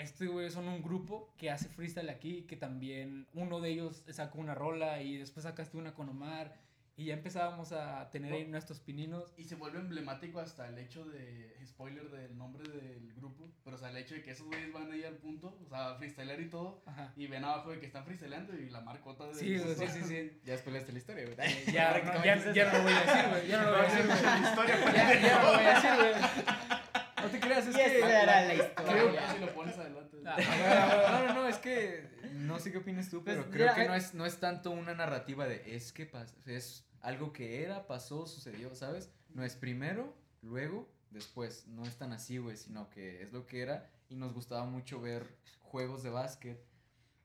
[0.00, 4.38] Este güey son un grupo que hace freestyle aquí, que también uno de ellos sacó
[4.38, 6.56] una rola y después sacaste una con Omar.
[6.96, 9.32] Y ya empezábamos a tener ahí nuestros pininos.
[9.38, 13.78] Y se vuelve emblemático hasta el hecho de, spoiler del nombre del grupo, pero o
[13.78, 16.50] sea, el hecho de que esos güeyes van ahí al punto, o sea, freestylear y
[16.50, 17.12] todo, Ajá.
[17.16, 19.34] y ven abajo de que están freestyleando y la marcota de...
[19.34, 20.40] Sí, sí, sí, sí.
[20.44, 21.36] Ya spoileaste la historia, güey.
[21.38, 23.48] Eh, ya, no, ya, ya no lo voy a decir, güey.
[23.48, 24.22] Ya no lo voy a decir, güey.
[24.22, 27.09] La historia, Ya, ya no lo voy a decir, güey.
[27.22, 27.98] No te creas, es Y que.
[27.98, 29.26] esa era la Creo historia.
[29.26, 30.16] que si lo pones adelante.
[30.26, 33.74] Ah, No, no, no, es que no sé qué opinas tú, Pues, pero creo mira,
[33.74, 33.88] que eh.
[33.88, 37.86] no es, no es tanto una narrativa de es que pas- es algo que era,
[37.86, 39.10] pasó, sucedió, ¿sabes?
[39.30, 41.66] No es primero, luego, después.
[41.68, 45.00] No es tan así, güey, sino que es lo que era y nos gustaba mucho
[45.00, 45.26] ver
[45.60, 46.62] juegos de básquet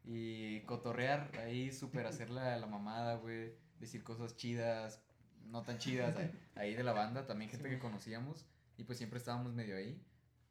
[0.03, 5.01] y cotorrear ahí, súper hacer la, la mamada, güey, decir cosas chidas,
[5.45, 8.45] no tan chidas, ahí- ahí de la banda, también gente que conocíamos
[8.77, 10.01] y pues siempre estábamos medio ahí.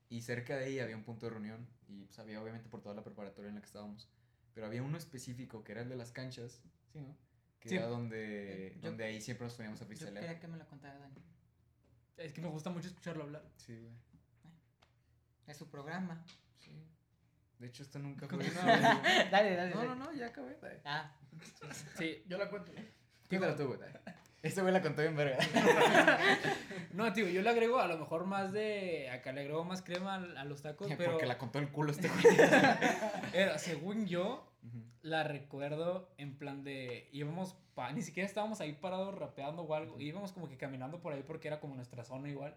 [0.09, 2.95] Y cerca de ahí había un punto de reunión y pues había obviamente por toda
[2.95, 4.09] la preparatoria en la que estábamos.
[4.55, 7.17] Pero había uno específico que era el de las canchas, ¿sí, no?
[7.61, 7.77] Que Sí.
[7.77, 10.25] era donde, Yo- donde ahí siempre nos poníamos a Yo freestylear.
[10.25, 11.15] quería que me lo contara Dani.
[12.19, 13.43] Es que me gusta mucho escucharlo hablar.
[13.57, 13.93] Sí, güey.
[15.47, 16.25] Es su programa.
[16.61, 16.87] Sí.
[17.59, 18.39] De hecho, esto nunca fue.
[19.31, 19.71] dale, dale.
[19.71, 19.89] no, dale.
[19.89, 20.57] no, no, ya acabé.
[20.85, 21.13] Ah,
[21.99, 22.23] Sí.
[22.29, 22.71] Yo la cuento.
[23.29, 23.81] Cuéntalo tú, güey.
[24.45, 25.39] Este güey la contó bien verga.
[26.93, 29.11] No, tío, yo le agrego a lo mejor más de.
[29.11, 31.13] Acá le agrego más crema a, los tacos, pero.
[31.13, 32.23] Porque la contó el culo este güey.
[33.33, 34.49] era, según yo,
[35.03, 37.09] la recuerdo en plan de.
[37.11, 37.57] Íbamos.
[37.75, 39.99] Pa, ni siquiera estábamos ahí parados rapeando o algo.
[39.99, 42.55] Íbamos como que caminando por ahí porque era como nuestra zona igual.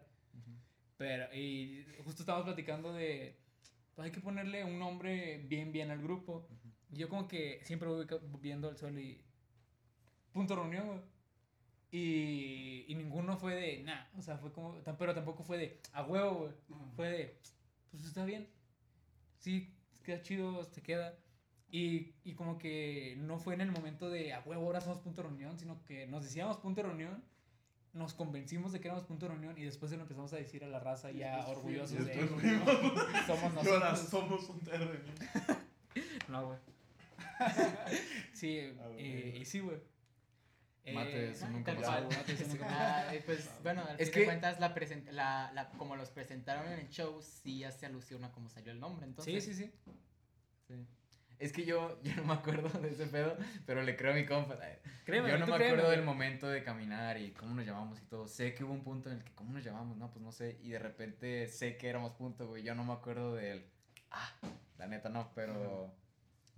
[0.97, 3.39] Pero, y justo estábamos platicando de.
[3.95, 6.47] Pues hay que ponerle un nombre bien, bien al grupo.
[6.91, 8.05] Y yo, como que siempre voy
[8.39, 9.23] viendo el sol y.
[10.31, 11.16] Punto reunión, güey.
[11.91, 13.83] Y, y ninguno fue de.
[13.83, 14.75] Nah, o sea, fue como.
[14.97, 15.79] Pero tampoco fue de.
[15.93, 16.51] A huevo, güey.
[16.95, 17.37] Fue de.
[17.91, 18.47] Pues está bien.
[19.39, 19.73] Sí,
[20.03, 21.17] queda chido, te queda.
[21.69, 25.21] Y, y como que no fue en el momento de a huevo, ahora somos punto
[25.21, 27.23] de reunión, sino que nos decíamos punto de reunión,
[27.93, 30.63] nos convencimos de que éramos punto de reunión y después se lo empezamos a decir
[30.63, 32.13] a la raza Y ya orgullosos de.
[33.25, 34.09] Somos Y ahora nosotros.
[34.09, 34.91] somos un terreno.
[36.29, 36.59] No, güey.
[38.33, 39.77] Sí, Ah, eh, y sí, güey.
[40.87, 41.85] Eh, Mate, eso nunca pasó.
[41.91, 42.07] cual.
[42.07, 42.75] Mate, eso nunca pasó.
[42.79, 44.73] Ah, pues bueno, al Es fin que- de cuentas, la
[45.11, 48.79] la, la, como los presentaron en el show, sí hace alusión a cómo salió el
[48.79, 49.05] nombre.
[49.05, 49.71] Entonces, Sí, sí, sí.
[50.69, 50.85] Sí.
[51.39, 54.25] Es que yo, yo no me acuerdo de ese pedo, pero le creo a mi
[54.25, 54.57] compa.
[55.05, 55.97] Créeme, yo no me créeme, acuerdo güey.
[55.97, 58.27] del momento de caminar y cómo nos llamamos y todo.
[58.27, 59.97] Sé que hubo un punto en el que, ¿cómo nos llamamos?
[59.97, 60.57] No, pues no sé.
[60.63, 62.63] Y de repente sé que éramos punto, güey.
[62.63, 63.65] Yo no me acuerdo del.
[64.09, 64.33] Ah,
[64.77, 65.93] la neta no, pero.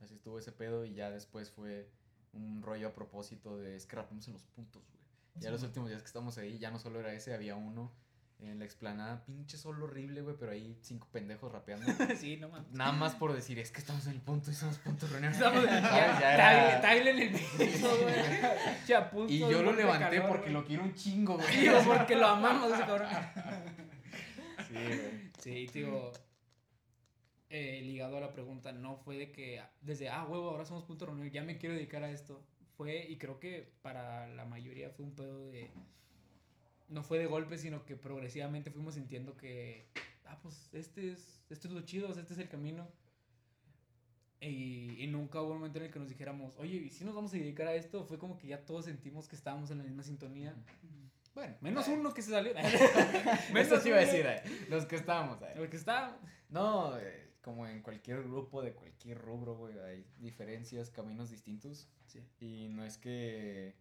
[0.02, 1.90] Así estuvo ese pedo y ya después fue
[2.34, 5.00] un rollo a propósito de es que rapemos en los puntos, güey.
[5.36, 7.92] Ya los últimos días que estamos ahí, ya no solo era ese, había uno
[8.42, 11.86] en la explanada, pinche sol horrible, güey, pero ahí cinco pendejos rapeando.
[12.18, 12.72] sí, no mames.
[12.72, 15.34] Nada más por decir, es que estamos en el punto y somos puntos reunión.
[15.34, 18.16] Estamos en el piso, güey.
[19.30, 21.86] Y yo lo levanté calor, porque lo quiero un chingo, güey.
[21.86, 23.10] Porque lo amamos ese cabrón.
[24.68, 25.32] Sí, güey.
[25.40, 26.12] Sí, tío.
[27.50, 31.08] Eh, ligado a la pregunta, no fue de que desde, ah, huevo, ahora somos punto
[31.08, 32.44] reunión, ya me quiero dedicar a esto.
[32.78, 35.70] Fue, y creo que para la mayoría fue un pedo de.
[36.88, 39.88] No fue de golpe, sino que progresivamente fuimos sintiendo que,
[40.26, 42.88] ah, pues este es, esto es lo chido, este es el camino.
[44.42, 47.14] Y, y nunca hubo un momento en el que nos dijéramos, oye, ¿y si nos
[47.14, 48.06] vamos a dedicar a esto?
[48.06, 50.56] Fue como que ya todos sentimos que estábamos en la misma sintonía.
[51.34, 52.54] Bueno, Menos uno que se salió.
[53.56, 55.54] Eso sí iba a decir, eh, los que estábamos ahí.
[55.56, 56.18] El que está.
[56.50, 61.90] No, eh, como en cualquier grupo de cualquier rubro, güey, hay diferencias, caminos distintos.
[62.08, 62.24] Sí.
[62.40, 63.76] Y no es que,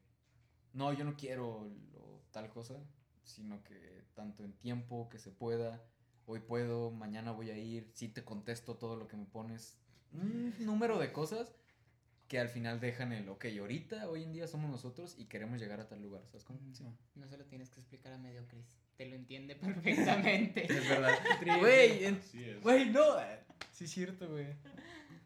[0.73, 2.79] no, yo no quiero o tal cosa,
[3.25, 5.85] sino que tanto en tiempo que se pueda,
[6.27, 9.79] hoy puedo, mañana voy a ir, sí te contesto todo lo que me pones,
[10.13, 11.55] un número de cosas
[12.29, 15.81] que al final dejan el, ok, ahorita, hoy en día somos nosotros y queremos llegar
[15.81, 16.61] a tal lugar, ¿sabes cómo?
[16.73, 16.85] Sí.
[17.15, 18.79] No se lo tienes que explicar a mediocres.
[18.99, 19.55] Te lo entiende
[19.85, 20.65] perfectamente.
[20.65, 21.16] Es verdad.
[21.41, 21.59] Triste.
[21.61, 22.61] Güey.
[22.61, 23.19] Güey, no.
[23.20, 23.39] eh,
[23.73, 24.49] Sí, es cierto, güey.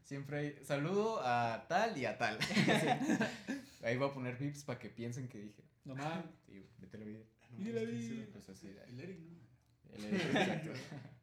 [0.05, 0.65] Siempre hay.
[0.65, 2.39] Saludo a tal y a tal.
[3.82, 5.65] Ahí voy a poner pips para que piensen que dije.
[5.85, 6.27] No mames.
[6.47, 7.20] Sí, vete la vida.
[7.59, 8.27] Y la vi.
[8.32, 8.93] Pues así, ahí.
[8.93, 9.39] El Eric, ¿no?
[9.94, 10.70] El- el- exacto.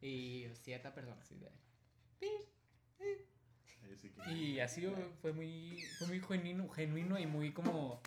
[0.02, 1.22] Y cierta persona.
[1.24, 1.50] Sí que-
[4.32, 4.86] Y así
[5.20, 8.00] fue muy, fue muy genuino, genuino y muy como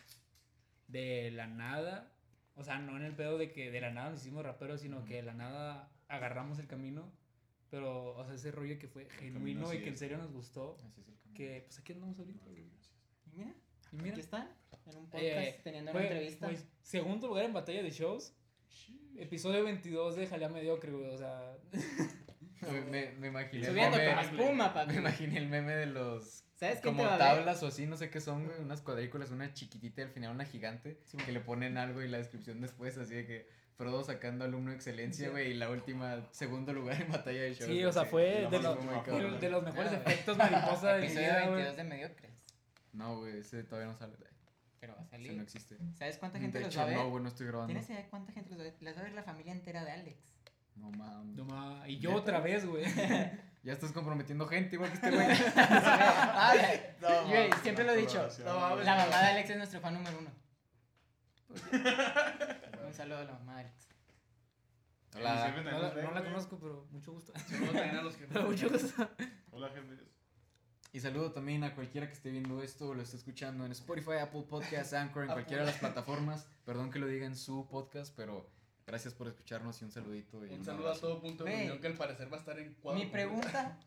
[0.88, 2.12] de la nada.
[2.56, 5.04] O sea, no en el pedo de que de la nada nos hicimos raperos, sino
[5.06, 7.12] que de la nada agarramos el camino.
[7.70, 10.78] Pero, o sea, ese rollo que fue genuino y que en serio nos gustó.
[10.86, 11.34] Así es el camino.
[11.36, 12.46] Que pues aquí andamos ahorita.
[12.52, 12.52] Y
[13.36, 13.54] mira,
[13.92, 14.50] Y mira, aquí están.
[14.86, 16.46] En un podcast Eh, teniendo una fue, entrevista.
[16.48, 18.36] güey, segundo lugar en batalla de shows.
[19.16, 21.10] Episodio 22 de Jalea Mediocre, güey.
[21.10, 21.58] O sea,
[22.62, 23.64] Me, me, me imaginé.
[23.64, 24.94] el Subiendo meme- con espuma, papi.
[24.94, 26.43] Me imaginé el meme de los.
[26.64, 27.28] ¿Sabes te Como va a ver?
[27.38, 28.60] tablas o así, no sé qué son, güey.
[28.60, 31.00] Unas cuadrículas, una chiquitita y al final una gigante.
[31.26, 34.76] que le ponen algo y la descripción después, así de que Frodo sacando alumno de
[34.76, 35.52] excelencia, güey.
[35.52, 37.66] Y la última, segundo lugar en batalla de shows.
[37.72, 39.96] sí, o sea, fue de los, de- los mejores Ah.
[40.06, 41.54] efectos mariposa de Episodio vida, güey.
[41.64, 42.32] 22 de mediocres.
[42.94, 44.14] No, güey, ese todavía no sale.
[44.80, 45.34] Pero va a Ese salir.
[45.34, 45.78] no existe.
[45.98, 46.98] ¿Sabes cuánta gente De los hecho, va a ver?
[46.98, 47.68] no, güey, no estoy grabando.
[47.74, 48.76] ¿Tienes idea de cuánta gente los va a ver?
[48.82, 50.18] Las va a ver la familia entera de Alex.
[50.76, 51.36] No mames.
[51.36, 52.84] No ma- y yo otra vez, güey.
[53.64, 55.28] Ya estás comprometiendo gente, igual que este güey.
[57.02, 58.28] No, güey, siempre lo he dicho.
[58.44, 58.76] No.
[58.76, 60.32] La mamá de Alex es nuestro fan número uno.
[62.86, 63.88] Un saludo a la mamá de Alex.
[65.16, 65.52] Hola.
[65.52, 67.32] No la, no la conozco, pero mucho gusto.
[67.48, 69.10] Saludos también a los que Pero mucho gusto.
[69.52, 70.00] Hola, jefes.
[70.92, 74.18] Y saludo también a cualquiera que esté viendo esto o lo esté escuchando en Spotify,
[74.22, 76.48] Apple Podcasts, Anchor, en cualquiera de las plataformas.
[76.66, 78.50] Perdón que lo diga en su podcast, pero
[78.86, 80.46] gracias por escucharnos y un saludito.
[80.46, 81.60] Y Un un saludo a todo punto de Güey.
[81.64, 83.00] reunión que al parecer va a estar en cuadro.
[83.00, 83.78] Mi pregunta.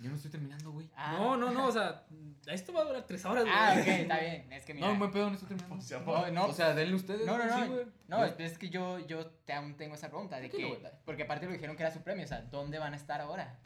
[0.00, 0.88] Yo no estoy terminando, güey.
[0.96, 2.06] Ah, No, no, no, o sea,
[2.46, 3.54] esto va a durar tres horas, güey.
[3.54, 4.50] Ah, ok, está bien.
[4.52, 4.88] Es que mira.
[4.88, 5.76] No, buen pedo, no estoy terminando.
[5.76, 7.26] O sea, No, no, O sea, denle ustedes.
[7.26, 7.64] No, no, güey, no.
[7.66, 7.86] sí, güey.
[8.08, 10.64] no, es, es que yo, yo te- aún tengo esa pregunta de que.
[10.64, 10.80] güey.
[11.04, 12.24] Porque aparte lo dijeron que era su premio.
[12.24, 13.58] O sea, ¿dónde van a estar ahora?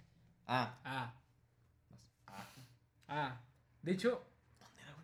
[0.46, 1.14] Ah, Ah.
[3.06, 3.40] Ah.
[3.82, 4.24] De hecho.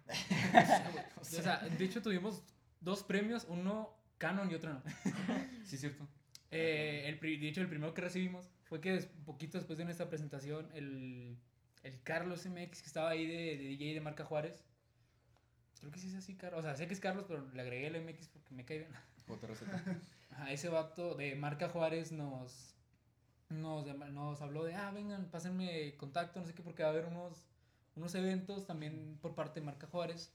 [1.21, 2.43] o sea, de hecho tuvimos
[2.81, 4.83] dos premios, uno canon y otro no.
[5.65, 6.07] sí, cierto.
[6.53, 10.09] Eh, el, de hecho, el primero que recibimos fue que des- poquito después de nuestra
[10.09, 11.37] presentación, el,
[11.83, 14.65] el Carlos MX que estaba ahí de, de DJ de Marca Juárez.
[15.81, 16.61] Creo que sí es así, Carlos.
[16.61, 18.93] O sea, sé que es Carlos, pero le agregué el MX porque me cae bien.
[19.27, 19.63] JRZ.
[20.31, 22.75] Ajá, ese vato de Marca Juárez nos,
[23.49, 27.07] nos, nos habló de, ah, vengan, pásenme contacto, no sé qué, porque va a haber
[27.07, 27.47] unos,
[27.97, 30.33] unos eventos también por parte de Marca Juárez.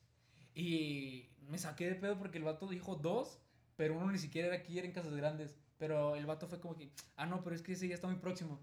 [0.56, 3.40] Y me saqué de pedo porque el vato dijo dos,
[3.76, 5.58] pero uno ni siquiera era aquí, era en Casas Grandes.
[5.78, 8.18] Pero el vato fue como que, ah, no, pero es que ese ya está muy
[8.18, 8.60] próximo.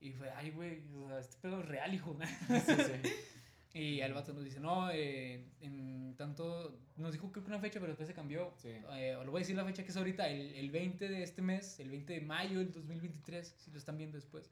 [0.00, 2.16] Y fue, ay, güey, o sea, este pedo es real, hijo.
[3.76, 7.80] Y el vato nos dice, no, eh, en tanto, nos dijo creo que una fecha,
[7.80, 8.54] pero después se cambió.
[8.56, 8.68] Sí.
[8.68, 11.42] Eh, lo voy a decir la fecha que es ahorita, el, el 20 de este
[11.42, 14.48] mes, el 20 de mayo del 2023, si lo están viendo después.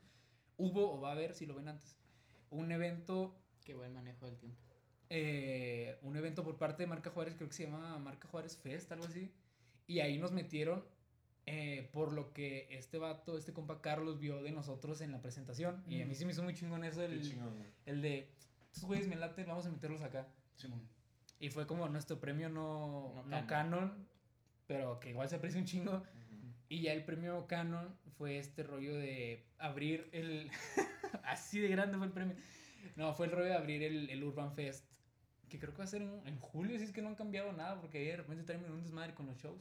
[0.57, 1.97] Hubo, o va a haber, si lo ven antes,
[2.51, 4.59] un evento, Qué buen manejo del tiempo.
[5.09, 8.91] eh, un evento por parte de Marca Juárez, creo que se llama Marca Juárez Fest,
[8.91, 9.31] algo así.
[9.87, 10.85] Y ahí nos metieron
[11.45, 15.83] eh, por lo que este vato, este compa Carlos vio de nosotros en la presentación.
[15.89, 17.55] Y a mí sí me hizo muy chingón eso, el, chingón,
[17.85, 18.29] el de,
[18.73, 20.29] estos güeyes me laten, vamos a meterlos acá.
[21.41, 23.47] Y fue como nuestro premio no, No no, canon.
[23.47, 24.09] canon,
[24.69, 26.03] pero que igual se aprecia un chingo.
[26.69, 30.51] Y ya el premio canon fue este rollo de abrir el...
[31.25, 32.37] así de grande fue el premio.
[32.95, 34.87] No, fue el rollo de abrir el, el Urban Fest,
[35.53, 37.53] que creo que va a ser en, en julio, si es que no han cambiado
[37.53, 39.61] nada, porque de repente traen un desmadre con los shows.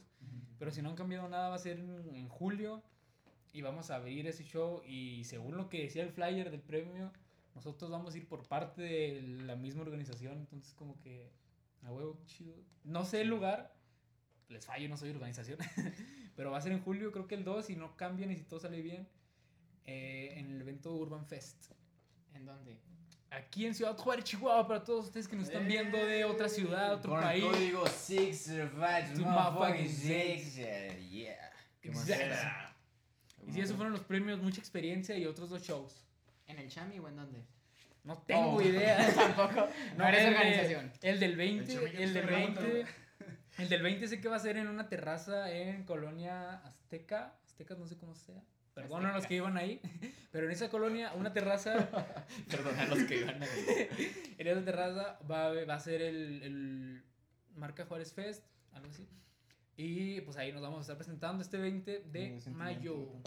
[0.58, 2.82] Pero si no han cambiado nada, va a ser en, en julio.
[3.52, 4.82] Y vamos a abrir ese show.
[4.86, 7.12] Y según lo que decía el flyer del premio,
[7.54, 10.38] nosotros vamos a ir por parte de la misma organización.
[10.38, 11.32] Entonces, como que,
[11.82, 12.56] a huevo, chido.
[12.84, 13.76] No sé el lugar.
[14.48, 15.58] Les fallo, no soy organización.
[16.36, 17.66] Pero va a ser en julio, creo que el 2.
[17.66, 19.08] Si no cambian y si todo sale bien.
[19.84, 21.72] eh, en el evento Urban Fest.
[22.34, 22.80] ¿En dónde?
[23.34, 26.94] Aquí en Ciudad Juárez, Chihuahua, para todos ustedes que nos están viendo de otra ciudad,
[26.94, 27.44] otro Con el país.
[27.44, 30.56] código 6 survives, Tu motherfucking motherfucking 6.
[31.10, 31.50] Yeah.
[31.82, 32.74] Exacto.
[33.46, 36.04] Y si esos fueron los premios, mucha experiencia y otros dos shows.
[36.46, 37.42] ¿En el Chami o en dónde?
[38.04, 38.62] No tengo Oh.
[38.62, 38.98] idea.
[39.14, 39.66] Tampoco.
[39.96, 40.92] No eres el de- organización.
[41.00, 42.60] El del 20, El el, del está grabando.
[42.60, 42.86] 20.
[43.58, 47.34] El del 20 sé que va a ser en una terraza en Colonia Azteca.
[47.46, 48.42] Aztecas no sé cómo sea.
[48.74, 49.80] Perdón a los que iban ahí.
[50.30, 51.88] Pero en esa colonia, una terraza,
[52.50, 53.46] Perdón a los que iban a
[54.38, 57.04] en esa terraza va, a- va a ser el, el
[57.54, 59.06] Marca Juárez Fest, algo así.
[59.76, 63.22] Y pues ahí nos vamos a estar presentando este 20 de mayo.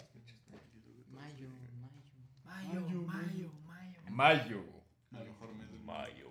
[1.10, 1.50] Mayo, mayo.
[2.44, 4.00] Mayo, mayo, mayo.
[4.10, 4.64] Mayo.
[5.10, 6.25] Mejor mes del Mayo.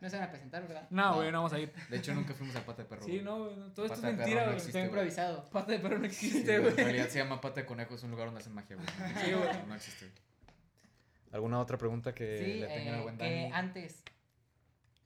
[0.00, 0.86] No se van a presentar, ¿verdad?
[0.90, 1.72] No, güey, no vamos a ir.
[1.90, 3.04] De hecho, nunca fuimos a Pata de Perro.
[3.04, 4.56] Sí, no, güey, no, todo esto es Pata de perro mentira, no güey.
[4.58, 4.84] Estoy güey.
[4.84, 5.50] improvisado.
[5.50, 6.80] Pata de perro no Sí, existe, güey, güey.
[6.80, 8.88] En realidad se llama Pata de Conejo, es un lugar donde hacen magia, güey.
[9.24, 9.66] Sí, güey.
[9.66, 10.10] No existe.
[11.32, 13.52] ¿Alguna otra pregunta que Sí, le tengan al eh, buen que Dani?
[13.52, 14.02] antes,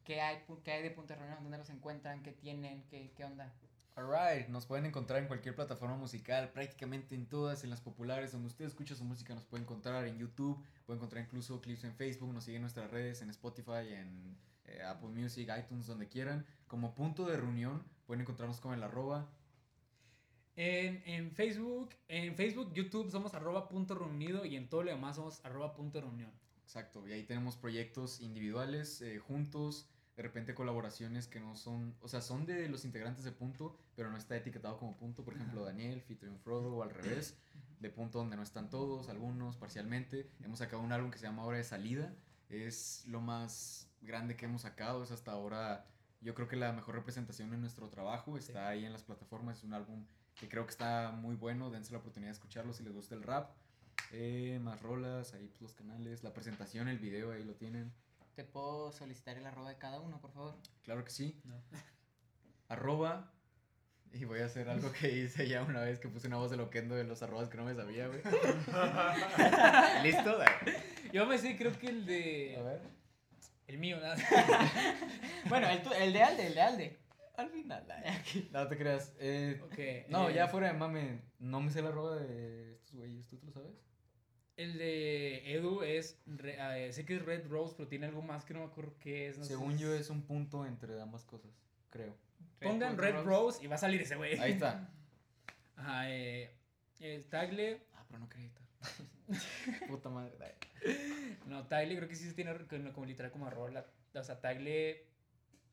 [0.05, 1.39] ¿qué hay, ¿qué hay de Punta Reunión?
[1.43, 2.23] ¿Dónde los encuentran?
[2.23, 2.85] ¿Qué tienen?
[2.89, 3.52] ¿Qué, qué onda?
[3.94, 8.47] Alright, nos pueden encontrar en cualquier plataforma musical, prácticamente en todas, en las populares, donde
[8.48, 12.32] usted escucha su música nos puede encontrar en YouTube, puede encontrar incluso clips en Facebook,
[12.32, 14.35] nos siguen en nuestras redes, en Spotify, en
[14.73, 16.47] eh, Apple Music, iTunes, donde quieran.
[16.66, 19.31] Como punto de reunión, pueden encontrarnos con el arroba.
[20.55, 25.16] En, en Facebook, en Facebook, YouTube somos arroba punto reunido y en todo lo demás
[25.16, 26.31] somos arroba punto reunión.
[26.65, 32.09] Exacto, y ahí tenemos proyectos individuales, eh, juntos, de repente colaboraciones que no son, o
[32.09, 35.65] sea, son de los integrantes de punto, pero no está etiquetado como punto, por ejemplo,
[35.65, 37.36] Daniel, featuring Frodo o al revés,
[37.81, 40.31] de punto donde no están todos, algunos parcialmente.
[40.43, 42.15] Hemos sacado un álbum que se llama Hora de Salida,
[42.49, 45.87] es lo más grande que hemos sacado, es hasta ahora,
[46.20, 49.65] yo creo que la mejor representación de nuestro trabajo, está ahí en las plataformas, es
[49.65, 50.05] un álbum
[50.39, 53.23] que creo que está muy bueno, dense la oportunidad de escucharlo si les gusta el
[53.23, 53.51] rap.
[54.12, 57.93] Eh, más rolas, ahí pues, los canales, la presentación, el video, ahí lo tienen.
[58.35, 60.57] ¿Te puedo solicitar el arroba de cada uno, por favor?
[60.83, 61.41] Claro que sí.
[61.45, 61.62] No.
[62.69, 63.33] Arroba.
[64.15, 66.59] Y voy a hacer algo que hice ya una vez que puse una voz de
[66.59, 68.20] loquendo de los arrobas que no me sabía, güey.
[70.03, 70.39] ¿Listo?
[71.12, 72.57] Yo me sé, creo que el de.
[72.59, 72.81] A ver.
[73.73, 74.16] El mío, nada.
[75.49, 76.99] Bueno, el, el de Alde, el de Alde.
[77.36, 77.86] Al final.
[78.53, 79.15] No te creas.
[79.19, 81.23] Eh, no, eh, ya fuera de mame.
[81.39, 83.27] No me sé la arroba de estos güeyes.
[83.27, 83.73] ¿Tú te lo sabes?
[84.59, 86.20] El de Edu es.
[86.27, 88.94] re- eh, sé que es Red Rose, pero tiene algo más que no me acuerdo
[89.01, 89.39] qué es.
[89.39, 91.51] no Según yo es un punto entre ambas cosas.
[91.89, 92.15] Creo.
[92.61, 94.39] Pongan Red Rose y va a salir ese güey.
[94.39, 94.90] Ahí está.
[95.77, 96.55] Ajá, eh.
[97.01, 97.81] eh, Tagle.
[97.94, 99.89] Ah, pero no quería editar.
[99.89, 100.36] Puta madre.
[101.47, 102.55] No, Tagle creo que sí se tiene
[102.93, 103.85] como, literal como arroba.
[104.15, 105.07] o sea, Tagle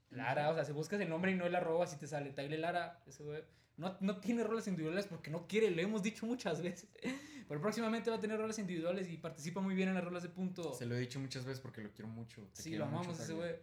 [0.10, 0.50] Lara.
[0.50, 3.02] O sea, si buscas el nombre y no el arroba, si te sale Tagle Lara.
[3.06, 3.44] Ese güey.
[3.78, 6.90] No, no tiene rolas individuales porque no quiere, lo hemos dicho muchas veces.
[7.48, 10.30] Pero próximamente va a tener rolas individuales y participa muy bien en las rolas de
[10.30, 10.74] punto.
[10.74, 12.42] Se lo he dicho muchas veces porque lo quiero mucho.
[12.54, 13.56] Te Sí, quiero lo mucho, amamos ese güey.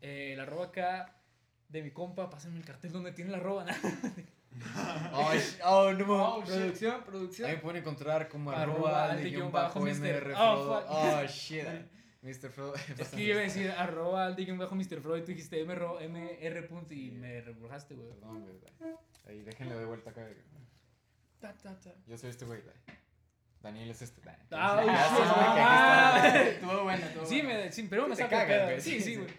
[0.00, 1.16] Eh, la arroba acá
[1.68, 3.64] de mi compa, pásenme el cartel donde tiene la arroba.
[5.12, 5.32] Oh,
[5.64, 6.36] oh, no.
[6.36, 7.50] Oh, producción, Ahí producción.
[7.50, 10.84] me pueden encontrar como Arroba arroba guion guion bajo bajo MR oh.
[10.88, 11.66] Oh, shit.
[12.22, 12.50] Mr.
[12.50, 12.74] Frodo.
[12.98, 15.00] Es que yo iba a decir arroba al bajo Mr.
[15.00, 18.08] Freud, tú dijiste MR, MR punto y me rebrujaste, güey.
[18.10, 18.56] Perdón, güey.
[19.26, 20.26] Ahí, déjenle de vuelta acá.
[21.40, 21.92] Ta, ta, ta.
[22.06, 22.62] Yo soy este güey.
[23.60, 24.20] Daniel es este.
[24.50, 26.22] Ah, sí, que ah.
[26.24, 26.42] está.
[26.50, 27.60] Estuvo bueno, estuvo Sí, bueno.
[27.60, 28.80] me, sí, pero me Sí saca cagas, güey.
[28.80, 29.16] Sí, Sí, sí, sí.
[29.16, 29.30] güey.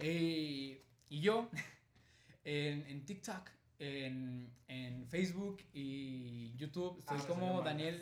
[0.00, 1.48] Eh, y yo,
[2.44, 3.50] en, en TikTok,
[3.82, 7.62] en, en Facebook y YouTube, estoy Ah, como.
[7.62, 8.00] Daniel,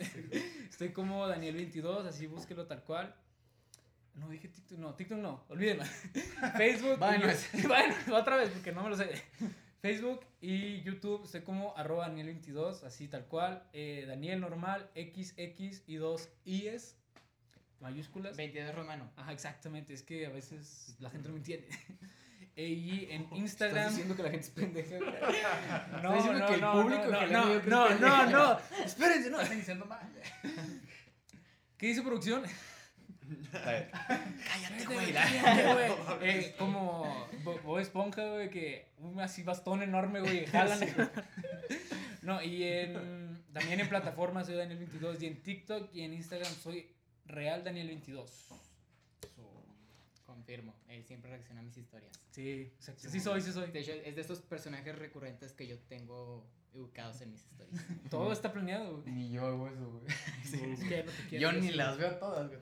[0.69, 3.15] estoy como Daniel22, así búsquelo tal cual.
[4.13, 5.83] No dije TikTok, no, TikTok no, olvídenlo.
[6.57, 6.99] Facebook.
[7.53, 9.09] y Bueno, otra vez, porque no me lo sé.
[9.81, 13.63] Facebook y YouTube estoy como arroba Daniel22, así tal cual.
[13.73, 16.97] Eh, Daniel normal, XX y dos I's,
[17.79, 18.37] mayúsculas.
[18.37, 19.11] 22 romano.
[19.15, 19.93] Ajá, exactamente.
[19.93, 21.67] Es que a veces la gente no me entiende.
[22.55, 23.89] Y en ¿Estás Instagram.
[23.89, 24.97] diciendo que la gente es pendeja?
[24.97, 25.11] güey?
[26.03, 28.25] No, diciendo no, que el no, público no, que no, no, no, pendeja.
[28.27, 28.59] no.
[28.85, 29.41] Espérense, no.
[29.41, 29.99] Están diciendo mal.
[31.77, 32.43] ¿Qué dice producción?
[33.51, 35.13] Cállate, güey.
[35.13, 35.91] Cállate, güey.
[36.29, 40.79] Eh, como Bo- Bob Esponja, güey, que un así bastón enorme, güey, jalan.
[42.21, 46.93] No, y en, también en plataformas soy Daniel22 y en TikTok y en Instagram soy
[47.25, 48.29] Real Daniel22.
[50.41, 52.11] Confirmo, él siempre reacciona a mis historias.
[52.31, 53.07] Sí, exacto.
[53.09, 53.69] Sí soy, sí soy.
[53.69, 57.79] De hecho, es de esos personajes recurrentes que yo tengo educados en mis historias.
[58.09, 59.11] Todo está planeado, güey.
[59.13, 60.05] Ni yo hago eso, güey.
[60.73, 62.59] Es que no te quiero Yo ni las veo todas, güey.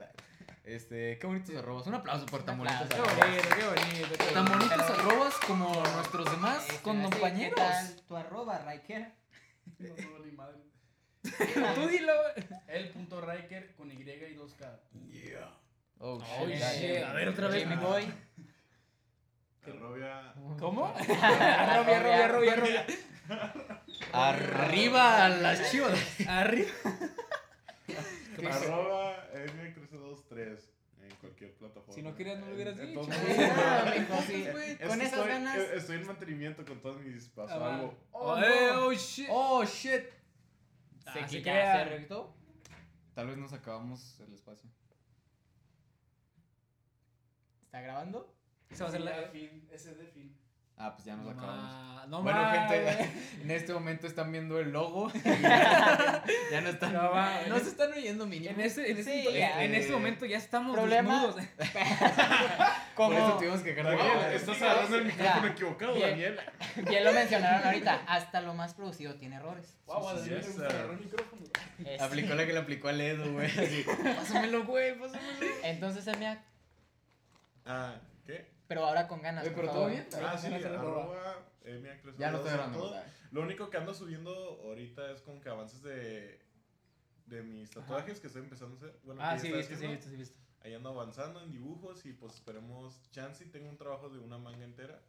[0.65, 1.88] Este, qué bonitos arrobas.
[1.88, 2.89] Un aplauso por tan bonitos.
[2.89, 3.18] Qué arrobas.
[3.18, 4.34] bonito, qué bonito.
[4.34, 4.68] Tan bonito.
[4.68, 7.56] bonitos Pero- arrobas como nuestros demás Este, compañeros.
[7.56, 9.14] ¿Qué tal tu arroba, Riker?
[9.77, 10.60] No, no, ni madre.
[11.76, 12.47] Tú dilo, güey.
[12.68, 14.80] El punto Riker con Y y 2K.
[15.99, 16.57] Oh, Oh, shit.
[16.57, 17.03] shit.
[17.03, 17.63] A ver, otra vez.
[17.63, 17.81] Jimmy Ah.
[17.88, 18.13] Boy.
[19.67, 20.34] Arrobia.
[20.59, 20.85] ¿Cómo?
[20.95, 22.85] Arrobia, arrobia, arrobia, arrobia.
[24.13, 25.99] Arriba a las chivas.
[26.27, 26.69] Arriba.
[28.49, 30.59] Arroba M1323
[31.03, 31.93] en cualquier plataforma.
[31.93, 33.01] Si no querías, no lo hubieras dicho.
[33.01, 33.93] Ah,
[34.88, 35.57] Con esas estoy, ganas.
[35.57, 37.57] Estoy en mantenimiento con todos mis pasos.
[37.61, 37.97] Ah, algo.
[38.11, 38.45] Oh, no.
[38.45, 39.27] eh, oh, shit.
[39.30, 40.03] Oh, shit.
[41.05, 42.07] Ah, Se quita, se.
[43.13, 44.69] Tal vez nos acabamos el espacio.
[47.69, 48.33] ¿Está grabando?
[48.71, 49.11] Esa va a ser la.
[49.31, 50.35] fin, ese de fin.
[50.75, 51.63] Ah, pues ya nos No acabamos.
[51.65, 53.11] ma- no bueno, ma- gente,
[53.43, 55.11] en este momento están viendo el logo.
[55.13, 56.93] ya, ya no están.
[56.93, 58.51] No No, se están oyendo mínimo.
[58.55, 61.27] En este, en, este, Sí, en- este momento ya estamos Problema.
[61.27, 61.45] desnudos.
[62.95, 64.33] Por eso Como tuvimos que dejar de Daniel, grabar.
[64.33, 65.51] estás agarrando el micrófono Ya.
[65.51, 66.09] equivocado, Bien.
[66.09, 66.39] Daniel.
[66.89, 69.75] bien lo mencionaron ahorita, hasta lo más producido tiene errores.
[69.85, 70.65] Wow, a sí, sí, esa.
[70.65, 71.41] agarrar el micrófono.
[71.85, 73.47] Es- Aplicó la que le aplicó a Ledo, güey.
[73.51, 73.85] Así,
[74.15, 75.45] pásamelo, güey, pásamelo.
[75.63, 76.39] Entonces, Emiak,
[77.71, 78.51] Ah, ¿qué?
[78.67, 79.43] pero ahora con ganas.
[79.47, 79.91] Pero todo favor.
[79.91, 80.07] bien.
[80.23, 82.79] Ah, sí, arroba M1323 Ya no estoy grabando.
[82.79, 83.01] todo.
[83.31, 84.31] Lo único que ando subiendo
[84.63, 86.41] ahorita es como que avances de,
[87.27, 88.99] de mis tatuajes que estoy empezando a hacer.
[89.03, 90.37] Bueno, Ah, sí, viste, sí, viste, sí, viste.
[90.61, 94.37] Ahí ando avanzando en dibujos y pues esperemos chance y tengo un trabajo de una
[94.37, 95.01] manga entera.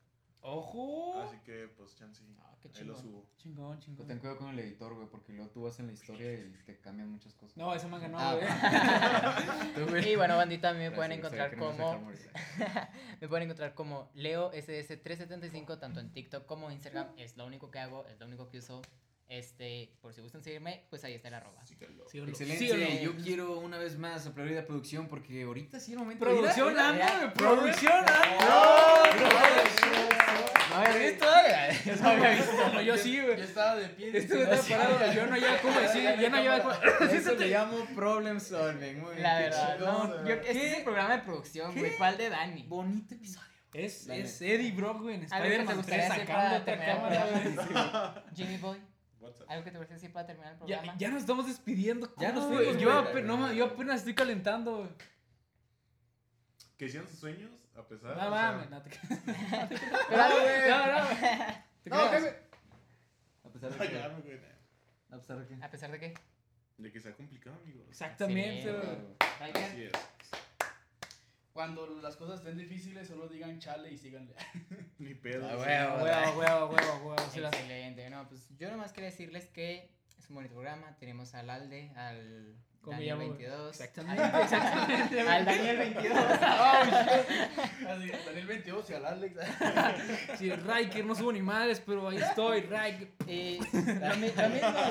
[0.43, 1.21] ¡Ojo!
[1.23, 3.03] Así que pues chance Ah, qué ahí lo chingón.
[3.13, 3.27] subo.
[3.37, 4.07] Chingón, Pero chingón.
[4.07, 6.79] ten cuidado con el editor, güey, porque luego tú vas en la historia y te
[6.81, 7.57] cambian muchas cosas.
[7.57, 10.13] No, esa manga no, Ah, güey.
[10.13, 12.01] Y bueno, bandita, a mí me pueden encontrar como
[13.21, 17.09] me pueden encontrar como Leo SS375 tanto en TikTok como en Instagram.
[17.17, 18.83] Es lo único que hago, es lo único que uso.
[19.31, 21.65] Este, por si gustan seguirme, pues ahí está el arroba.
[21.65, 22.05] Síganlo.
[22.11, 22.31] Sí, o no.
[22.31, 23.05] Excelente.
[23.05, 23.13] No.
[23.13, 26.25] Yo quiero una vez más aplaudir a producción porque ahorita sí el momento.
[26.25, 28.05] Producción, güey, producción,
[30.69, 31.27] No había visto.
[32.01, 32.61] No había visto.
[32.61, 32.81] amo.
[32.81, 33.37] Yo sí, güey.
[33.37, 34.11] Yo estaba de pie.
[34.19, 34.73] Este así.
[34.73, 37.13] estaba parado, yo no llevo cómo decir, yo no llevo cómo...
[37.13, 39.01] Eso le llamo problem solving.
[39.01, 41.97] Muy bien, La verdad, no, yo, este es el programa de producción, güey.
[41.97, 42.65] ¿Cuál de Dani?
[42.65, 43.47] Bonito episodio.
[43.73, 44.43] Es, es.
[44.43, 48.25] Eddie Brock, güey, en te Spider-Man 3 gustaría hacer sacando otra cámara.
[48.35, 48.79] Jimmy Boy,
[49.49, 50.95] Algo que te gustaría decir para terminar el programa.
[50.99, 52.13] ya nos estamos despidiendo.
[52.19, 52.77] Ya nos ¿cómo, fuimos?
[52.79, 54.89] Yo, no, apenas estoy calentando.
[56.77, 58.91] Que hicieron sus sueños a pesar No o mames, sea, no te
[60.71, 61.09] No, no,
[61.83, 62.37] ¿Te No, creas?
[63.45, 63.99] A pesar de que.
[65.11, 65.65] A pesar de que.
[65.65, 66.15] A pesar de que.
[66.79, 67.87] De que sea complicado, amigos.
[67.89, 68.71] Exactamente,
[69.41, 69.93] Así es.
[71.53, 74.35] Cuando las cosas estén difíciles, solo digan chale y síganle.
[74.99, 75.47] Ni pedo.
[75.47, 75.59] Ah, sí.
[75.59, 75.97] huevo.
[76.05, 77.17] Huevo, huevo, huevo, huevo.
[77.23, 78.09] Excelente.
[78.11, 80.97] No, pues yo nomás quería decirles que es un bonito programa.
[80.99, 83.39] Tenemos al Alde, al ¿Cómo me Daniel llamo, güey?
[83.47, 83.81] 22.
[83.81, 85.21] Exactamente, al- exactamente.
[85.21, 86.19] Al Daniel 22.
[86.19, 89.37] Así, Daniel 22 y al Alex.
[90.39, 93.09] Sí, Riker, no subo ni madres, pero ahí estoy, Riker.
[93.27, 94.43] Y lo, lo mismo,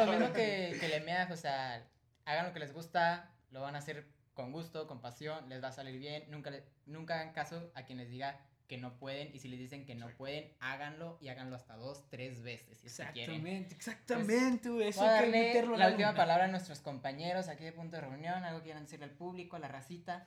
[0.06, 1.84] lo mismo que, que le meas, o sea,
[2.26, 4.06] hagan lo que les gusta, lo van a hacer
[4.40, 6.24] con gusto, con pasión, les va a salir bien.
[6.30, 8.40] Nunca, le- nunca hagan caso a quien les diga
[8.70, 9.30] que no pueden.
[9.36, 12.78] Y si les dicen que no pueden, háganlo y háganlo hasta dos, tres veces.
[12.78, 12.88] Si.
[12.88, 14.88] Exactamente, exactamente, güey.
[14.88, 17.98] Eso hay que darle meterlo la al última palabra a nuestros compañeros aquí de punto
[17.98, 18.44] de reunión.
[18.46, 20.26] Algo que quieran decirle al público, a la racita.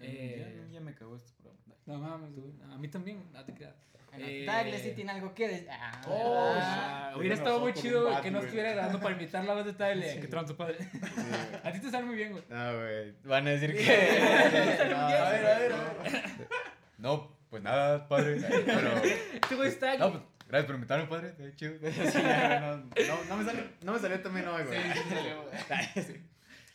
[0.00, 1.62] Eh, Ya, ya me cagó este programa.
[1.86, 2.52] No mames, güey.
[2.72, 3.74] A mí también, no te creas.
[4.10, 5.68] Bueno, Eh, sí tiene algo que decir.
[5.70, 6.54] Ah, Oh,
[7.10, 7.18] shit.
[7.18, 8.76] hubiera estado muy chido güey, que no estuviera güey.
[8.76, 10.14] grabando para imitar la voz de Tyler.
[10.14, 10.20] Sí.
[10.20, 10.76] Que tu padre.
[11.64, 12.44] A ti te sale muy bien, güey.
[12.50, 13.14] No, güey.
[13.24, 13.84] Van a decir Sí.
[13.84, 14.88] que.
[14.90, 15.72] No, A ver, a ver,
[16.98, 18.38] No, pues nada, padre.
[18.66, 18.96] Pero.
[19.02, 21.28] Este güey está No, pues gracias por invitarme, padre.
[21.28, 21.72] Está chido.
[22.12, 24.78] Sí, no, no, no me salió, no me salió también hoy, güey.
[25.94, 26.22] Sí,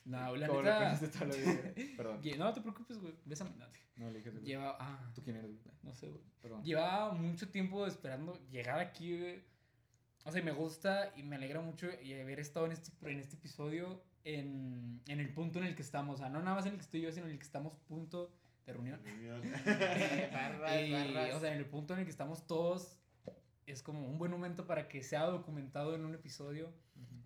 [0.07, 0.97] No, la Como lo neta.
[1.97, 2.21] Perdón.
[2.37, 3.13] No te preocupes, güey.
[3.25, 3.51] Bésame.
[3.57, 3.65] No,
[3.97, 4.31] No, le dije.
[4.41, 4.77] Lleva.
[4.79, 5.51] Ah, ¿Tú quién eres?
[5.51, 5.75] güey?
[5.83, 6.21] no sé, güey.
[6.41, 6.63] Perdón.
[6.63, 9.43] Llevaba mucho tiempo esperando llegar aquí, güey.
[10.23, 13.35] O sea, me gusta y me alegra mucho y haber estado en este, en este
[13.35, 16.15] episodio en, en el punto en el que estamos.
[16.15, 17.73] O sea, no nada más en el que estoy yo, sino en el que estamos
[17.87, 18.33] punto
[18.65, 19.01] de reunión.
[20.31, 21.35] Barras, Y, barras.
[21.35, 22.97] o sea, en el punto en el que estamos todos
[23.65, 26.73] es como un buen momento para que sea documentado en un episodio.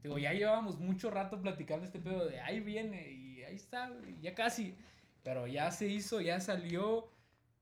[0.03, 4.19] Digo, ya llevábamos mucho rato platicando este pedo de ahí viene y ahí está, güey,
[4.21, 4.75] ya casi.
[5.23, 7.11] Pero ya se hizo, ya salió.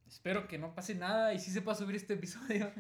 [0.08, 2.72] Espero que no pase nada y sí se pueda subir este episodio.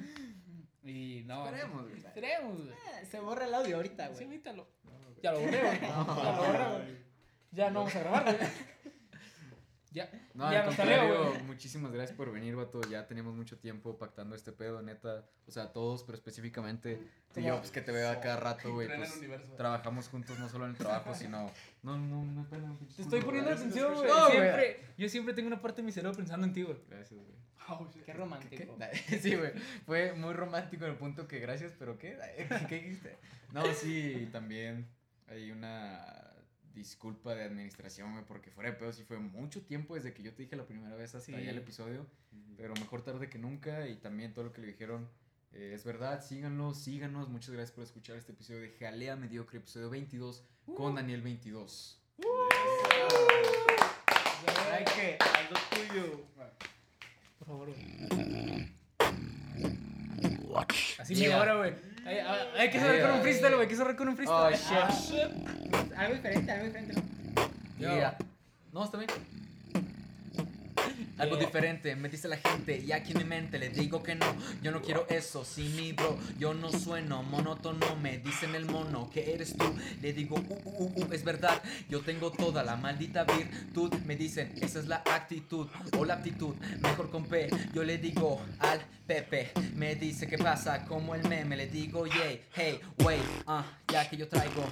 [0.83, 1.45] Y no.
[1.45, 1.97] Esperemos, güey.
[1.97, 2.73] Esperemos, güey.
[2.73, 4.23] Ah, Se borra el audio ahorita, Sí, güey.
[4.25, 4.67] invítalo.
[5.21, 5.81] Ya lo borré, güey.
[5.81, 6.97] Ya lo borré, güey.
[7.51, 8.37] Ya no vamos a grabar, güey.
[9.91, 10.09] Ya.
[10.35, 11.43] No, Ya, al contrario, güey.
[11.43, 12.81] muchísimas gracias por venir, vato.
[12.89, 15.25] Ya teníamos mucho tiempo pactando este pedo, neta.
[15.47, 16.99] O sea, todos, pero específicamente
[17.33, 18.87] tú y yo, pues que te veo a cada rato, güey.
[18.87, 19.53] Pues, universo.
[19.55, 21.51] trabajamos juntos no solo en el trabajo, sino...
[21.81, 24.07] No, no, no, pena, Te estoy poniendo atención, güey.
[24.07, 24.29] No.
[24.29, 26.77] Siempre, yo siempre tengo una parte de mi cerebro pensando en ti, güey.
[26.87, 27.39] Gracias, güey.
[27.69, 27.87] Oh.
[28.05, 28.77] Qué romántico.
[28.77, 29.19] ¿Qué?
[29.21, 29.51] Sí, güey.
[29.85, 32.17] Fue muy romántico en el punto que gracias, pero ¿qué?
[32.69, 33.17] ¿Qué dijiste?
[33.53, 34.87] No, sí, también
[35.27, 36.28] hay una
[36.79, 40.33] disculpa de administración, güey, porque fuera de pedo sí fue mucho tiempo desde que yo
[40.33, 41.31] te dije la primera vez hasta Sí.
[41.31, 42.05] ya el episodio,
[42.57, 45.07] pero mejor tarde que nunca y también todo lo que le dijeron
[45.51, 49.89] eh, es verdad, síganlo, síganos, muchas gracias por escuchar este episodio de Jalea Mediocre, episodio
[49.89, 50.43] 22
[50.75, 52.01] con Daniel 22.
[54.71, 55.17] Hay que,
[55.49, 56.25] lo tuyo.
[57.39, 57.69] Por favor.
[60.57, 61.29] Así Yeah.
[61.29, 61.73] media hora, güey.
[62.05, 62.17] Hay,
[62.57, 63.61] hay- que cerrar con un freestyle, güey.
[63.63, 64.91] Hay que cerrar con un Oh, freestyle.
[64.91, 65.93] shit.
[65.97, 67.01] Algo diferente, algo diferente.
[67.77, 68.17] Yeah.
[68.73, 69.09] No, está bien.
[71.19, 74.25] Algo diferente, me dice la gente y aquí en mi mente le digo que no,
[74.61, 79.09] yo no quiero eso, sí mi bro, yo no sueno monótono, me dicen el mono,
[79.09, 79.65] que eres tú?
[80.01, 84.15] Le digo, uh, uh, uh, uh, es verdad, yo tengo toda la maldita virtud, me
[84.15, 85.67] dicen, esa es la actitud
[85.97, 90.85] o la aptitud, mejor con P, yo le digo al Pepe, me dice que pasa
[90.85, 94.63] como el meme, le digo, yay, hey, wait, ah, ya que yo traigo,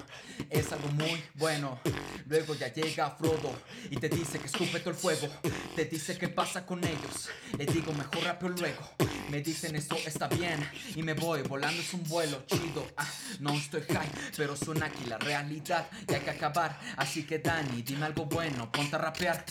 [0.50, 1.80] es algo muy bueno,
[2.28, 3.52] luego ya llega Frodo
[3.90, 5.28] y te dice que escupe todo el fuego,
[5.76, 8.84] te dice qué pasa con ellos, le digo mejor rápido luego,
[9.32, 10.60] me dicen esto está bien
[10.96, 11.42] y me voy.
[11.42, 13.08] Volando es un vuelo chido, ah,
[13.40, 15.90] no estoy high, pero suena aquí la realidad.
[16.08, 19.44] Y hay que acabar, así que Dani, dime algo bueno, ponte a rapear.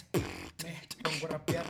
[0.62, 1.66] Me pongo a rapear.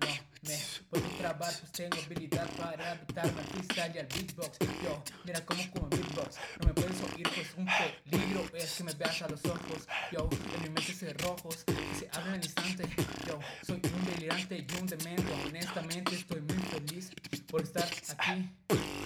[0.00, 0.58] No, me
[0.90, 4.58] puedo trabar, pues tengo habilidad para adaptarme al freestyle y al beatbox.
[4.82, 6.36] Yo, mira cómo como beatbox.
[6.60, 7.66] No me puedes oír, pues un
[8.10, 9.88] peligro es que me veas a los ojos.
[10.10, 12.88] Yo, en mi mente se rojos y se abren al instante.
[13.26, 15.32] Yo, soy un delirante y un demente.
[15.46, 17.10] Honestamente, estoy muy feliz
[17.52, 18.50] por estar aquí.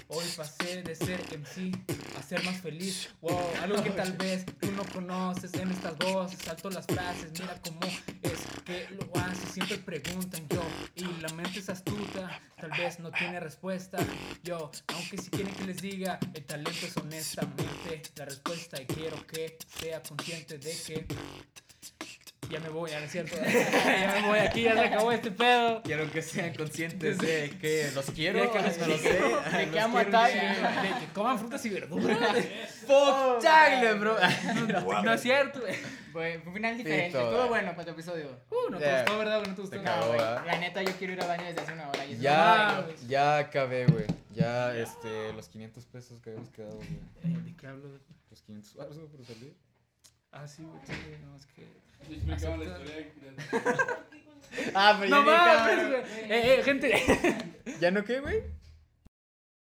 [0.06, 1.72] Hoy pasé de ser MC
[2.16, 3.10] a ser más feliz.
[3.20, 6.38] Wow, algo que tal vez tú no conoces en estas voces.
[6.44, 7.80] Salto las frases, mira cómo
[8.22, 9.48] es que lo hace.
[9.48, 10.62] Siempre preguntan yo
[10.94, 12.40] y la mente es astuta.
[12.56, 13.98] Tal vez no tiene respuesta.
[14.44, 18.80] Yo, aunque si quieren que les diga, el talento es honestamente la respuesta.
[18.80, 21.06] Y quiero que sea consciente de que.
[22.50, 23.36] Ya me voy, ya no es cierto.
[23.44, 25.82] ya me voy, aquí ya se acabó este pedo.
[25.82, 28.86] Quiero que sean conscientes de que los quiero, De que los sé,
[29.20, 30.32] los de que amo a tal-.
[30.32, 32.18] De que coman frutas y verduras.
[32.86, 34.16] Fuck Chagle, bro.
[35.02, 35.74] No es cierto, güey.
[36.12, 37.18] Fue un final diferente.
[37.18, 37.30] todo.
[37.30, 38.40] Estuvo bueno para tu episodio.
[38.50, 39.42] Uh, no te gustó, ¿verdad?
[39.44, 39.76] No te gustó.
[39.82, 40.42] ¿verdad?
[40.46, 42.06] La neta, yo quiero ir al baño desde hace una hora.
[42.06, 44.06] Y eso Ya, ya acabé, güey.
[44.32, 46.88] Ya, este, los 500 pesos que habíamos quedado, güey.
[47.24, 47.88] Eh, ¿De qué hablo?
[48.30, 49.56] Los 500 baros, güey, por salir.
[50.38, 50.80] Ah, sí, güey.
[50.86, 50.92] Sí,
[51.24, 51.66] no, es que.
[52.08, 53.12] Yo explicaba la historia de-
[54.74, 56.00] Ah, pero No mames, güey.
[56.30, 56.92] Eh, eh, gente.
[57.80, 58.42] ¿Ya no qué, güey?